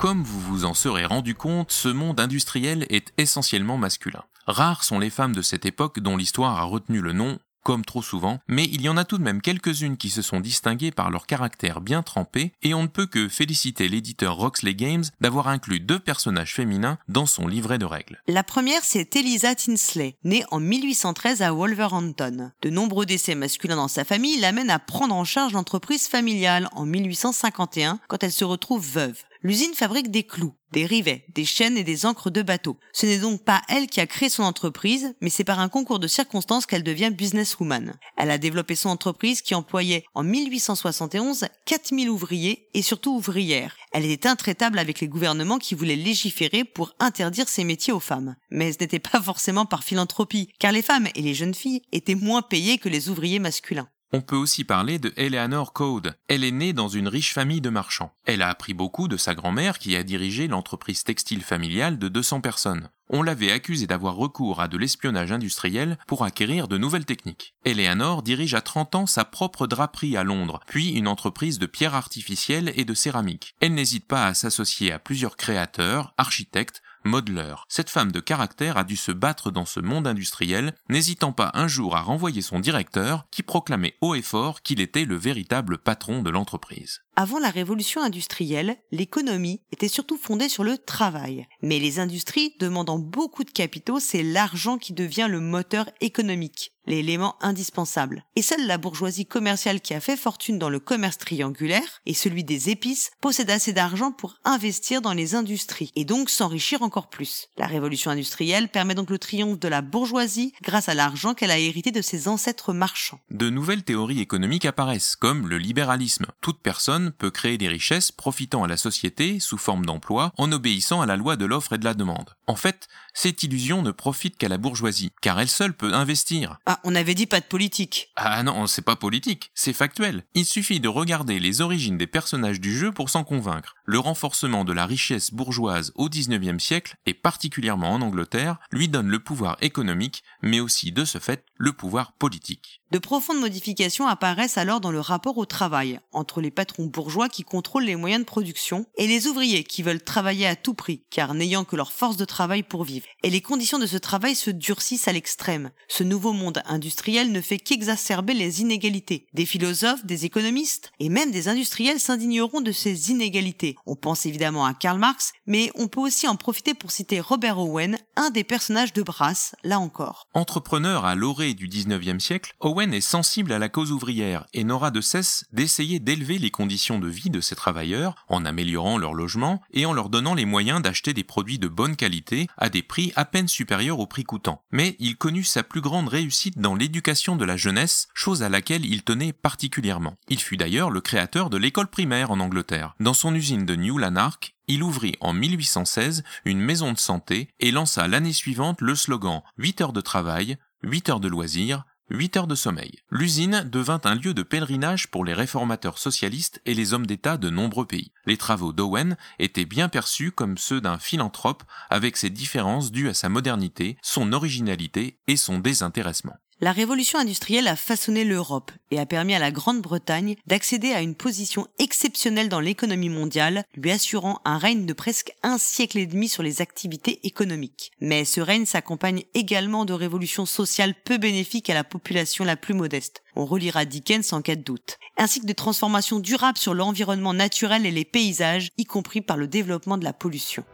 [0.02, 4.24] Comme vous vous en serez rendu compte, ce monde industriel est essentiellement masculin.
[4.48, 8.02] Rares sont les femmes de cette époque dont l'histoire a retenu le nom, comme trop
[8.02, 11.12] souvent, mais il y en a tout de même quelques-unes qui se sont distinguées par
[11.12, 15.78] leur caractère bien trempé, et on ne peut que féliciter l'éditeur Roxley Games d'avoir inclus
[15.78, 18.20] deux personnages féminins dans son livret de règles.
[18.26, 22.50] La première, c'est Eliza Tinsley, née en 1813 à Wolverhampton.
[22.60, 26.86] De nombreux décès masculins dans sa famille l'amènent à prendre en charge l'entreprise familiale en
[26.86, 29.22] 1851 quand elle se retrouve veuve.
[29.44, 32.78] L'usine fabrique des clous, des rivets, des chaînes et des encres de bateaux.
[32.92, 35.98] Ce n'est donc pas elle qui a créé son entreprise, mais c'est par un concours
[35.98, 37.94] de circonstances qu'elle devient businesswoman.
[38.16, 43.76] Elle a développé son entreprise qui employait en 1871 4000 ouvriers et surtout ouvrières.
[43.92, 48.36] Elle était intraitable avec les gouvernements qui voulaient légiférer pour interdire ces métiers aux femmes.
[48.50, 52.14] Mais ce n'était pas forcément par philanthropie, car les femmes et les jeunes filles étaient
[52.14, 53.88] moins payées que les ouvriers masculins.
[54.14, 56.14] On peut aussi parler de Eleanor Code.
[56.28, 58.12] Elle est née dans une riche famille de marchands.
[58.26, 62.42] Elle a appris beaucoup de sa grand-mère qui a dirigé l'entreprise textile familiale de 200
[62.42, 62.90] personnes.
[63.08, 67.54] On l'avait accusée d'avoir recours à de l'espionnage industriel pour acquérir de nouvelles techniques.
[67.64, 71.94] Eleanor dirige à 30 ans sa propre draperie à Londres, puis une entreprise de pierres
[71.94, 73.54] artificielles et de céramique.
[73.60, 77.66] Elle n'hésite pas à s'associer à plusieurs créateurs, architectes, modeleur.
[77.68, 81.68] Cette femme de caractère a dû se battre dans ce monde industriel, n'hésitant pas un
[81.68, 86.22] jour à renvoyer son directeur, qui proclamait haut et fort qu'il était le véritable patron
[86.22, 87.01] de l'entreprise.
[87.14, 91.46] Avant la révolution industrielle, l'économie était surtout fondée sur le travail.
[91.60, 97.36] Mais les industries demandant beaucoup de capitaux, c'est l'argent qui devient le moteur économique, l'élément
[97.42, 98.24] indispensable.
[98.34, 102.44] Et seule la bourgeoisie commerciale qui a fait fortune dans le commerce triangulaire et celui
[102.44, 107.48] des épices possède assez d'argent pour investir dans les industries et donc s'enrichir encore plus.
[107.58, 111.58] La révolution industrielle permet donc le triomphe de la bourgeoisie grâce à l'argent qu'elle a
[111.58, 113.20] hérité de ses ancêtres marchands.
[113.30, 116.26] De nouvelles théories économiques apparaissent, comme le libéralisme.
[116.40, 121.00] Toute personne peut créer des richesses profitant à la société sous forme d'emploi en obéissant
[121.00, 122.36] à la loi de l'offre et de la demande.
[122.46, 126.58] En fait, cette illusion ne profite qu'à la bourgeoisie, car elle seule peut investir.
[126.66, 128.10] Ah, on avait dit pas de politique.
[128.16, 130.24] Ah non, c'est pas politique, c'est factuel.
[130.34, 133.74] Il suffit de regarder les origines des personnages du jeu pour s'en convaincre.
[133.84, 139.08] Le renforcement de la richesse bourgeoise au 19e siècle, et particulièrement en Angleterre, lui donne
[139.08, 142.82] le pouvoir économique, mais aussi de ce fait le pouvoir politique.
[142.90, 147.42] De profondes modifications apparaissent alors dans le rapport au travail, entre les patrons bourgeois qui
[147.42, 151.34] contrôlent les moyens de production et les ouvriers qui veulent travailler à tout prix, car
[151.34, 153.06] n'ayant que leur force de travail pour vivre.
[153.22, 155.70] Et les conditions de ce travail se durcissent à l'extrême.
[155.88, 159.26] Ce nouveau monde industriel ne fait qu'exacerber les inégalités.
[159.32, 163.76] Des philosophes, des économistes et même des industriels s'indigneront de ces inégalités.
[163.86, 167.58] On pense évidemment à Karl Marx, mais on peut aussi en profiter pour citer Robert
[167.58, 170.28] Owen, un des personnages de Brass, là encore.
[170.34, 174.90] Entrepreneur à l'orée du 19e siècle, Owen est sensible à la cause ouvrière et n'aura
[174.90, 179.62] de cesse d'essayer d'élever les conditions de vie de ses travailleurs en améliorant leur logement
[179.72, 183.12] et en leur donnant les moyens d'acheter des produits de bonne qualité à des prix
[183.16, 184.62] à peine supérieurs au prix coûtant.
[184.72, 188.84] Mais il connut sa plus grande réussite dans l'éducation de la jeunesse, chose à laquelle
[188.84, 190.16] il tenait particulièrement.
[190.28, 192.94] Il fut d'ailleurs le créateur de l'école primaire en Angleterre.
[193.00, 197.70] Dans son usine de New Lanark, il ouvrit en 1816 une maison de santé et
[197.70, 202.46] lança l'année suivante le slogan 8 heures de travail, 8 heures de loisirs, 8 heures
[202.46, 203.00] de sommeil.
[203.10, 207.48] L'usine devint un lieu de pèlerinage pour les réformateurs socialistes et les hommes d'État de
[207.48, 208.12] nombreux pays.
[208.26, 213.14] Les travaux d'Owen étaient bien perçus comme ceux d'un philanthrope avec ses différences dues à
[213.14, 216.36] sa modernité, son originalité et son désintéressement.
[216.62, 221.16] La révolution industrielle a façonné l'Europe et a permis à la Grande-Bretagne d'accéder à une
[221.16, 226.28] position exceptionnelle dans l'économie mondiale, lui assurant un règne de presque un siècle et demi
[226.28, 227.90] sur les activités économiques.
[228.00, 232.74] Mais ce règne s'accompagne également de révolutions sociales peu bénéfiques à la population la plus
[232.74, 233.24] modeste.
[233.34, 234.98] On relira Dickens en cas de doute.
[235.18, 239.48] Ainsi que de transformations durables sur l'environnement naturel et les paysages, y compris par le
[239.48, 240.64] développement de la pollution.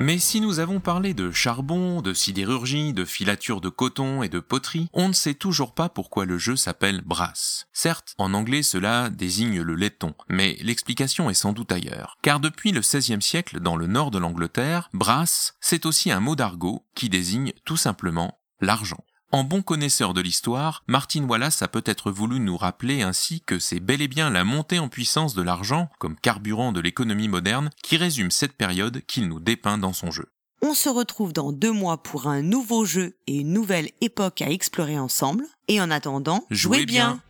[0.00, 4.38] Mais si nous avons parlé de charbon, de sidérurgie, de filature de coton et de
[4.38, 7.66] poterie, on ne sait toujours pas pourquoi le jeu s'appelle brass.
[7.72, 12.16] Certes, en anglais cela désigne le laiton, mais l'explication est sans doute ailleurs.
[12.22, 16.36] Car depuis le XVIe siècle, dans le nord de l'Angleterre, brass, c'est aussi un mot
[16.36, 19.04] d'argot qui désigne tout simplement l'argent.
[19.30, 23.78] En bon connaisseur de l'histoire, Martin Wallace a peut-être voulu nous rappeler ainsi que c'est
[23.78, 27.98] bel et bien la montée en puissance de l'argent, comme carburant de l'économie moderne, qui
[27.98, 30.32] résume cette période qu'il nous dépeint dans son jeu.
[30.62, 34.50] On se retrouve dans deux mois pour un nouveau jeu et une nouvelle époque à
[34.50, 35.44] explorer ensemble.
[35.68, 37.20] Et en attendant, jouez, Jouez bien.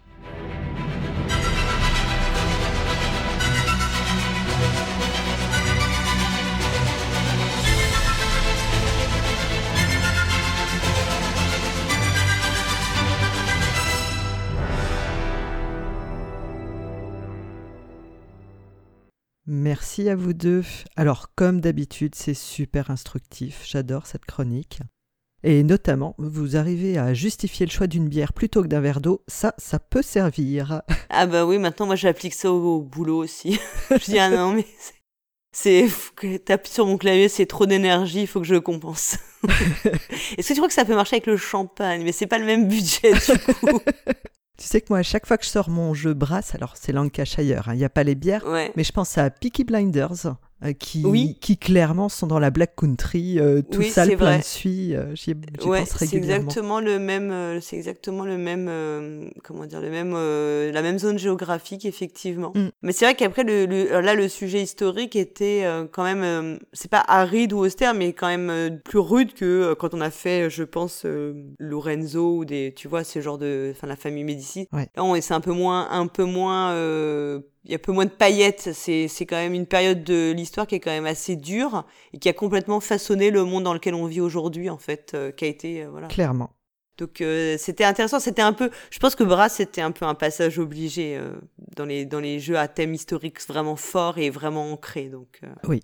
[19.51, 20.63] Merci à vous deux.
[20.95, 23.63] Alors, comme d'habitude, c'est super instructif.
[23.67, 24.81] J'adore cette chronique.
[25.43, 29.23] Et notamment, vous arrivez à justifier le choix d'une bière plutôt que d'un verre d'eau.
[29.27, 30.83] Ça, ça peut servir.
[31.11, 33.59] Ah bah oui, maintenant moi j'applique ça au, au boulot aussi.
[33.91, 34.67] je dis ah non mais
[35.53, 35.89] c'est-
[36.45, 39.17] tape sur mon clavier, c'est trop d'énergie, il faut que je compense.
[40.37, 42.03] Est-ce que tu crois que ça peut marcher avec le champagne?
[42.05, 43.81] Mais c'est pas le même budget du coup.
[44.59, 46.91] Tu sais que moi, à chaque fois que je sors mon jeu brasse, alors c'est
[46.93, 48.73] Lancashire, hein, il n'y a pas les bières, Ouais.
[48.77, 50.35] mais je pense à Peaky Blinders,
[50.79, 51.39] qui, Oui.
[51.41, 54.39] qui clairement sont dans la Black Country, euh, tout Oui, sale, c'est plein vrai.
[54.39, 54.97] de suie.
[54.97, 55.31] euh, J'y
[55.65, 56.35] Ouais, pense c'est régulièrement.
[56.47, 60.83] exactement le même, euh, c'est exactement le même, euh, comment dire, le même, euh, la
[60.83, 62.53] même zone géographique effectivement.
[62.55, 62.69] Mm.
[62.83, 66.59] Mais c'est vrai qu'après le, le- là le sujet historique était euh, quand même, euh,
[66.73, 70.01] c'est pas aride ou austère, mais quand même euh, plus rude que euh, quand on
[70.01, 73.97] a fait, je pense, euh, Lorenzo ou des, tu vois, ce genre de, enfin la
[73.97, 74.67] famille Médicis.
[74.73, 74.89] Ouais.
[74.97, 76.73] Là, on est c'est un peu moins, un peu moins.
[77.65, 80.33] Il y a un peu moins de paillettes, c'est c'est quand même une période de
[80.33, 83.75] l'histoire qui est quand même assez dure et qui a complètement façonné le monde dans
[83.75, 86.09] lequel on vit aujourd'hui en fait, euh, qui a été euh, voilà.
[86.09, 86.51] Clairement.
[86.97, 90.15] Donc euh, c'était intéressant, c'était un peu, je pense que Brass c'était un peu un
[90.15, 91.21] passage obligé
[91.77, 95.09] dans les dans les jeux à thème historique vraiment fort et vraiment ancré.
[95.09, 95.41] Donc.
[95.65, 95.81] Oui,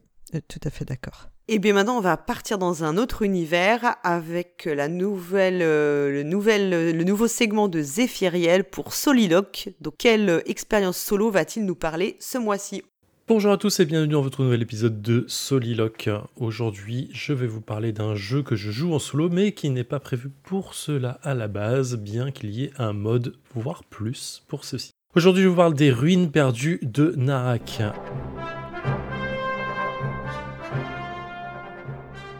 [0.49, 1.29] tout à fait d'accord.
[1.47, 7.05] Et bien maintenant on va partir dans un autre univers avec la nouvelle euh, le
[7.05, 9.69] nouveau segment de Zéphiriel pour Soliloque.
[9.83, 12.83] Donc quelle expérience solo va-t-il nous parler ce mois-ci?
[13.29, 16.09] Bonjour à tous et bienvenue dans votre nouvel épisode de Soliloque.
[16.37, 19.85] Aujourd'hui, je vais vous parler d'un jeu que je joue en solo mais qui n'est
[19.85, 24.43] pas prévu pour cela à la base, bien qu'il y ait un mode, voire plus,
[24.49, 24.93] pour ceci.
[25.15, 27.83] Aujourd'hui, je vous parle des ruines perdues de Narak.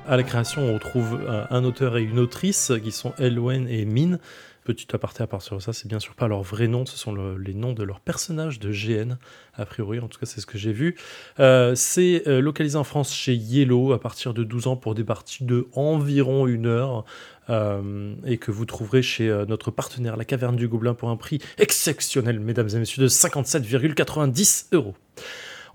[0.06, 3.85] À la création, on retrouve un, un auteur et une autrice qui sont Elwen et
[3.86, 4.18] Min.
[4.64, 7.12] Petit aparté à part sur ça, c'est bien sûr pas leur vrai nom, ce sont
[7.12, 9.16] le- les noms de leurs personnages de GN,
[9.59, 10.97] a priori, en tout cas c'est ce que j'ai vu.
[11.39, 15.05] Euh, c'est euh, localisé en France chez Yellow à partir de 12 ans pour des
[15.05, 17.05] parties de environ une heure
[17.51, 21.16] euh, et que vous trouverez chez euh, notre partenaire La Caverne du Gobelin pour un
[21.18, 24.94] prix exceptionnel, mesdames et messieurs, de 57,90 euros.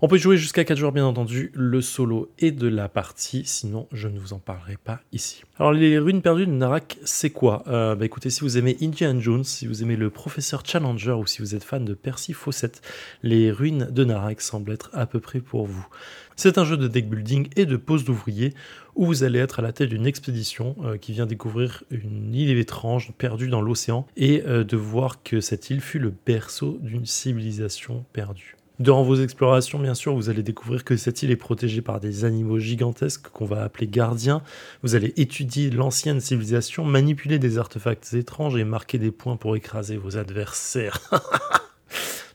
[0.02, 3.86] On peut jouer jusqu'à 4 joueurs, bien entendu, le solo et de la partie, sinon
[3.92, 5.42] je ne vous en parlerai pas ici.
[5.58, 7.64] Alors, les ruines perdues de Narak, c'est quoi?
[7.66, 11.26] Euh, bah, Écoutez, si vous aimez Indiana Jones, si vous aimez le professeur Challenger ou
[11.26, 12.80] si vous êtes fan de Percy Fawcett,
[13.22, 15.86] les ruines de Narak semblent être à peu près pour vous.
[16.34, 18.54] C'est un jeu de deck building et de pose d'ouvriers
[18.94, 22.56] où vous allez être à la tête d'une expédition euh, qui vient découvrir une île
[22.56, 27.04] étrange perdue dans l'océan et euh, de voir que cette île fut le berceau d'une
[27.04, 28.56] civilisation perdue.
[28.80, 32.24] Durant vos explorations, bien sûr, vous allez découvrir que cette île est protégée par des
[32.24, 34.42] animaux gigantesques qu'on va appeler gardiens.
[34.82, 39.98] Vous allez étudier l'ancienne civilisation, manipuler des artefacts étranges et marquer des points pour écraser
[39.98, 40.98] vos adversaires.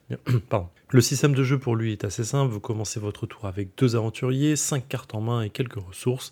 [0.91, 2.53] Le système de jeu pour lui est assez simple.
[2.53, 6.31] Vous commencez votre tour avec deux aventuriers, cinq cartes en main et quelques ressources.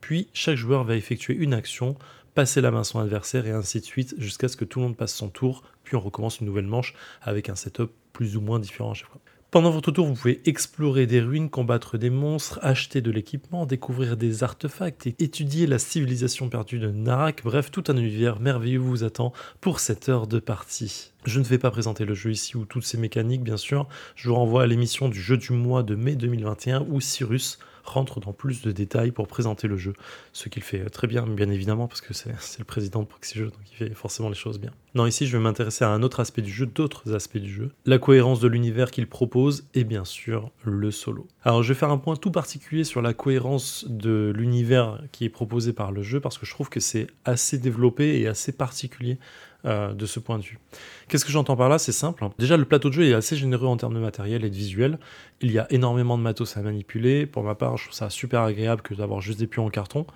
[0.00, 1.96] Puis chaque joueur va effectuer une action,
[2.34, 4.86] passer la main à son adversaire et ainsi de suite jusqu'à ce que tout le
[4.86, 5.64] monde passe son tour.
[5.84, 9.08] Puis on recommence une nouvelle manche avec un setup plus ou moins différent à chaque
[9.08, 9.20] fois.
[9.50, 14.16] Pendant votre tour, vous pouvez explorer des ruines, combattre des monstres, acheter de l'équipement, découvrir
[14.16, 17.42] des artefacts et étudier la civilisation perdue de Narak.
[17.42, 21.10] Bref, tout un univers merveilleux vous attend pour cette heure de partie.
[21.24, 23.88] Je ne vais pas présenter le jeu ici ou toutes ses mécaniques, bien sûr.
[24.14, 27.58] Je vous renvoie à l'émission du jeu du mois de mai 2021 où Cyrus
[27.90, 29.92] rentre dans plus de détails pour présenter le jeu.
[30.32, 33.52] Ce qu'il fait très bien, bien évidemment, parce que c'est le président de Proxy donc
[33.72, 34.72] il fait forcément les choses bien.
[34.94, 37.70] Non, ici, je vais m'intéresser à un autre aspect du jeu, d'autres aspects du jeu,
[37.86, 41.28] la cohérence de l'univers qu'il propose et bien sûr le solo.
[41.44, 45.30] Alors, je vais faire un point tout particulier sur la cohérence de l'univers qui est
[45.30, 49.18] proposé par le jeu, parce que je trouve que c'est assez développé et assez particulier
[49.64, 50.58] euh, de ce point de vue.
[51.10, 51.80] Qu'est-ce que j'entends par là?
[51.80, 52.24] C'est simple.
[52.38, 55.00] Déjà, le plateau de jeu est assez généreux en termes de matériel et de visuel.
[55.40, 57.26] Il y a énormément de matos à manipuler.
[57.26, 60.06] Pour ma part, je trouve ça super agréable que d'avoir juste des pions en carton.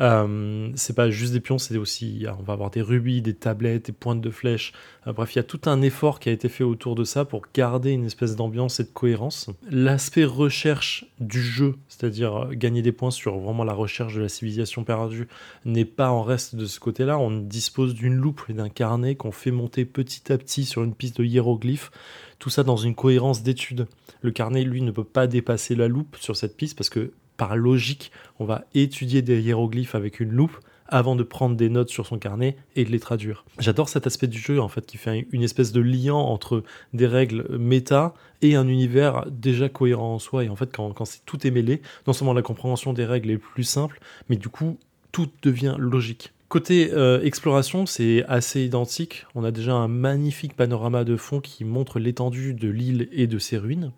[0.00, 3.86] Euh, c'est pas juste des pions, c'est aussi, on va avoir des rubis, des tablettes,
[3.86, 4.72] des pointes de flèches.
[5.06, 7.24] Euh, bref, il y a tout un effort qui a été fait autour de ça
[7.24, 9.50] pour garder une espèce d'ambiance et de cohérence.
[9.68, 14.28] L'aspect recherche du jeu, c'est-à-dire euh, gagner des points sur vraiment la recherche de la
[14.28, 15.26] civilisation perdue,
[15.64, 17.18] n'est pas en reste de ce côté-là.
[17.18, 21.18] On dispose d'une loupe et d'un carnet qu'on fait monter petit petit sur une piste
[21.18, 21.90] de hiéroglyphes.
[22.38, 23.86] Tout ça dans une cohérence d'étude.
[24.20, 27.56] Le carnet, lui, ne peut pas dépasser la loupe sur cette piste parce que par
[27.56, 32.06] logique, on va étudier des hiéroglyphes avec une loupe avant de prendre des notes sur
[32.06, 33.44] son carnet et de les traduire.
[33.58, 36.62] J'adore cet aspect du jeu en fait qui fait une espèce de lien entre
[36.94, 41.04] des règles méta et un univers déjà cohérent en soi et en fait quand, quand
[41.26, 44.78] tout est mêlé, non seulement la compréhension des règles est plus simple, mais du coup
[45.12, 46.32] tout devient logique.
[46.48, 49.26] Côté euh, exploration, c'est assez identique.
[49.34, 53.38] On a déjà un magnifique panorama de fond qui montre l'étendue de l'île et de
[53.38, 53.92] ses ruines.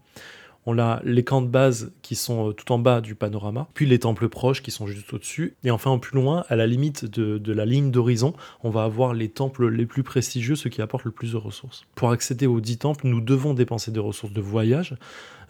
[0.66, 3.86] On a les camps de base qui sont euh, tout en bas du panorama, puis
[3.86, 7.52] les temples proches qui sont juste au-dessus, et enfin plus loin, à la limite de,
[7.52, 11.12] la ligne d'horizon, on va avoir les temples les plus prestigieux, ceux qui apportent le
[11.12, 11.86] plus de ressources.
[11.94, 14.96] Pour accéder aux 10 temples, nous devons dépenser des ressources de voyage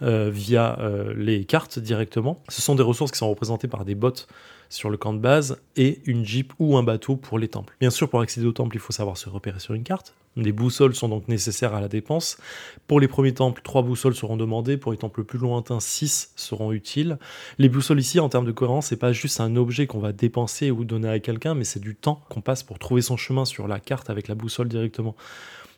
[0.00, 2.42] via euh, les cartes directement.
[2.48, 4.26] Ce sont des ressources qui sont représentées par des bots
[4.68, 7.76] sur le camp de base et une jeep ou un bateau pour les temples.
[7.80, 10.14] Bien sûr, pour accéder aux temples, il faut savoir se repérer sur une carte.
[10.36, 12.38] Des boussoles sont donc nécessaires à la dépense.
[12.86, 14.76] Pour les premiers temples, trois boussoles seront demandées.
[14.76, 17.18] Pour les temples plus lointains, six seront utiles.
[17.58, 20.70] Les boussoles ici, en termes de cohérence, c'est pas juste un objet qu'on va dépenser
[20.70, 23.66] ou donner à quelqu'un, mais c'est du temps qu'on passe pour trouver son chemin sur
[23.66, 25.16] la carte avec la boussole directement.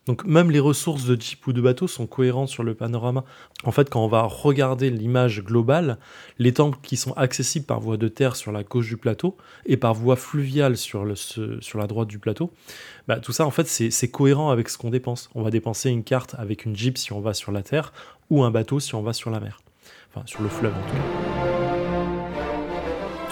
[0.07, 3.25] Donc même les ressources de jeep ou de bateau sont cohérentes sur le panorama.
[3.65, 5.99] En fait, quand on va regarder l'image globale,
[6.39, 9.77] les temples qui sont accessibles par voie de terre sur la gauche du plateau et
[9.77, 12.53] par voie fluviale sur, la droite du plateau,
[13.07, 15.31] bah, tout ça en fait c'est cohérent avec ce qu'on dépense.
[15.35, 17.93] On va dépenser une carte avec une jeep si on va sur la terre
[18.29, 19.61] ou un bateau si on va sur la mer.
[20.11, 21.32] Enfin sur le fleuve en tout cas.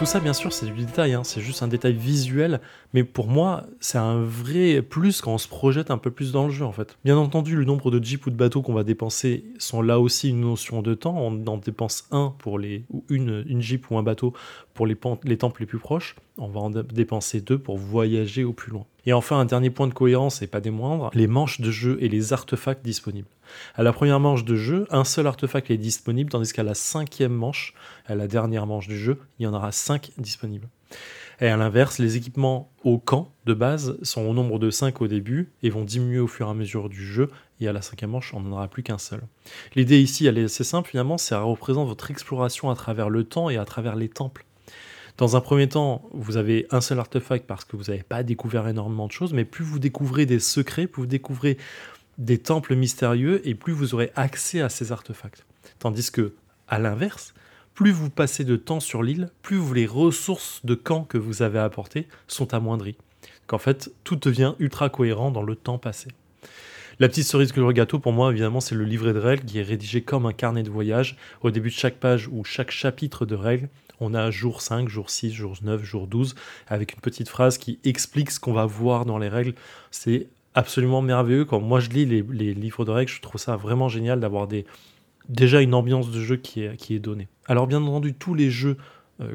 [0.01, 2.63] Tout ça, bien sûr, c'est du détail, hein, c'est juste un détail visuel,
[2.95, 6.47] mais pour moi, c'est un vrai plus quand on se projette un peu plus dans
[6.47, 6.97] le jeu, en fait.
[7.05, 10.31] Bien entendu, le nombre de jeeps ou de bateaux qu'on va dépenser sont là aussi
[10.31, 11.19] une notion de temps.
[11.19, 14.33] On en dépense un pour les, ou une, une jeep ou un bateau
[14.73, 16.17] pour les, les temples les plus proches.
[16.39, 18.87] On va en dé- dépenser deux pour voyager au plus loin.
[19.07, 21.99] Et enfin, un dernier point de cohérence, et pas des moindres, les manches de jeu
[22.01, 23.29] et les artefacts disponibles.
[23.75, 27.33] À la première manche de jeu, un seul artefact est disponible, tandis qu'à la cinquième
[27.33, 27.75] manche,
[28.07, 30.69] à la dernière manche du jeu, il y en aura 5 disponibles.
[31.41, 35.09] Et à l'inverse, les équipements au camp de base sont au nombre de 5 au
[35.09, 37.31] début et vont diminuer au fur et à mesure du jeu.
[37.61, 39.23] Et à la cinquième manche, on n'en aura plus qu'un seul.
[39.75, 43.25] L'idée ici, elle est assez simple finalement, c'est à représenter votre exploration à travers le
[43.25, 44.45] temps et à travers les temples.
[45.21, 48.67] Dans un premier temps, vous avez un seul artefact parce que vous n'avez pas découvert
[48.67, 51.59] énormément de choses, mais plus vous découvrez des secrets, plus vous découvrez
[52.17, 55.45] des temples mystérieux et plus vous aurez accès à ces artefacts.
[55.79, 56.33] Tandis que,
[56.69, 57.35] à l'inverse,
[57.75, 61.59] plus vous passez de temps sur l'île, plus les ressources de camp que vous avez
[61.59, 62.97] apportées sont amoindries.
[63.47, 66.09] Qu'en fait, tout devient ultra cohérent dans le temps passé.
[66.99, 69.59] La petite cerise que le gâteau, pour moi, évidemment, c'est le livret de règles qui
[69.59, 71.19] est rédigé comme un carnet de voyage.
[71.43, 73.69] Au début de chaque page ou chaque chapitre de règles,
[74.01, 76.35] on a jour 5, jour 6, jour 9, jour 12,
[76.67, 79.55] avec une petite phrase qui explique ce qu'on va voir dans les règles.
[79.91, 81.45] C'est absolument merveilleux.
[81.45, 82.23] Quand moi je lis les,
[82.55, 84.49] livres de règles, je trouve ça vraiment génial d'avoir
[85.29, 87.29] déjà une ambiance de jeu qui est, donnée.
[87.47, 88.77] Alors bien entendu, tous les jeux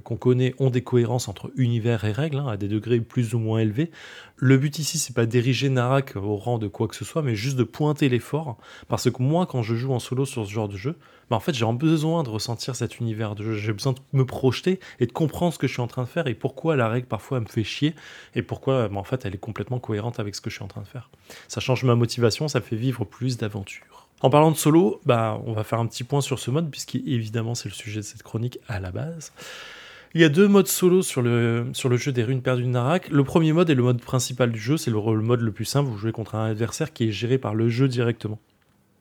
[0.03, 3.39] qu'on connaît ont des cohérences entre univers et règles, hein, à des degrés plus ou
[3.39, 3.91] moins élevés.
[4.37, 7.35] Le but ici, c'est pas d'ériger Narak au rang de quoi que ce soit, mais
[7.35, 8.57] juste de pointer l'effort.
[8.87, 10.97] Parce que moi, quand je joue en solo sur ce genre de jeu,
[11.29, 13.55] bah, en fait, j'ai besoin de ressentir cet univers de jeu.
[13.55, 16.07] J'ai besoin de me projeter et de comprendre ce que je suis en train de
[16.07, 17.95] faire et pourquoi la règle parfois me fait chier
[18.35, 20.67] et pourquoi, bah, en fait, elle est complètement cohérente avec ce que je suis en
[20.67, 21.09] train de faire.
[21.47, 24.07] Ça change ma motivation, ça fait vivre plus d'aventures.
[24.21, 27.53] En parlant de solo, bah, on va faire un petit point sur ce mode, puisqu'évidemment
[27.53, 29.33] c'est le sujet de cette chronique à la base.
[30.15, 33.09] Il y a deux modes solo sur le, jeu des runes perdues de Narak.
[33.09, 35.89] Le premier mode est le mode principal du jeu, c'est le, mode le plus simple,
[35.89, 38.39] vous jouez contre un adversaire qui est géré par le jeu directement.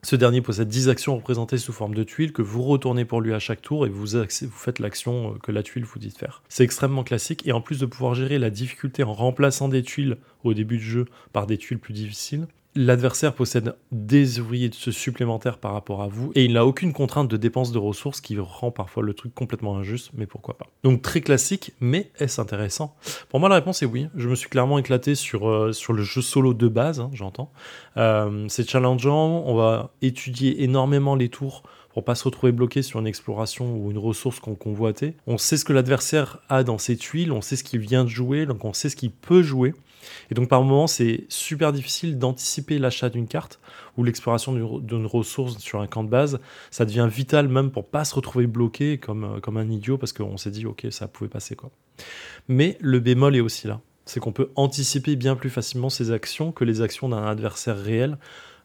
[0.03, 3.33] Ce dernier possède 10 actions représentées sous forme de tuiles que vous retournez pour lui
[3.33, 6.17] à chaque tour et vous, vous faites l'action euh, que la tuile vous dit de
[6.17, 6.43] faire.
[6.49, 10.17] C'est extrêmement classique et en plus de pouvoir gérer la difficulté en remplaçant des tuiles
[10.43, 12.45] au début du jeu par des tuiles plus difficiles,
[12.75, 17.37] l'adversaire possède des ouvriers supplémentaires par rapport à vous et il n'a aucune contrainte de
[17.37, 20.67] dépense de ressources qui rend parfois le truc complètement injuste, mais pourquoi pas.
[20.83, 22.95] Donc très classique, mais est-ce intéressant?
[23.29, 24.07] Pour moi la réponse est oui.
[24.15, 27.51] Je me suis clairement éclaté sur, euh, sur le jeu solo de base, hein, j'entends.
[27.97, 32.99] Euh, c'est challengeant, on va étudier énormément les tours pour pas se retrouver bloqué sur
[32.99, 35.15] une exploration ou une ressource qu'on convoitait.
[35.27, 38.09] On sait ce que l'adversaire a dans ses tuiles, on sait ce qu'il vient de
[38.09, 39.73] jouer, donc on sait ce qu'il peut jouer.
[40.31, 43.59] Et donc par moment, c'est super difficile d'anticiper l'achat d'une carte
[43.97, 46.39] ou l'exploration d'une- ressource sur un camp de base.
[46.71, 50.13] Ça devient vital même pour pas se retrouver bloqué comme, euh, comme un idiot parce
[50.13, 51.69] qu'on s'est dit ok ça pouvait passer quoi.
[52.47, 56.51] Mais le bémol est aussi là, c'est qu'on peut anticiper bien plus facilement ses actions
[56.51, 58.17] que les actions d'un adversaire réel.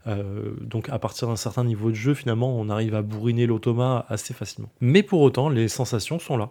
[0.06, 4.06] Euh, donc à partir d'un certain niveau de jeu, finalement, on arrive à bourriner l'automa
[4.08, 4.70] assez facilement.
[4.80, 6.50] Mais pour autant, les sensations sont là.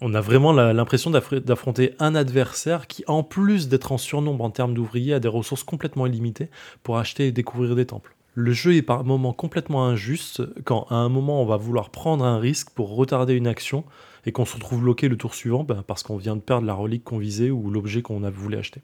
[0.00, 4.50] On a vraiment l'impression d'affr- d'affronter un adversaire qui, en plus d'être en surnombre en
[4.50, 6.50] termes d'ouvriers, a des ressources complètement illimitées
[6.82, 8.16] pour acheter et découvrir des temples.
[8.34, 12.24] Le jeu est par moments complètement injuste quand à un moment on va vouloir prendre
[12.24, 13.84] un risque pour retarder une action
[14.26, 16.74] et qu'on se retrouve bloqué le tour suivant ben, parce qu'on vient de perdre la
[16.74, 18.82] relique qu'on visait ou l'objet qu'on a voulu acheter.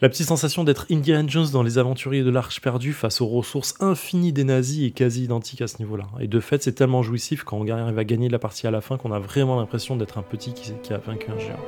[0.00, 3.74] La petite sensation d'être Indiana Jones dans les aventuriers de l'Arche perdue face aux ressources
[3.80, 6.06] infinies des nazis est quasi identique à ce niveau-là.
[6.18, 8.80] Et de fait, c'est tellement jouissif quand on arrive à gagner la partie à la
[8.80, 11.60] fin qu'on a vraiment l'impression d'être un petit qui, qui a vaincu un géant.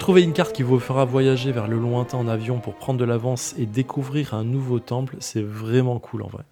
[0.00, 3.04] Trouver une carte qui vous fera voyager vers le lointain en avion pour prendre de
[3.04, 6.44] l'avance et découvrir un nouveau temple, c'est vraiment cool en vrai.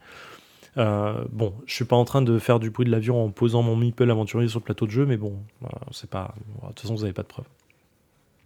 [0.78, 3.62] Euh, bon, je suis pas en train de faire du bruit de l'avion en posant
[3.62, 6.34] mon meeple aventurier sur le plateau de jeu, mais bon, euh, c'est pas.
[6.62, 7.46] De toute façon, vous avez pas de preuves.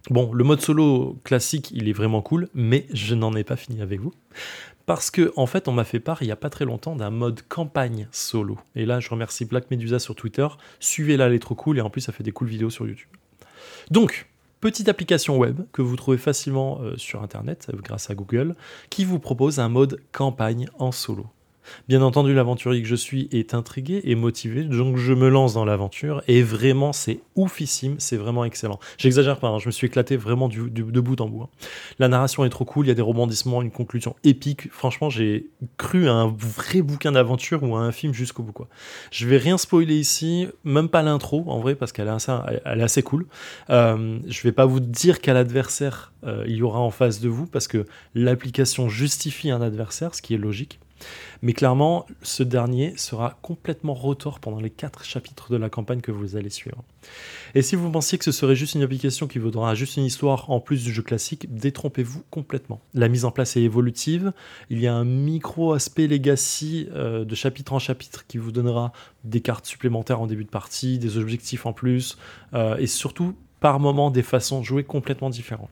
[0.09, 3.81] Bon, le mode solo classique, il est vraiment cool, mais je n'en ai pas fini
[3.81, 4.13] avec vous.
[4.87, 7.11] Parce que, en fait, on m'a fait part il y a pas très longtemps d'un
[7.11, 8.57] mode campagne solo.
[8.75, 10.47] Et là, je remercie Black Medusa sur Twitter.
[10.79, 13.09] Suivez-la, elle est trop cool, et en plus, ça fait des cool vidéos sur YouTube.
[13.91, 14.27] Donc,
[14.59, 18.55] petite application web que vous trouvez facilement euh, sur Internet, grâce à Google,
[18.89, 21.27] qui vous propose un mode campagne en solo.
[21.87, 25.65] Bien entendu, l'aventurier que je suis est intrigué et motivé, donc je me lance dans
[25.65, 28.79] l'aventure et vraiment c'est oufissime, c'est vraiment excellent.
[28.97, 31.43] J'exagère pas, hein, je me suis éclaté vraiment du, de bout en bout.
[31.43, 31.49] hein.
[31.99, 34.71] La narration est trop cool, il y a des rebondissements, une conclusion épique.
[34.71, 38.51] Franchement, j'ai cru à un vrai bouquin d'aventure ou à un film jusqu'au bout.
[38.53, 38.67] Quoi.
[39.11, 42.31] Je vais rien spoiler ici, même pas l'intro en vrai, parce qu'elle est assez,
[42.65, 43.25] elle est assez cool.
[43.69, 47.29] Euh, je vais pas vous dire quel adversaire euh, il y aura en face de
[47.29, 47.85] vous, parce que
[48.15, 50.79] l'application justifie un adversaire, ce qui est logique.
[51.41, 56.11] Mais clairement, ce dernier sera complètement rotor pendant les quatre chapitres de la campagne que
[56.11, 56.83] vous allez suivre.
[57.55, 60.49] Et si vous pensiez que ce serait juste une application qui vaudra juste une histoire
[60.49, 62.81] en plus du jeu classique, détrompez-vous complètement.
[62.93, 64.31] La mise en place est évolutive,
[64.69, 68.91] il y a un micro aspect legacy euh, de chapitre en chapitre qui vous donnera
[69.23, 72.17] des cartes supplémentaires en début de partie, des objectifs en plus,
[72.53, 75.69] euh, et surtout par moment des façons de jouer complètement différentes.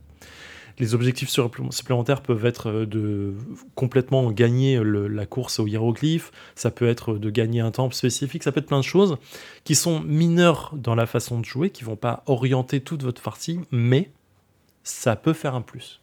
[0.80, 3.34] Les objectifs supplé- supplémentaires peuvent être euh, de
[3.76, 8.44] complètement gagner le- la course au hiéroglyphe, ça peut être de gagner un temple spécifique,
[8.44, 9.18] ça peut être plein de choses
[9.66, 13.60] qui sont mineures dans la façon de jouer, qui vont pas orienter toute votre partie,
[13.72, 14.10] mais
[14.84, 16.00] ça peut faire un plus.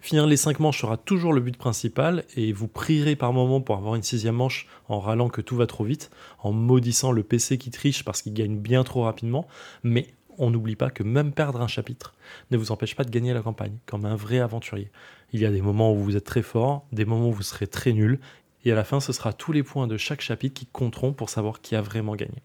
[0.00, 3.76] Finir les 5 manches sera toujours le but principal et vous prierez par moment pour
[3.76, 6.10] avoir une sixième manche en râlant que tout va trop vite,
[6.40, 9.46] en maudissant le PC qui triche parce qu'il gagne bien trop rapidement,
[9.84, 10.08] mais
[10.38, 12.14] on n'oublie pas que même perdre un chapitre
[12.50, 14.90] ne vous empêche pas de gagner la campagne, comme un vrai aventurier.
[15.32, 17.66] Il y a des moments où vous êtes très fort, des moments où vous serez
[17.66, 18.18] très nul,
[18.64, 21.30] et à la fin ce sera tous les points de chaque chapitre qui compteront pour
[21.30, 22.42] savoir qui a vraiment gagné.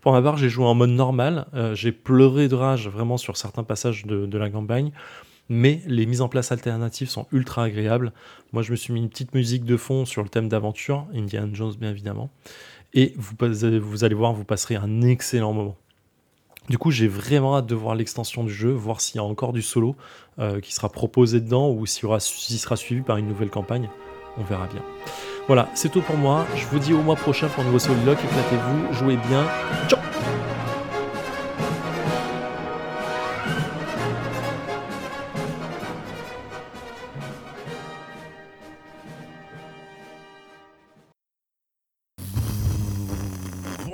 [0.00, 3.36] Pour ma part, j'ai joué en mode normal, euh, j'ai pleuré de rage vraiment sur
[3.36, 4.92] certains passages de, la campagne,
[5.48, 8.12] mais les mises en place alternatives sont ultra agréables.
[8.52, 11.48] Moi, je me suis mis une petite musique de fond sur le thème d'aventure, Indiana
[11.52, 12.30] Jones bien évidemment,
[12.94, 15.76] et vous allez voir, vous passerez un excellent moment.
[16.68, 19.52] Du coup, j'ai vraiment hâte de voir l'extension du jeu, voir s'il y a encore
[19.52, 19.96] du solo
[20.38, 22.08] euh, qui sera proposé dedans ou s'il
[22.58, 23.88] sera suivi par une nouvelle campagne.
[24.38, 24.82] On verra bien.
[25.48, 26.46] Voilà, c'est tout pour moi.
[26.56, 28.18] Je vous dis au mois prochain pour un nouveau Soliloque.
[28.24, 29.44] Éclatez-vous, jouez bien.
[29.88, 29.98] Ciao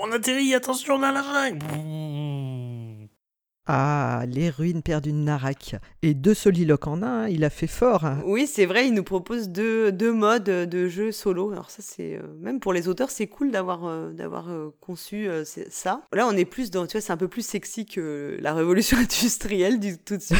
[0.01, 1.67] On atterrit, attention dans la jungle
[3.71, 5.77] Ah, les ruines perdues de Narak.
[6.03, 8.05] Et deux soliloques en un, hein, il a fait fort.
[8.07, 8.23] hein.
[8.25, 11.53] Oui, c'est vrai, il nous propose deux, deux modes de jeu solo.
[11.53, 15.29] Alors ça, c'est euh, même pour les auteurs, c'est cool d'avoir euh, d'avoir euh, conçu
[15.71, 16.01] ça.
[16.13, 18.97] Là, on est plus dans, tu vois, c'est un peu plus sexy que la révolution
[18.99, 20.39] industrielle du tout de suite.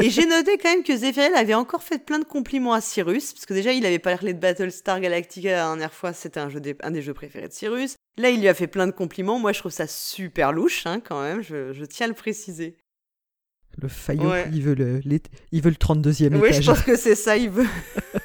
[0.00, 3.32] Et j'ai noté quand même que Zephyriel avait encore fait plein de compliments à Cyrus,
[3.32, 6.60] parce que déjà, il avait parlé de Battlestar Galactica la dernière fois, c'était un, jeu
[6.60, 7.96] des- un des jeux préférés de Cyrus.
[8.16, 9.38] Là, il lui a fait plein de compliments.
[9.38, 12.76] Moi, je trouve ça super louche, hein, quand même, je, je tiens à le préciser.
[13.80, 14.48] Le faillot, Ouais.
[14.52, 16.62] il, veut le, les- il veut le 32e Oui, étage.
[16.62, 17.36] je pense que c'est ça.
[17.36, 17.66] Il veut,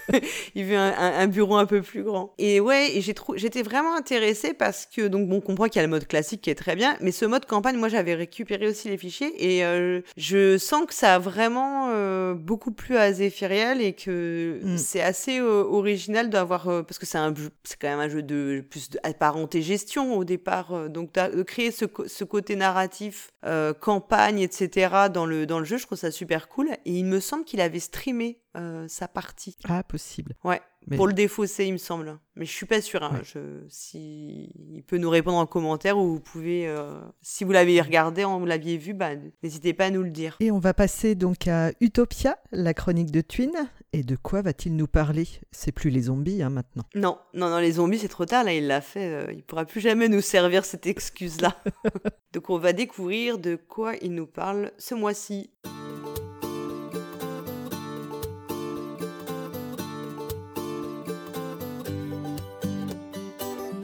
[0.55, 2.33] il veut un, bureau un peu plus grand.
[2.37, 2.99] Et ouais,
[3.35, 6.41] j'étais vraiment intéressée parce que donc bon, on comprend qu'il y a le mode classique
[6.41, 9.63] qui est très bien, mais ce mode campagne, moi, j'avais récupéré aussi les fichiers et
[9.65, 14.77] euh, je sens que ça a vraiment euh, beaucoup plu à Zephyriel et que Mm.
[14.77, 18.99] c'est assez euh, original d'avoir parce que c'est quand même un jeu de plus de
[19.03, 23.31] apparenté gestion au départ, donc de créer ce, ce côté narratif,
[23.79, 24.89] campagne, etc.
[25.13, 26.69] dans le dans le jeu, je trouve ça super cool.
[26.85, 29.55] Et il me semble qu'il avait streamé euh, sa partie.
[29.65, 30.33] Ah, possible.
[30.43, 32.17] Ouais, Mais- pour le défausser, il me semble.
[32.35, 33.03] Mais je suis pas sûre.
[33.03, 33.11] Hein.
[33.13, 33.23] Ouais.
[33.23, 33.39] Je...
[33.69, 38.23] Si il peut nous répondre en commentaire ou vous pouvez, euh, si vous l'avez regardé,
[38.23, 39.11] vous l'aviez vu, bah,
[39.43, 40.37] n'hésitez pas à nous le dire.
[40.39, 43.51] Et on va passer donc à Utopia, la chronique de Twin.
[43.93, 45.27] Et de quoi va-t-il nous parler?
[45.51, 46.83] C'est plus les zombies hein, maintenant.
[46.93, 48.43] Non, non, non, les zombies, c'est trop tard.
[48.43, 49.07] Là, il l'a fait.
[49.07, 51.55] euh, il pourra plus jamais nous servir cette excuse-là.
[52.33, 55.49] Donc, on va découvrir de quoi il nous parle ce mois-ci.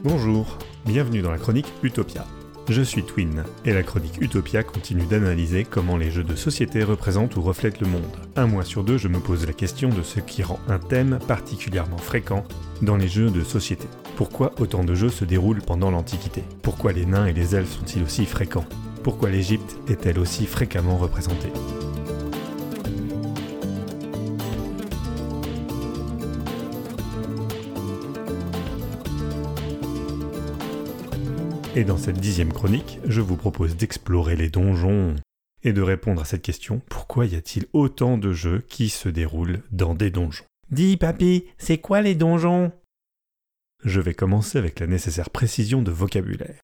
[0.02, 2.26] Bonjour, bienvenue dans la chronique Utopia.
[2.70, 7.36] Je suis Twin, et la chronique Utopia continue d'analyser comment les jeux de société représentent
[7.36, 8.02] ou reflètent le monde.
[8.36, 11.18] Un mois sur deux, je me pose la question de ce qui rend un thème
[11.28, 12.42] particulièrement fréquent
[12.80, 13.86] dans les jeux de société.
[14.16, 16.42] Pourquoi autant de jeux se déroulent pendant l'Antiquité?
[16.62, 18.64] Pourquoi les nains et les elfes sont-ils aussi fréquents?
[19.02, 21.52] Pourquoi l'Égypte est-elle aussi fréquemment représentée?
[31.76, 35.16] Et dans cette dixième chronique, je vous propose d'explorer les donjons
[35.64, 39.60] et de répondre à cette question pourquoi y a-t-il autant de jeux qui se déroulent
[39.72, 40.44] dans des donjons?
[40.70, 42.70] Dis, papy, c'est quoi les donjons?
[43.82, 46.60] Je vais commencer avec la nécessaire précision de vocabulaire.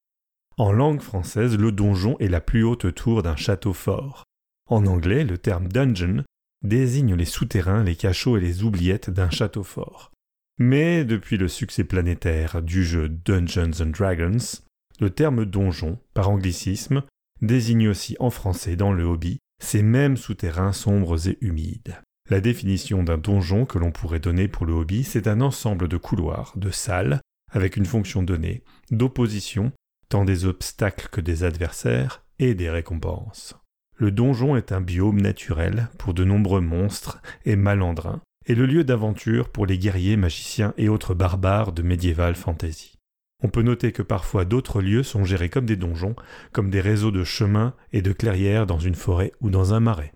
[0.57, 4.23] En langue française, le donjon est la plus haute tour d'un château fort.
[4.69, 6.23] En anglais, le terme dungeon
[6.63, 10.13] désigne les souterrains, les cachots et les oubliettes d'un château fort.
[10.59, 14.61] Mais depuis le succès planétaire du jeu Dungeons and Dragons,
[15.01, 17.03] le terme donjon, par anglicisme,
[17.43, 22.01] désigne aussi en français dans le hobby ces mêmes souterrains sombres et humides.
[22.29, 25.97] La définition d'un donjon que l'on pourrait donner pour le hobby, c'est un ensemble de
[25.97, 27.21] couloirs, de salles,
[27.51, 29.73] avec une fonction donnée, d'opposition,
[30.09, 33.55] tant des obstacles que des adversaires, et des récompenses.
[33.97, 38.83] Le donjon est un biome naturel pour de nombreux monstres et malandrins, et le lieu
[38.83, 43.00] d'aventure pour les guerriers, magiciens et autres barbares de médiéval fantasy.
[43.43, 46.15] On peut noter que parfois d'autres lieux sont gérés comme des donjons,
[46.53, 50.13] comme des réseaux de chemins et de clairières dans une forêt ou dans un marais.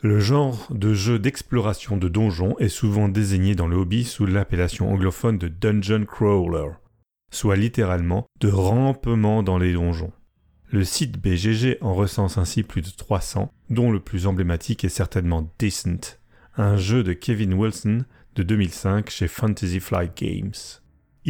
[0.00, 4.92] Le genre de jeu d'exploration de donjons est souvent désigné dans le hobby sous l'appellation
[4.92, 6.70] anglophone de Dungeon Crawler,
[7.32, 10.12] soit littéralement de rampement dans les donjons.
[10.70, 15.50] Le site BGG en recense ainsi plus de 300, dont le plus emblématique est certainement
[15.58, 16.20] Decent,
[16.56, 18.04] un jeu de Kevin Wilson
[18.36, 20.52] de 2005 chez Fantasy Flight Games.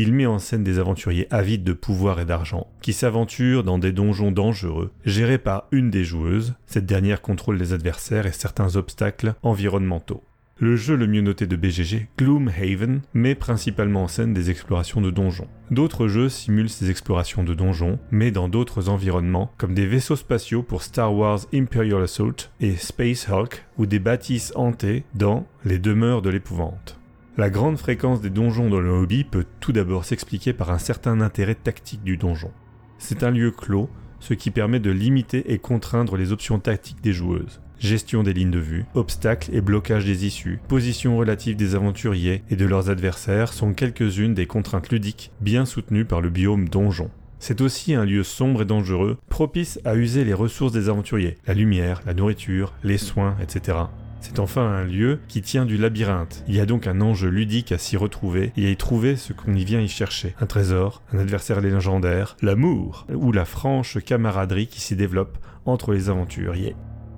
[0.00, 3.90] Il met en scène des aventuriers avides de pouvoir et d'argent, qui s'aventurent dans des
[3.90, 9.34] donjons dangereux, gérés par une des joueuses, cette dernière contrôle les adversaires et certains obstacles
[9.42, 10.22] environnementaux.
[10.60, 15.10] Le jeu le mieux noté de BGG, Gloomhaven, met principalement en scène des explorations de
[15.10, 15.48] donjons.
[15.72, 20.62] D'autres jeux simulent ces explorations de donjons, mais dans d'autres environnements, comme des vaisseaux spatiaux
[20.62, 26.22] pour Star Wars Imperial Assault et Space Hulk, ou des bâtisses hantées dans Les demeures
[26.22, 26.97] de l'épouvante.
[27.38, 31.20] La grande fréquence des donjons dans le hobby peut tout d'abord s'expliquer par un certain
[31.20, 32.50] intérêt tactique du donjon.
[32.98, 33.88] C'est un lieu clos,
[34.18, 37.60] ce qui permet de limiter et contraindre les options tactiques des joueuses.
[37.78, 42.56] Gestion des lignes de vue, obstacles et blocage des issues, position relative des aventuriers et
[42.56, 47.08] de leurs adversaires sont quelques-unes des contraintes ludiques bien soutenues par le biome donjon.
[47.38, 51.54] C'est aussi un lieu sombre et dangereux, propice à user les ressources des aventuriers, la
[51.54, 53.76] lumière, la nourriture, les soins, etc.
[54.20, 56.44] C'est enfin un lieu qui tient du labyrinthe.
[56.48, 59.32] Il y a donc un enjeu ludique à s'y retrouver et à y trouver ce
[59.32, 60.34] qu'on y vient y chercher.
[60.40, 66.10] Un trésor, un adversaire légendaire, l'amour ou la franche camaraderie qui s'y développe entre les
[66.10, 66.76] aventuriers.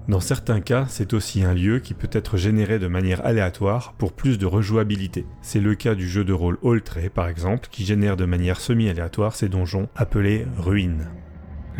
[0.08, 4.12] Dans certains cas, c'est aussi un lieu qui peut être généré de manière aléatoire pour
[4.12, 5.24] plus de rejouabilité.
[5.40, 9.36] C'est le cas du jeu de rôle Oltré par exemple, qui génère de manière semi-aléatoire
[9.36, 11.06] ces donjons appelés ruines.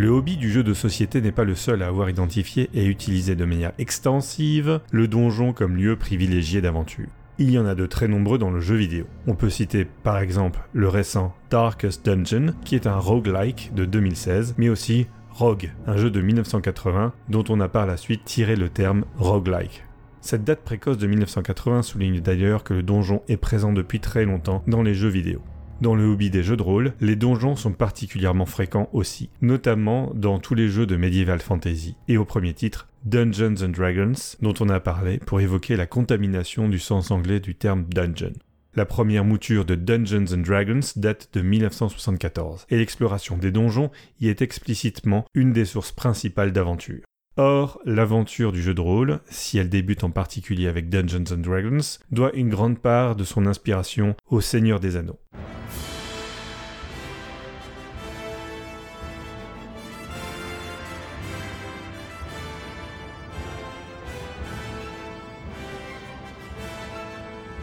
[0.01, 3.37] Le hobby du jeu de société n'est pas le seul à avoir identifié et utilisé
[3.37, 7.09] de manière extensive le donjon comme lieu privilégié d'aventure.
[7.37, 9.05] Il y en a de très nombreux dans le jeu vidéo.
[9.27, 14.55] On peut citer par exemple le récent Darkest Dungeon, qui est un roguelike de 2016,
[14.57, 18.71] mais aussi Rogue, un jeu de 1980 dont on a par la suite tiré le
[18.71, 19.85] terme roguelike.
[20.23, 24.63] Cette date précoce de 1980 souligne d'ailleurs que le donjon est présent depuis très longtemps
[24.67, 25.43] dans les jeux vidéo.
[25.81, 30.39] Dans le hobby des jeux de rôle, les donjons sont particulièrement fréquents aussi, notamment dans
[30.39, 34.13] tous les jeux de medieval fantasy, et au premier titre, Dungeons Dragons,
[34.43, 38.35] dont on a parlé pour évoquer la contamination du sens anglais du terme dungeon.
[38.75, 43.91] La première mouture de Dungeons Dragons date de 1974, et l'exploration des donjons
[44.21, 47.01] y est explicitement une des sources principales d'aventure.
[47.39, 52.35] Or, l'aventure du jeu de rôle, si elle débute en particulier avec Dungeons Dragons, doit
[52.35, 55.19] une grande part de son inspiration au Seigneur des Anneaux.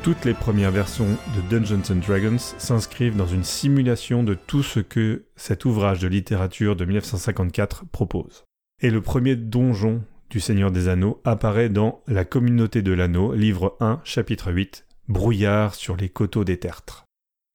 [0.08, 4.80] Toutes les premières versions de Dungeons and Dragons s'inscrivent dans une simulation de tout ce
[4.80, 8.46] que cet ouvrage de littérature de 1954 propose.
[8.82, 13.76] Et le premier donjon du Seigneur des Anneaux apparaît dans La communauté de l'anneau, livre
[13.82, 17.04] 1, chapitre 8, Brouillard sur les coteaux des tertres.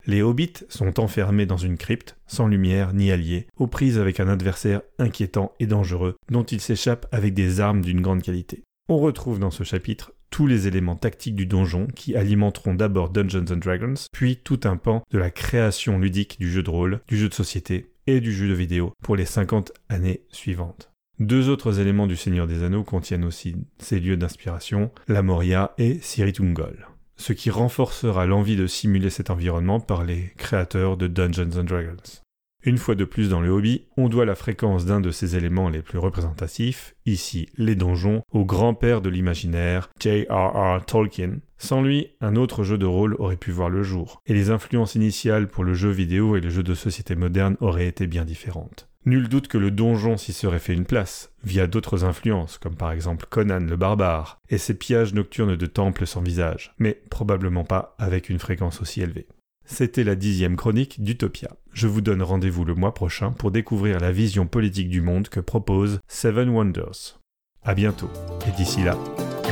[0.05, 4.27] Les hobbits sont enfermés dans une crypte, sans lumière ni alliés, aux prises avec un
[4.27, 8.61] adversaire inquiétant et dangereux, dont ils s'échappent avec des armes d'une grande qualité.
[8.89, 13.43] On retrouve dans ce chapitre tous les éléments tactiques du donjon qui alimenteront d'abord Dungeons
[13.43, 17.29] Dragons, puis tout un pan de la création ludique du jeu de rôle, du jeu
[17.29, 20.89] de société et du jeu de vidéo pour les 50 années suivantes.
[21.19, 25.99] Deux autres éléments du Seigneur des Anneaux contiennent aussi ces lieux d'inspiration, la Moria et
[26.01, 32.22] Siritungol, ce qui renforcera l'envie de simuler cet environnement par les créateurs de Dungeons Dragons.
[32.65, 35.67] Une fois de plus dans le hobby, on doit la fréquence d'un de ces éléments
[35.67, 40.85] les plus représentatifs, ici les donjons, au grand-père de l'imaginaire, J.R.R.
[40.85, 41.39] Tolkien.
[41.57, 44.95] Sans lui, un autre jeu de rôle aurait pu voir le jour, et les influences
[44.95, 48.87] initiales pour le jeu vidéo et le jeu de société moderne auraient été bien différentes.
[49.05, 52.93] Nul doute que le donjon s'y serait fait une place, via d'autres influences, comme par
[52.93, 57.95] exemple Conan le barbare, et ses pillages nocturnes de temples sans visage, mais probablement pas
[57.99, 59.27] avec une fréquence aussi élevée.
[59.65, 61.49] C'était la dixième chronique d'Utopia.
[61.73, 65.39] Je vous donne rendez-vous le mois prochain pour découvrir la vision politique du monde que
[65.39, 67.19] propose Seven Wonders.
[67.63, 68.11] À bientôt,
[68.47, 68.95] et d'ici là,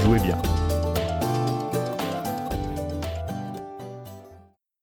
[0.03, 0.39] jouez bien.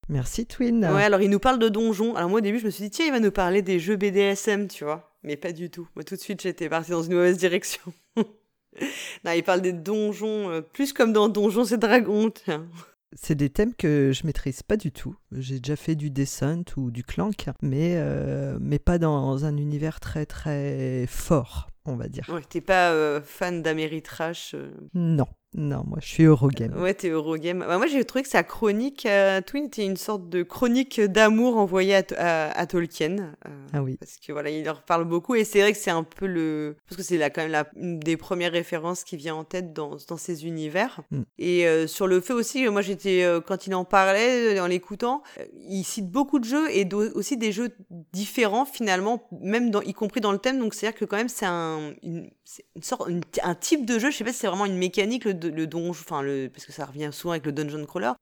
[0.09, 0.85] Merci Twin.
[0.85, 2.17] Ouais, alors il nous parle de donjons.
[2.17, 3.97] Alors moi au début je me suis dit tiens il va nous parler des jeux
[3.97, 5.15] BDSM, tu vois.
[5.23, 5.87] Mais pas du tout.
[5.95, 7.83] Moi tout de suite j'étais partie dans une mauvaise direction.
[8.17, 12.67] non, il parle des donjons, euh, plus comme dans Donjons et Dragons, tiens.
[13.15, 15.17] C'est des thèmes que je maîtrise pas du tout.
[15.33, 19.99] J'ai déjà fait du Descent ou du Clank, mais, euh, mais pas dans un univers
[20.01, 22.29] très très fort, on va dire.
[22.29, 24.71] Ouais, t'es pas euh, fan d'Améritrash euh.
[24.95, 25.27] Non.
[25.55, 26.75] Non, moi, je suis Eurogame.
[26.79, 27.61] Ouais, t'es Eurogame.
[27.61, 31.57] Bah, moi, j'ai trouvé que sa chronique, euh, Twin, était une sorte de chronique d'amour
[31.57, 33.17] envoyée à, à- à Tolkien.
[33.47, 33.97] euh, Ah oui.
[33.99, 36.77] Parce que voilà, il leur parle beaucoup et c'est vrai que c'est un peu le.
[36.87, 39.73] Parce que c'est là quand même la, une des premières références qui vient en tête
[39.73, 41.01] dans, dans ces univers.
[41.11, 41.23] Mm.
[41.39, 43.27] Et euh, sur le fait aussi, moi j'étais.
[43.47, 45.23] quand il en parlait, en l'écoutant,
[45.67, 47.71] il cite beaucoup de jeux et aussi des jeux
[48.13, 50.59] différents finalement, même dans, y compris dans le thème.
[50.59, 53.99] Donc c'est-à-dire que quand même c'est un, une, c'est une sorte, une- un type de
[53.99, 56.49] jeu, je sais pas si c'est vraiment une mécanique, le, le donjon, enfin le.
[56.53, 58.13] Parce que ça revient souvent avec le dungeon crawler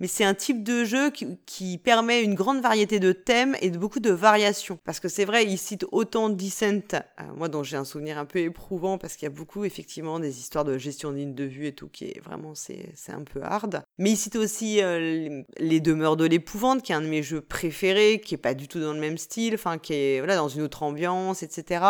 [0.00, 3.78] mais c'est un type de jeu qui, permet une grande variété de thèmes et de
[3.78, 4.78] beaucoup de variations.
[4.84, 8.24] Parce que c'est vrai, il cite autant Descent, euh, moi dont j'ai un souvenir un
[8.24, 11.66] peu éprouvant, parce qu'il y a beaucoup effectivement des histoires de gestion ligne de vue
[11.66, 13.82] et tout, qui est vraiment, c'est un peu hard.
[13.98, 17.22] Mais il cite aussi euh, les, les Demeures de l'épouvante, qui est un de mes
[17.22, 20.36] jeux préférés, qui est pas du tout dans le même style, enfin qui est voilà,
[20.36, 21.84] dans une autre ambiance, etc.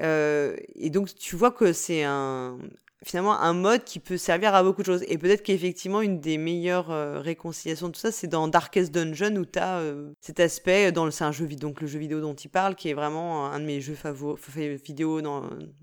[0.00, 2.58] Euh, et donc tu vois que c'est un
[3.04, 5.04] finalement un mode qui peut servir à beaucoup de choses.
[5.08, 9.36] Et peut-être qu'effectivement, une des meilleures euh, réconciliations de tout ça, c'est dans Darkest Dungeon
[9.36, 9.82] où tu as
[10.20, 12.74] cet aspect, dans le, c'est un jeu vidéo, donc le jeu vidéo dont il parle,
[12.74, 14.40] qui est vraiment un de mes jeux favoris,
[14.84, 15.42] vidéo, dans,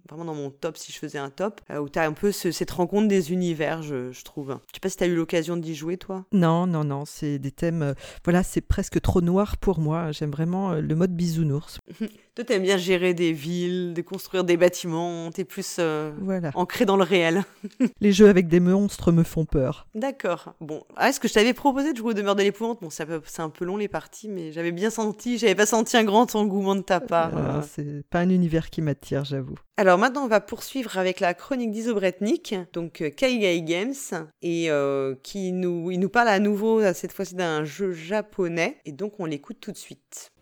[0.10, 2.32] vraiment dans mon top si je faisais un top, euh, où tu as un peu
[2.32, 4.58] ce- cette rencontre des univers, je, je trouve.
[4.68, 6.26] Je sais pas si tu as eu l'occasion d'y jouer, toi.
[6.32, 7.82] Non, non, non, c'est des thèmes.
[7.82, 7.94] euh,
[8.24, 10.12] voilà, c'est presque trop noir pour moi.
[10.12, 11.80] J'aime vraiment euh, le mode bisounours.
[12.36, 16.52] Toi, t'aimes bien gérer des villes, de construire des bâtiments, t'es plus euh, Voilà.
[16.56, 17.45] ancré dans le réel.
[18.01, 19.87] Les jeux avec des monstres me font peur.
[19.95, 20.55] D'accord.
[20.61, 23.03] Bon, ah, est-ce que je t'avais proposé de jouer au Demeure de l'épouvante Bon, c'est
[23.03, 25.97] un, peu- c'est un peu long les parties, mais j'avais bien senti, j'avais pas senti
[25.97, 27.37] un grand engouement de ta part.
[27.37, 29.57] Euh, c'est pas un univers qui m'attire, j'avoue.
[29.77, 33.95] Alors maintenant, on va poursuivre avec la chronique d'Isobretnik, donc euh, Kaigai Games,
[34.43, 38.77] et euh, qui nous, il nous parle à nouveau, euh, cette fois-ci, d'un jeu japonais,
[38.85, 40.33] et donc on l'écoute tout de suite.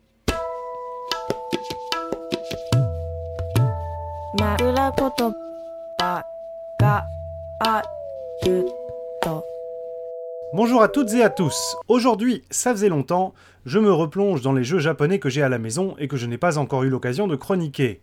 [4.34, 5.34] 枕言葉
[5.98, 6.31] があると
[10.53, 11.75] Bonjour à toutes et à tous.
[11.87, 13.33] Aujourd'hui, ça faisait longtemps,
[13.65, 16.25] je me replonge dans les jeux japonais que j'ai à la maison et que je
[16.25, 18.01] n'ai pas encore eu l'occasion de chroniquer.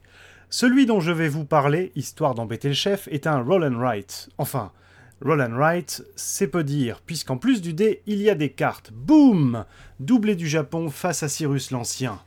[0.48, 4.30] Celui dont je vais vous parler, histoire d'embêter le chef, est un roll and write.
[4.36, 4.72] Enfin,
[5.22, 8.90] roll and write, c'est peu dire, puisqu'en plus du dé, il y a des cartes.
[8.92, 9.64] Boum
[10.00, 12.18] Doublé du Japon face à Cyrus l'Ancien.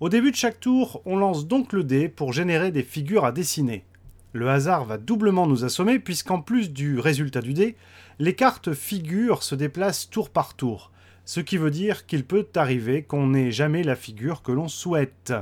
[0.00, 3.32] Au début de chaque tour, on lance donc le dé pour générer des figures à
[3.32, 3.84] dessiner.
[4.32, 7.76] Le hasard va doublement nous assommer puisqu'en plus du résultat du dé,
[8.18, 10.92] les cartes figures se déplacent tour par tour,
[11.24, 15.32] ce qui veut dire qu'il peut arriver qu'on n'ait jamais la figure que l'on souhaite.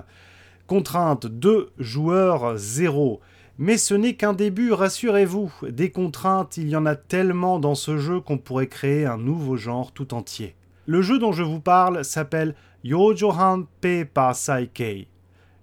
[0.66, 3.20] Contrainte 2, joueur 0.
[3.58, 5.52] Mais ce n'est qu'un début, rassurez-vous.
[5.68, 9.56] Des contraintes, il y en a tellement dans ce jeu qu'on pourrait créer un nouveau
[9.56, 10.54] genre tout entier.
[10.86, 12.54] Le jeu dont je vous parle s'appelle
[12.84, 15.08] Yojohan Paper Saikei.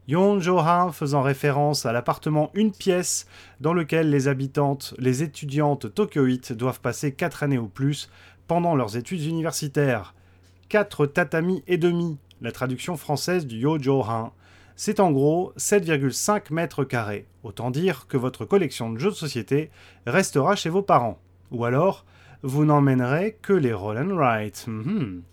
[0.07, 3.25] Yonjohan faisant référence à l'appartement une pièce
[3.61, 8.09] dans lequel les habitantes, les étudiantes tokyoïtes doivent passer 4 années ou plus
[8.47, 10.13] pendant leurs études universitaires.
[10.67, 14.33] 4 tatamis et demi, la traduction française du Yojohan.
[14.75, 17.27] C'est en gros 7,5 mètres carrés.
[17.43, 19.69] Autant dire que votre collection de jeux de société
[20.05, 21.19] restera chez vos parents.
[21.51, 22.05] Ou alors,
[22.41, 24.49] vous n'emmènerez que les roll and.
[24.67, 25.23] Mhm.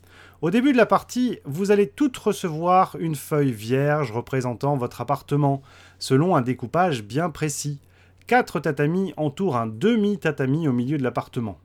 [0.42, 5.60] Au début de la partie, vous allez toutes recevoir une feuille vierge représentant votre appartement,
[5.98, 7.78] selon un découpage bien précis.
[8.26, 11.58] Quatre tatamis entourent un demi-tatami au milieu de l'appartement.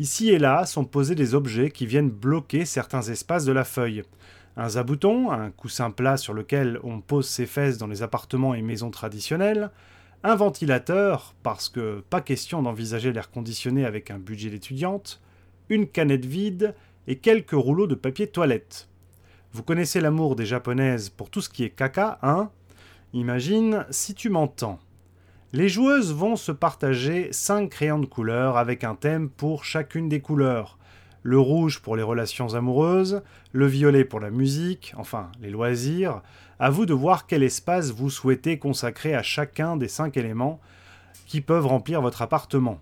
[0.00, 4.02] Ici et là sont posés des objets qui viennent bloquer certains espaces de la feuille.
[4.56, 8.62] Un zabouton, un coussin plat sur lequel on pose ses fesses dans les appartements et
[8.62, 9.70] maisons traditionnelles,
[10.24, 15.20] un ventilateur, parce que pas question d'envisager l'air conditionné avec un budget d'étudiante,
[15.68, 16.74] une canette vide
[17.08, 18.88] et quelques rouleaux de papier toilette.
[19.52, 22.50] Vous connaissez l'amour des japonaises pour tout ce qui est caca, hein?
[23.14, 24.78] Imagine si tu m'entends.
[25.54, 30.20] Les joueuses vont se partager 5 crayons de couleur avec un thème pour chacune des
[30.20, 30.78] couleurs.
[31.22, 33.22] Le rouge pour les relations amoureuses,
[33.52, 36.20] le violet pour la musique, enfin les loisirs.
[36.58, 40.60] À vous de voir quel espace vous souhaitez consacrer à chacun des 5 éléments
[41.26, 42.78] qui peuvent remplir votre appartement.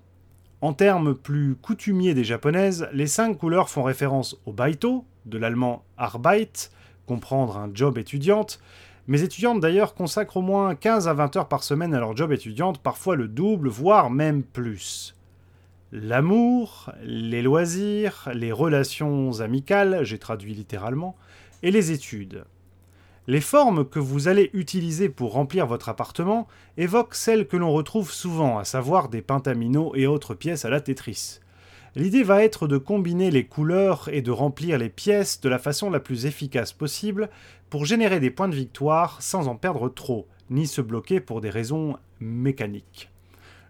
[0.66, 5.84] En termes plus coutumiers des japonaises, les cinq couleurs font référence au baito, de l'allemand
[5.96, 6.72] Arbeit,
[7.06, 8.58] comprendre un job étudiante.
[9.06, 12.32] Mes étudiantes d'ailleurs consacrent au moins 15 à 20 heures par semaine à leur job
[12.32, 15.14] étudiante, parfois le double, voire même plus.
[15.92, 21.14] L'amour, les loisirs, les relations amicales, j'ai traduit littéralement,
[21.62, 22.44] et les études.
[23.28, 26.46] Les formes que vous allez utiliser pour remplir votre appartement
[26.76, 30.80] évoquent celles que l'on retrouve souvent, à savoir des pentaminos et autres pièces à la
[30.80, 31.40] Tetris.
[31.96, 35.90] L'idée va être de combiner les couleurs et de remplir les pièces de la façon
[35.90, 37.28] la plus efficace possible
[37.68, 41.50] pour générer des points de victoire sans en perdre trop, ni se bloquer pour des
[41.50, 43.10] raisons mécaniques.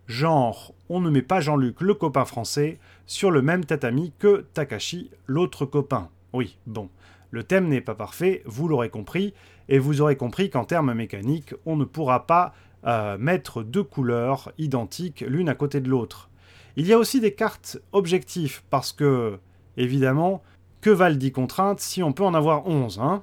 [0.07, 5.11] Genre, on ne met pas Jean-Luc, le copain français, sur le même tatami que Takashi,
[5.27, 6.11] l'autre copain.
[6.33, 6.91] Oui, bon.
[7.37, 9.35] Le thème n'est pas parfait, vous l'aurez compris,
[9.69, 12.55] et vous aurez compris qu'en termes mécaniques, on ne pourra pas
[12.87, 16.31] euh, mettre deux couleurs identiques l'une à côté de l'autre.
[16.77, 19.39] Il y a aussi des cartes objectifs, parce que,
[19.77, 20.43] évidemment,
[20.81, 23.23] que valent 10 contraintes si on peut en avoir 11, hein?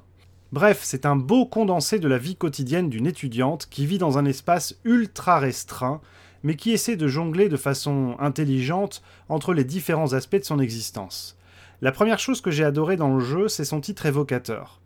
[0.51, 4.25] Bref, c'est un beau condensé de la vie quotidienne d'une étudiante qui vit dans un
[4.25, 6.01] espace ultra restreint,
[6.43, 11.35] mais qui essaie de jongler de façon intelligente entre les différents aspects de son existence.
[11.83, 14.79] La première chose que j'ai adorée dans le jeu, c'est son titre évocateur.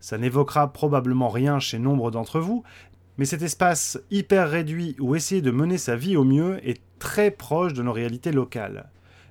[0.00, 2.62] Ça n'évoquera probablement rien chez nombre d'entre vous,
[3.18, 7.30] mais cet espace hyper réduit où essayer de mener sa vie au mieux est très
[7.30, 8.88] proche de nos réalités locales.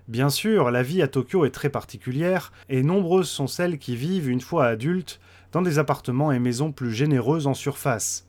[0.09, 4.29] Bien sûr, la vie à Tokyo est très particulière, et nombreuses sont celles qui vivent,
[4.29, 5.19] une fois adultes,
[5.53, 8.27] dans des appartements et maisons plus généreuses en surface.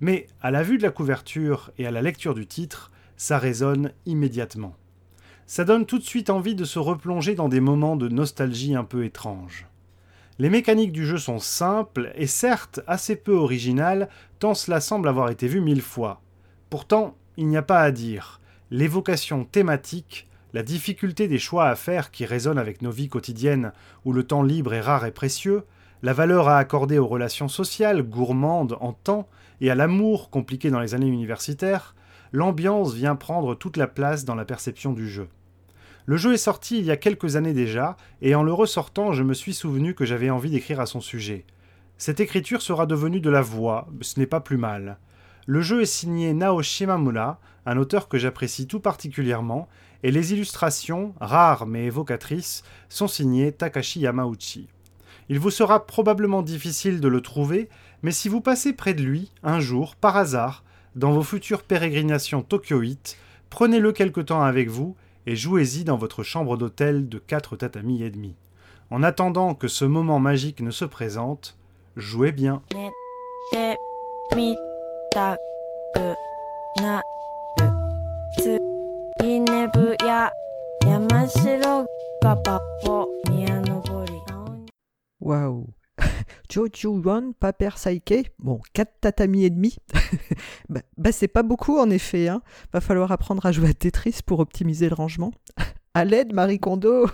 [0.00, 3.92] Mais à la vue de la couverture et à la lecture du titre, ça résonne
[4.06, 4.74] immédiatement.
[5.54, 8.84] Ça donne tout de suite envie de se replonger dans des moments de nostalgie un
[8.84, 9.66] peu étranges.
[10.38, 14.08] Les mécaniques du jeu sont simples et certes assez peu originales,
[14.38, 16.22] tant cela semble avoir été vu mille fois.
[16.70, 18.40] Pourtant, il n'y a pas à dire.
[18.70, 23.72] L'évocation thématique, la difficulté des choix à faire qui résonnent avec nos vies quotidiennes
[24.06, 25.64] où le temps libre est rare et précieux,
[26.02, 29.28] la valeur à accorder aux relations sociales, gourmandes en temps,
[29.60, 31.94] et à l'amour compliqué dans les années universitaires,
[32.32, 35.28] l'ambiance vient prendre toute la place dans la perception du jeu.
[36.06, 39.22] Le jeu est sorti il y a quelques années déjà, et en le ressortant, je
[39.22, 41.44] me suis souvenu que j'avais envie d'écrire à son sujet.
[41.96, 44.98] Cette écriture sera devenue de la voix, ce n'est pas plus mal.
[45.46, 49.68] Le jeu est signé Nao Shimamura, un auteur que j'apprécie tout particulièrement,
[50.02, 54.68] et les illustrations, rares mais évocatrices, sont signées Takashi Yamauchi.
[55.28, 57.68] Il vous sera probablement difficile de le trouver,
[58.02, 60.64] mais si vous passez près de lui, un jour, par hasard,
[60.96, 63.16] dans vos futures pérégrinations tokyoïtes,
[63.48, 64.96] prenez-le quelque temps avec vous
[65.26, 68.34] et jouez-y dans votre chambre d'hôtel de quatre tatamis et demi.
[68.90, 71.56] En attendant que ce moment magique ne se présente,
[71.96, 72.62] jouez bien.
[85.20, 85.66] Waouh
[86.52, 89.76] Jojo One, Paper Saike, bon, 4 tatamis et demi.
[90.68, 92.42] bah, bah, c'est pas beaucoup en effet, hein.
[92.74, 95.32] Va falloir apprendre à jouer à Tetris pour optimiser le rangement.
[95.94, 97.06] à l'aide, Marie Kondo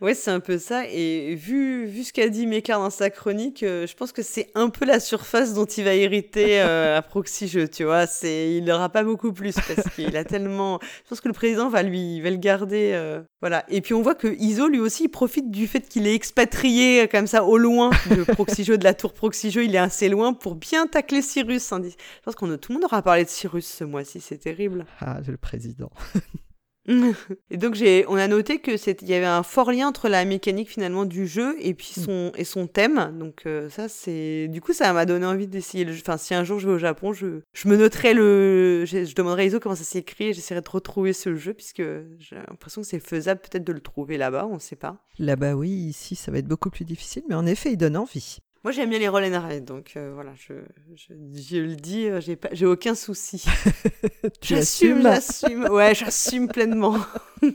[0.00, 0.82] Ouais, c'est un peu ça.
[0.88, 4.50] Et vu, vu ce qu'a dit Mécard dans sa chronique, euh, je pense que c'est
[4.56, 8.08] un peu la surface dont il va hériter euh, à Proxy tu vois.
[8.08, 10.80] C'est, il n'aura pas beaucoup plus parce qu'il a tellement.
[11.04, 12.90] Je pense que le président va lui, va le garder.
[12.94, 13.64] euh, Voilà.
[13.68, 17.06] Et puis on voit que Iso, lui aussi, il profite du fait qu'il est expatrié
[17.06, 19.50] comme ça au loin de Proxy de la tour Proxy.
[19.50, 21.72] Il est assez loin pour bien tacler Cyrus.
[21.72, 21.80] hein.
[21.84, 21.94] Je
[22.24, 24.20] pense qu'on a- tout le monde aura parlé de Cyrus ce mois-ci.
[24.20, 24.84] C'est terrible.
[24.98, 25.90] Ah, le président.
[27.50, 28.70] Et donc j'ai, on a noté que
[29.02, 32.32] il y avait un fort lien entre la mécanique finalement du jeu et puis son
[32.36, 33.16] et son thème.
[33.18, 36.00] Donc euh, ça c'est, du coup ça m'a donné envie d'essayer le jeu.
[36.02, 39.14] Enfin si un jour je vais au Japon, je, je me noterai le, je, je
[39.14, 41.82] demanderai à Iso comment ça s'écrit et j'essaierai de retrouver ce jeu puisque
[42.18, 44.96] j'ai l'impression que c'est faisable peut-être de le trouver là-bas, on sait pas.
[45.18, 48.38] Là-bas, oui, ici, ça va être beaucoup plus difficile, mais en effet, il donne envie.
[48.62, 50.52] Moi j'aime bien les roll and ride, donc euh, voilà, je,
[50.94, 53.44] je, je le dis, euh, j'ai pas, j'ai aucun souci.
[54.42, 55.64] J'assume, j'assume.
[55.70, 56.96] Ouais, j'assume pleinement.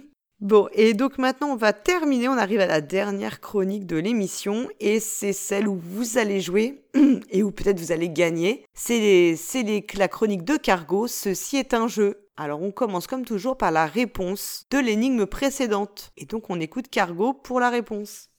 [0.41, 4.67] Bon, et donc maintenant on va terminer, on arrive à la dernière chronique de l'émission,
[4.81, 6.83] et c'est celle où vous allez jouer,
[7.31, 8.65] et où peut-être vous allez gagner.
[8.73, 12.27] C'est les- c'est les- la chronique de Cargo, ceci est un jeu.
[12.35, 16.11] Alors on commence comme toujours par la réponse de l'énigme précédente.
[16.17, 18.29] Et donc on écoute Cargo pour la réponse.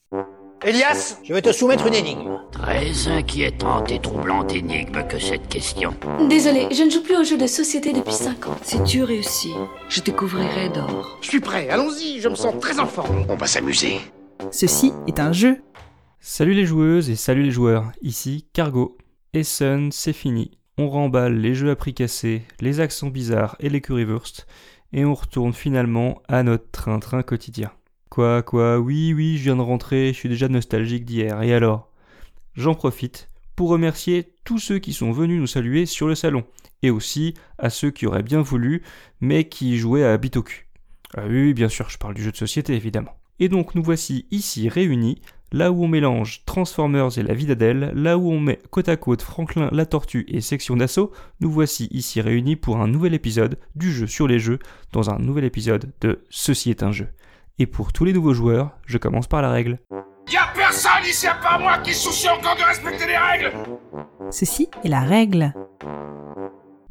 [0.64, 2.40] Elias, je vais te soumettre une énigme.
[2.50, 5.94] Très inquiétante et troublante énigme que cette question.
[6.30, 8.56] Désolé, je ne joue plus aux jeux de société depuis 5 ans.
[8.62, 9.52] Si tu réussis,
[9.90, 11.18] je te couvrirai d'or.
[11.20, 13.26] Je suis prêt, allons-y, je me sens très en forme.
[13.28, 14.00] On va s'amuser.
[14.50, 15.62] Ceci est un jeu.
[16.20, 18.96] Salut les joueuses et salut les joueurs, ici Cargo.
[19.34, 20.52] Essen, c'est fini.
[20.78, 24.46] On remballe les jeux à prix cassé, les accents bizarres et les currywurst,
[24.94, 27.70] et on retourne finalement à notre train-train quotidien.
[28.16, 31.92] Quoi, quoi, oui, oui, je viens de rentrer, je suis déjà nostalgique d'hier, et alors?
[32.54, 36.44] J'en profite pour remercier tous ceux qui sont venus nous saluer sur le salon,
[36.82, 38.82] et aussi à ceux qui auraient bien voulu,
[39.20, 40.64] mais qui jouaient à Bitoku.
[41.14, 43.12] Ah oui, bien sûr, je parle du jeu de société évidemment.
[43.38, 45.20] Et donc nous voici ici réunis,
[45.52, 48.96] là où on mélange Transformers et la vie d'Adèle, là où on met côte à
[48.96, 53.58] côte Franklin, la tortue et Section d'assaut, nous voici ici réunis pour un nouvel épisode
[53.74, 54.58] du jeu sur les jeux,
[54.92, 57.08] dans un nouvel épisode de Ceci est un jeu.
[57.58, 59.78] Et pour tous les nouveaux joueurs, je commence par la règle.
[60.30, 63.52] Y'a personne ici à part moi qui soucie encore de respecter les règles
[64.30, 65.54] Ceci est la règle.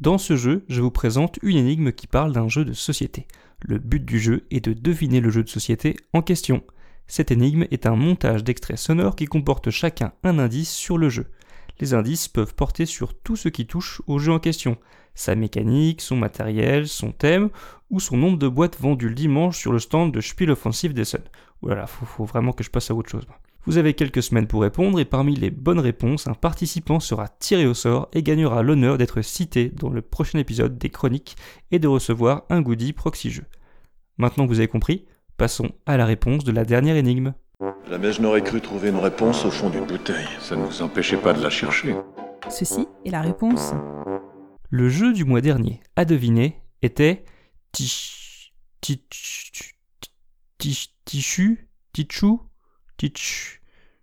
[0.00, 3.28] Dans ce jeu, je vous présente une énigme qui parle d'un jeu de société.
[3.60, 6.64] Le but du jeu est de deviner le jeu de société en question.
[7.06, 11.26] Cette énigme est un montage d'extraits sonores qui comporte chacun un indice sur le jeu.
[11.80, 14.78] Les indices peuvent porter sur tout ce qui touche au jeu en question,
[15.14, 17.50] sa mécanique, son matériel, son thème
[17.90, 21.22] ou son nombre de boîtes vendues le dimanche sur le stand de Spiel Offensive d'Essen.
[21.62, 23.26] Voilà, faut, faut vraiment que je passe à autre chose.
[23.66, 27.66] Vous avez quelques semaines pour répondre et parmi les bonnes réponses, un participant sera tiré
[27.66, 31.36] au sort et gagnera l'honneur d'être cité dans le prochain épisode des chroniques
[31.72, 33.44] et de recevoir un goodie proxy jeu.
[34.18, 37.34] Maintenant que vous avez compris, passons à la réponse de la dernière énigme.
[37.88, 40.28] Jamais je n'aurais cru trouver une réponse au fond d'une bouteille.
[40.40, 41.96] Ça ne nous empêchait pas de la chercher.
[42.50, 43.72] Ceci est la réponse.
[44.68, 47.24] Le jeu du mois dernier, à deviner, était
[47.72, 48.52] Tich.
[48.80, 49.74] Tich.
[50.58, 50.92] Tich.
[51.06, 52.38] Tichu Tichu
[52.98, 53.62] Tich.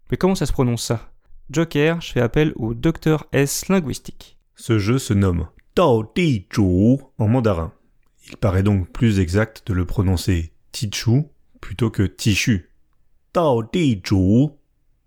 [0.10, 1.12] Mais comment ça se prononce ça?
[1.50, 4.40] Joker, je fais appel au docteur S linguistique.
[4.56, 6.62] Ce jeu se nomme Tao Ti Chu
[7.18, 7.74] en mandarin.
[8.30, 11.26] Il paraît donc plus exact de le prononcer Tichu
[11.62, 12.70] plutôt que Tichu.
[13.34, 13.64] Tao.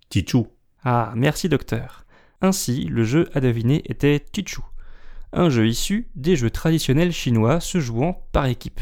[0.09, 0.47] Tichu.
[0.83, 2.05] Ah, merci docteur.
[2.41, 4.63] Ainsi, le jeu à deviner était Tichu,
[5.33, 8.81] un jeu issu des jeux traditionnels chinois se jouant par équipe.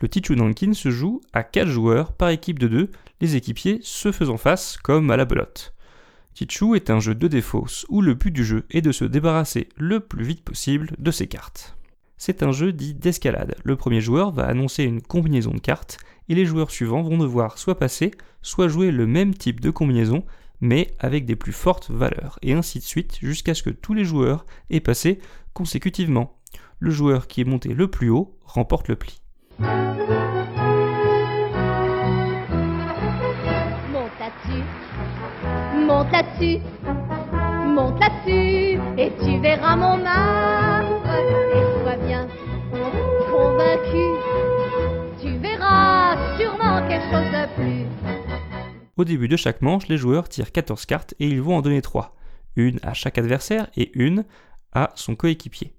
[0.00, 2.90] Le Tichu Nankin se joue à 4 joueurs par équipe de 2,
[3.20, 5.72] les équipiers se faisant face comme à la belote.
[6.34, 9.68] Tichu est un jeu de défausse où le but du jeu est de se débarrasser
[9.76, 11.76] le plus vite possible de ses cartes.
[12.16, 13.54] C'est un jeu dit d'escalade.
[13.62, 15.98] Le premier joueur va annoncer une combinaison de cartes
[16.28, 20.24] et les joueurs suivants vont devoir soit passer, soit jouer le même type de combinaison
[20.60, 24.04] mais avec des plus fortes valeurs, et ainsi de suite jusqu'à ce que tous les
[24.04, 25.18] joueurs aient passé
[25.52, 26.38] consécutivement.
[26.78, 29.20] Le joueur qui est monté le plus haut remporte le pli.
[35.86, 36.60] Monte là-dessus,
[37.66, 41.04] monte là-dessus, et tu verras mon marbre,
[41.54, 42.26] et sois bien
[43.30, 44.13] convaincu,
[46.94, 47.86] quelque chose de plus.
[48.96, 51.82] Au début de chaque manche, les joueurs tirent 14 cartes et ils vont en donner
[51.82, 52.14] 3.
[52.56, 54.24] Une à chaque adversaire et une
[54.72, 55.74] à son coéquipier.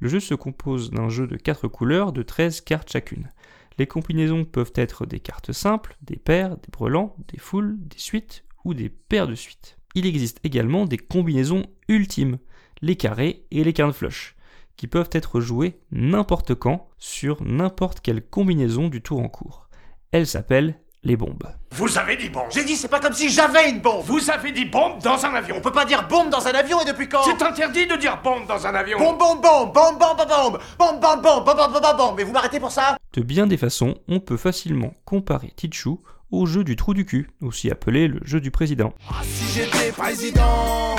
[0.00, 3.30] Le jeu se compose d'un jeu de 4 couleurs de 13 cartes chacune.
[3.78, 8.44] Les combinaisons peuvent être des cartes simples, des paires, des brelans, des foules, des suites
[8.64, 9.78] ou des paires de suites.
[9.94, 12.38] Il existe également des combinaisons ultimes,
[12.80, 14.36] les carrés et les quintes flush,
[14.76, 19.68] qui peuvent être joués n'importe quand sur n'importe quelle combinaison du tour en cours.
[20.12, 21.48] Elles s'appellent les bombes.
[21.72, 24.52] Vous avez dit bombe J'ai dit, c'est pas comme si j'avais une bombe Vous avez
[24.52, 27.08] dit bombe dans un avion On peut pas dire bombe dans un avion et depuis
[27.08, 30.60] quand C'est interdit de dire bombe dans un avion Bombe, bombe, bombe, bombe, bombe, bombe
[30.78, 33.56] Bombe, bombe, bombe, bombe, bombe, bombe, bombe Mais vous m'arrêtez pour ça De bien des
[33.56, 36.00] façons, on peut facilement comparer Tichou
[36.32, 38.94] au jeu du trou du cul, aussi appelé le jeu du président.
[39.08, 40.96] Ah si j'étais président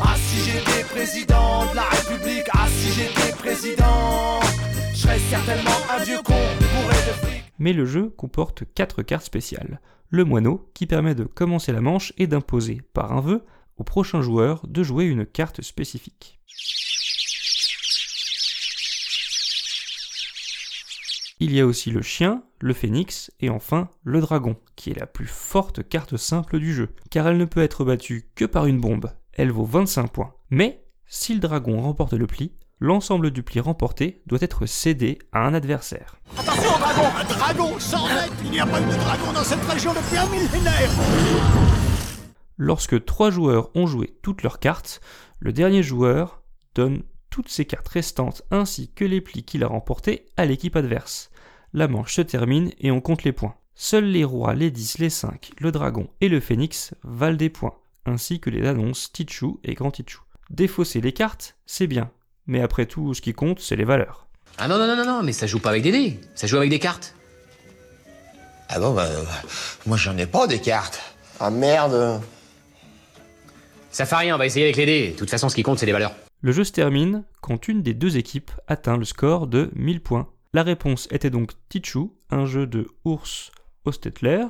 [0.00, 4.40] Ah si j'étais président de la République Ah si j'étais président
[4.92, 9.24] Je serais certainement un vieux con bourré de fric Mais le jeu comporte 4 cartes
[9.24, 9.80] spéciales.
[10.10, 13.44] Le moineau, qui permet de commencer la manche et d'imposer, par un vœu,
[13.78, 16.38] au prochain joueur de jouer une carte spécifique.
[21.38, 25.04] Il y a aussi le chien, le phénix et enfin le dragon, qui est la
[25.06, 28.80] plus forte carte simple du jeu, car elle ne peut être battue que par une
[28.80, 29.10] bombe.
[29.34, 30.32] Elle vaut 25 points.
[30.48, 35.40] Mais, si le dragon remporte le pli, l'ensemble du pli remporté doit être cédé à
[35.40, 36.16] un adversaire.
[36.38, 39.44] Attention au dragon Un dragon 100 mètres Il n'y a pas eu de dragon dans
[39.44, 40.90] cette région depuis un millénaire
[42.56, 45.02] Lorsque trois joueurs ont joué toutes leurs cartes,
[45.40, 46.40] le dernier joueur
[46.74, 47.02] donne
[47.36, 51.28] toutes ses cartes restantes ainsi que les plis qu'il a remportés à l'équipe adverse.
[51.74, 53.56] La manche se termine et on compte les points.
[53.74, 57.74] Seuls les rois, les 10, les 5, le dragon et le phénix valent des points,
[58.06, 60.20] ainsi que les annonces Tichu et Grand Tichu.
[60.48, 62.10] Défausser les cartes, c'est bien,
[62.46, 64.28] mais après tout, ce qui compte, c'est les valeurs.
[64.56, 66.56] Ah non, non, non, non, non, mais ça joue pas avec des dés, ça joue
[66.56, 67.14] avec des cartes.
[68.70, 69.24] Ah bon, bah, euh,
[69.84, 71.02] moi j'en ai pas des cartes.
[71.38, 72.18] Ah merde.
[73.90, 75.10] Ça fait rien, on va essayer avec les dés.
[75.10, 76.14] De toute façon, ce qui compte, c'est les valeurs.
[76.42, 80.28] Le jeu se termine quand une des deux équipes atteint le score de 1000 points.
[80.52, 83.50] La réponse était donc Tichu, un jeu de ours
[83.84, 84.46] Ostetler,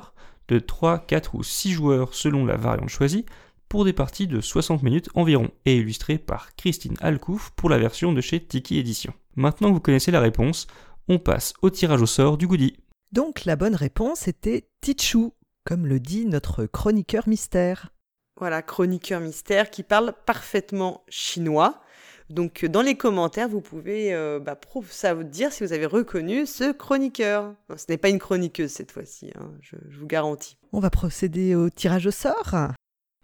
[0.47, 3.25] de 3, 4 ou 6 joueurs selon la variante choisie,
[3.69, 8.13] pour des parties de 60 minutes environ, et illustré par Christine Alcouf pour la version
[8.13, 9.13] de chez Tiki Edition.
[9.35, 10.67] Maintenant que vous connaissez la réponse,
[11.07, 12.77] on passe au tirage au sort du goodie.
[13.11, 15.29] Donc la bonne réponse était Tichu,
[15.65, 17.93] comme le dit notre chroniqueur mystère.
[18.39, 21.81] Voilà, chroniqueur mystère qui parle parfaitement chinois.
[22.29, 24.59] Donc euh, dans les commentaires, vous pouvez euh, bah,
[24.89, 27.55] ça vous dire si vous avez reconnu ce chroniqueur.
[27.69, 30.57] Non, ce n'est pas une chroniqueuse cette fois-ci, hein, je, je vous garantis.
[30.73, 32.55] On va procéder au tirage au sort.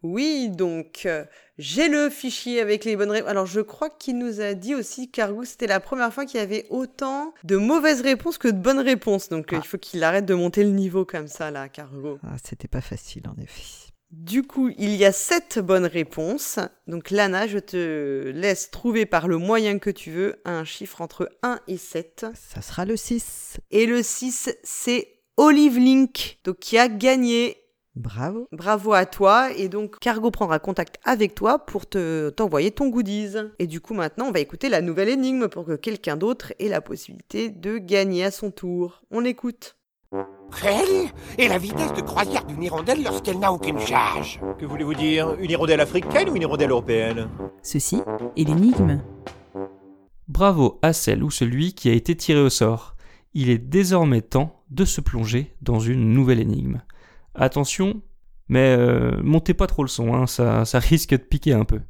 [0.04, 1.24] Oui, donc euh,
[1.58, 3.30] j'ai le fichier avec les bonnes réponses.
[3.30, 6.44] Alors je crois qu'il nous a dit aussi, Cargo, c'était la première fois qu'il y
[6.44, 9.30] avait autant de mauvaises réponses que de bonnes réponses.
[9.30, 12.20] Donc euh, il faut qu'il arrête de monter le niveau comme ça, là, Cargo.
[12.24, 13.83] Ah, c'était pas facile en effet.
[14.14, 16.60] Du coup, il y a sept bonnes réponses.
[16.86, 21.32] Donc Lana, je te laisse trouver par le moyen que tu veux un chiffre entre
[21.42, 22.28] 1 et 7.
[22.36, 23.58] Ça sera le 6.
[23.72, 27.58] Et le 6, c'est Olive Link, donc qui a gagné.
[27.96, 28.48] Bravo.
[28.52, 29.52] Bravo à toi.
[29.58, 33.34] Et donc Cargo prendra contact avec toi pour te t'envoyer ton goodies.
[33.58, 36.70] Et du coup, maintenant, on va écouter la nouvelle énigme pour que quelqu'un d'autre ait
[36.70, 39.02] la possibilité de gagner à son tour.
[39.10, 39.76] On écoute.
[40.62, 45.34] Quelle est la vitesse de croisière d'une hirondelle lorsqu'elle n'a aucune charge Que voulez-vous dire?
[45.40, 47.30] Une hirondelle africaine ou une hirondelle européenne?
[47.62, 48.02] Ceci
[48.38, 49.02] est l'énigme.
[50.28, 52.96] Bravo à celle ou celui qui a été tiré au sort.
[53.34, 56.82] Il est désormais temps de se plonger dans une nouvelle énigme.
[57.36, 58.02] Attention,
[58.48, 61.82] mais euh, montez pas trop le son, hein, ça, ça risque de piquer un peu.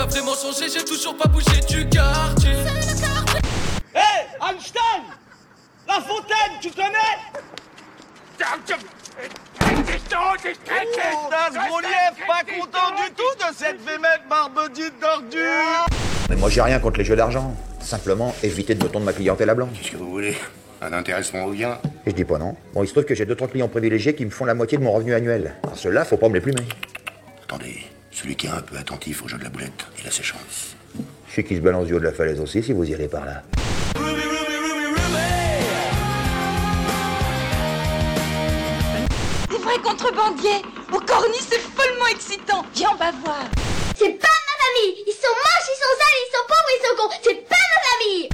[0.00, 2.52] Pas vraiment changé, j'ai toujours pas bougé du quartier.
[3.94, 5.02] Hé Einstein
[5.86, 7.16] La fontaine, tu connais?
[11.52, 11.88] Grolier,
[12.26, 15.86] pas content du tout de cette vémette barbedite d'ordure
[16.30, 17.54] Mais moi j'ai rien contre les jeux d'argent.
[17.80, 19.68] Simplement, évitez de me tondre ma clientèle à blanc.
[19.74, 20.36] Qu'est-ce que vous voulez?
[20.80, 21.78] Un intéressement ou bien?
[22.06, 22.56] Et je dis pas non.
[22.72, 24.78] Bon, il se trouve que j'ai deux trois clients privilégiés qui me font la moitié
[24.78, 25.56] de mon revenu annuel.
[25.62, 26.62] Alors ceux-là, faut pas me les plumer.
[27.44, 30.22] Attendez, celui qui est un peu attentif au jeu de la boulette, il a ses
[30.22, 30.74] chances.
[31.28, 33.24] Je sais qui se balance du haut de la falaise aussi, si vous irez par
[33.24, 33.42] là.
[39.48, 40.62] Des vrais contrebandiers
[40.92, 42.64] Au cornis, c'est follement excitant.
[42.74, 43.44] Viens, on va voir.
[43.96, 45.04] C'est pas ma famille.
[45.06, 47.10] Ils sont moches, ils sont sales, ils sont pauvres, ils sont cons.
[47.22, 48.28] C'est pas ma famille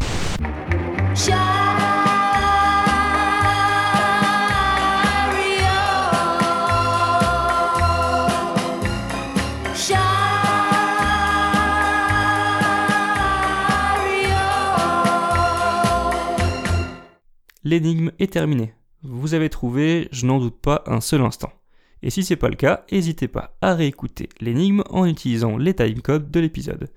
[17.66, 18.72] L'énigme est terminée.
[19.02, 21.52] Vous avez trouvé, je n'en doute pas un seul instant.
[22.01, 26.30] Et si c'est pas le cas, n'hésitez pas à réécouter l'énigme en utilisant les timecodes
[26.30, 26.93] de l'épisode.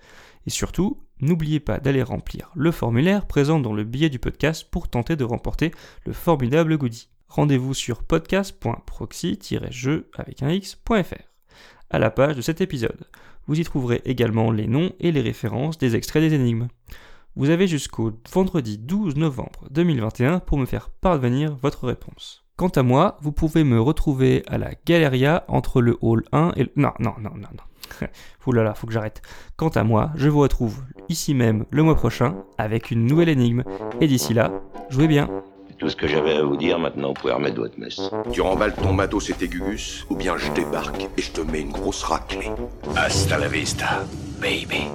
[0.46, 4.90] Et surtout, n'oubliez pas d'aller remplir le formulaire présent dans le billet du podcast pour
[4.90, 5.72] tenter de remporter
[6.06, 7.10] le formidable goodie.
[7.30, 11.24] Rendez-vous sur podcast.proxy-jeu avec un x.fr
[11.90, 13.08] à la page de cet épisode.
[13.48, 16.68] Vous y trouverez également les noms et les références des extraits des énigmes.
[17.40, 22.44] Vous avez jusqu'au vendredi 12 novembre 2021 pour me faire parvenir votre réponse.
[22.58, 26.64] Quant à moi, vous pouvez me retrouver à la Galeria entre le hall 1 et
[26.64, 26.72] le...
[26.76, 28.08] Non, non, non, non, non.
[28.46, 29.22] Ouh là là, faut que j'arrête.
[29.56, 33.64] Quant à moi, je vous retrouve ici même le mois prochain avec une nouvelle énigme.
[34.02, 34.52] Et d'ici là,
[34.90, 35.30] jouez bien.
[35.70, 38.02] C'est tout ce que j'avais à vous dire, maintenant vous pouvez remettre votre messe.
[38.34, 41.62] Tu remballes ton matos et tes gugus, ou bien je débarque et je te mets
[41.62, 42.52] une grosse raclée.
[42.98, 44.04] Hasta la vista,
[44.42, 44.90] baby.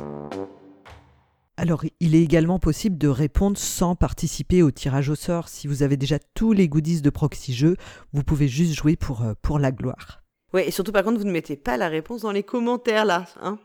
[1.57, 5.49] Alors, il est également possible de répondre sans participer au tirage au sort.
[5.49, 7.77] Si vous avez déjà tous les goodies de Proxy Jeux,
[8.13, 10.23] vous pouvez juste jouer pour, euh, pour la gloire.
[10.53, 13.27] Ouais, et surtout par contre, vous ne mettez pas la réponse dans les commentaires là,
[13.41, 13.59] hein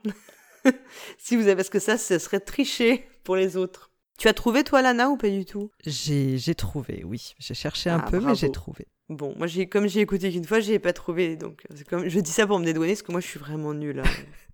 [1.17, 3.91] Si vous avez, parce que ça, ce serait tricher pour les autres.
[4.19, 5.71] Tu as trouvé toi, Lana, ou pas du tout?
[5.85, 7.33] J'ai j'ai trouvé, oui.
[7.39, 8.85] J'ai cherché un Ah, peu, mais j'ai trouvé.
[9.07, 12.19] Bon, moi, j'ai, comme j'ai écouté qu'une fois, j'ai pas trouvé, donc c'est comme, je
[12.19, 14.03] dis ça pour me dédouaner, parce que moi, je suis vraiment nulle hein,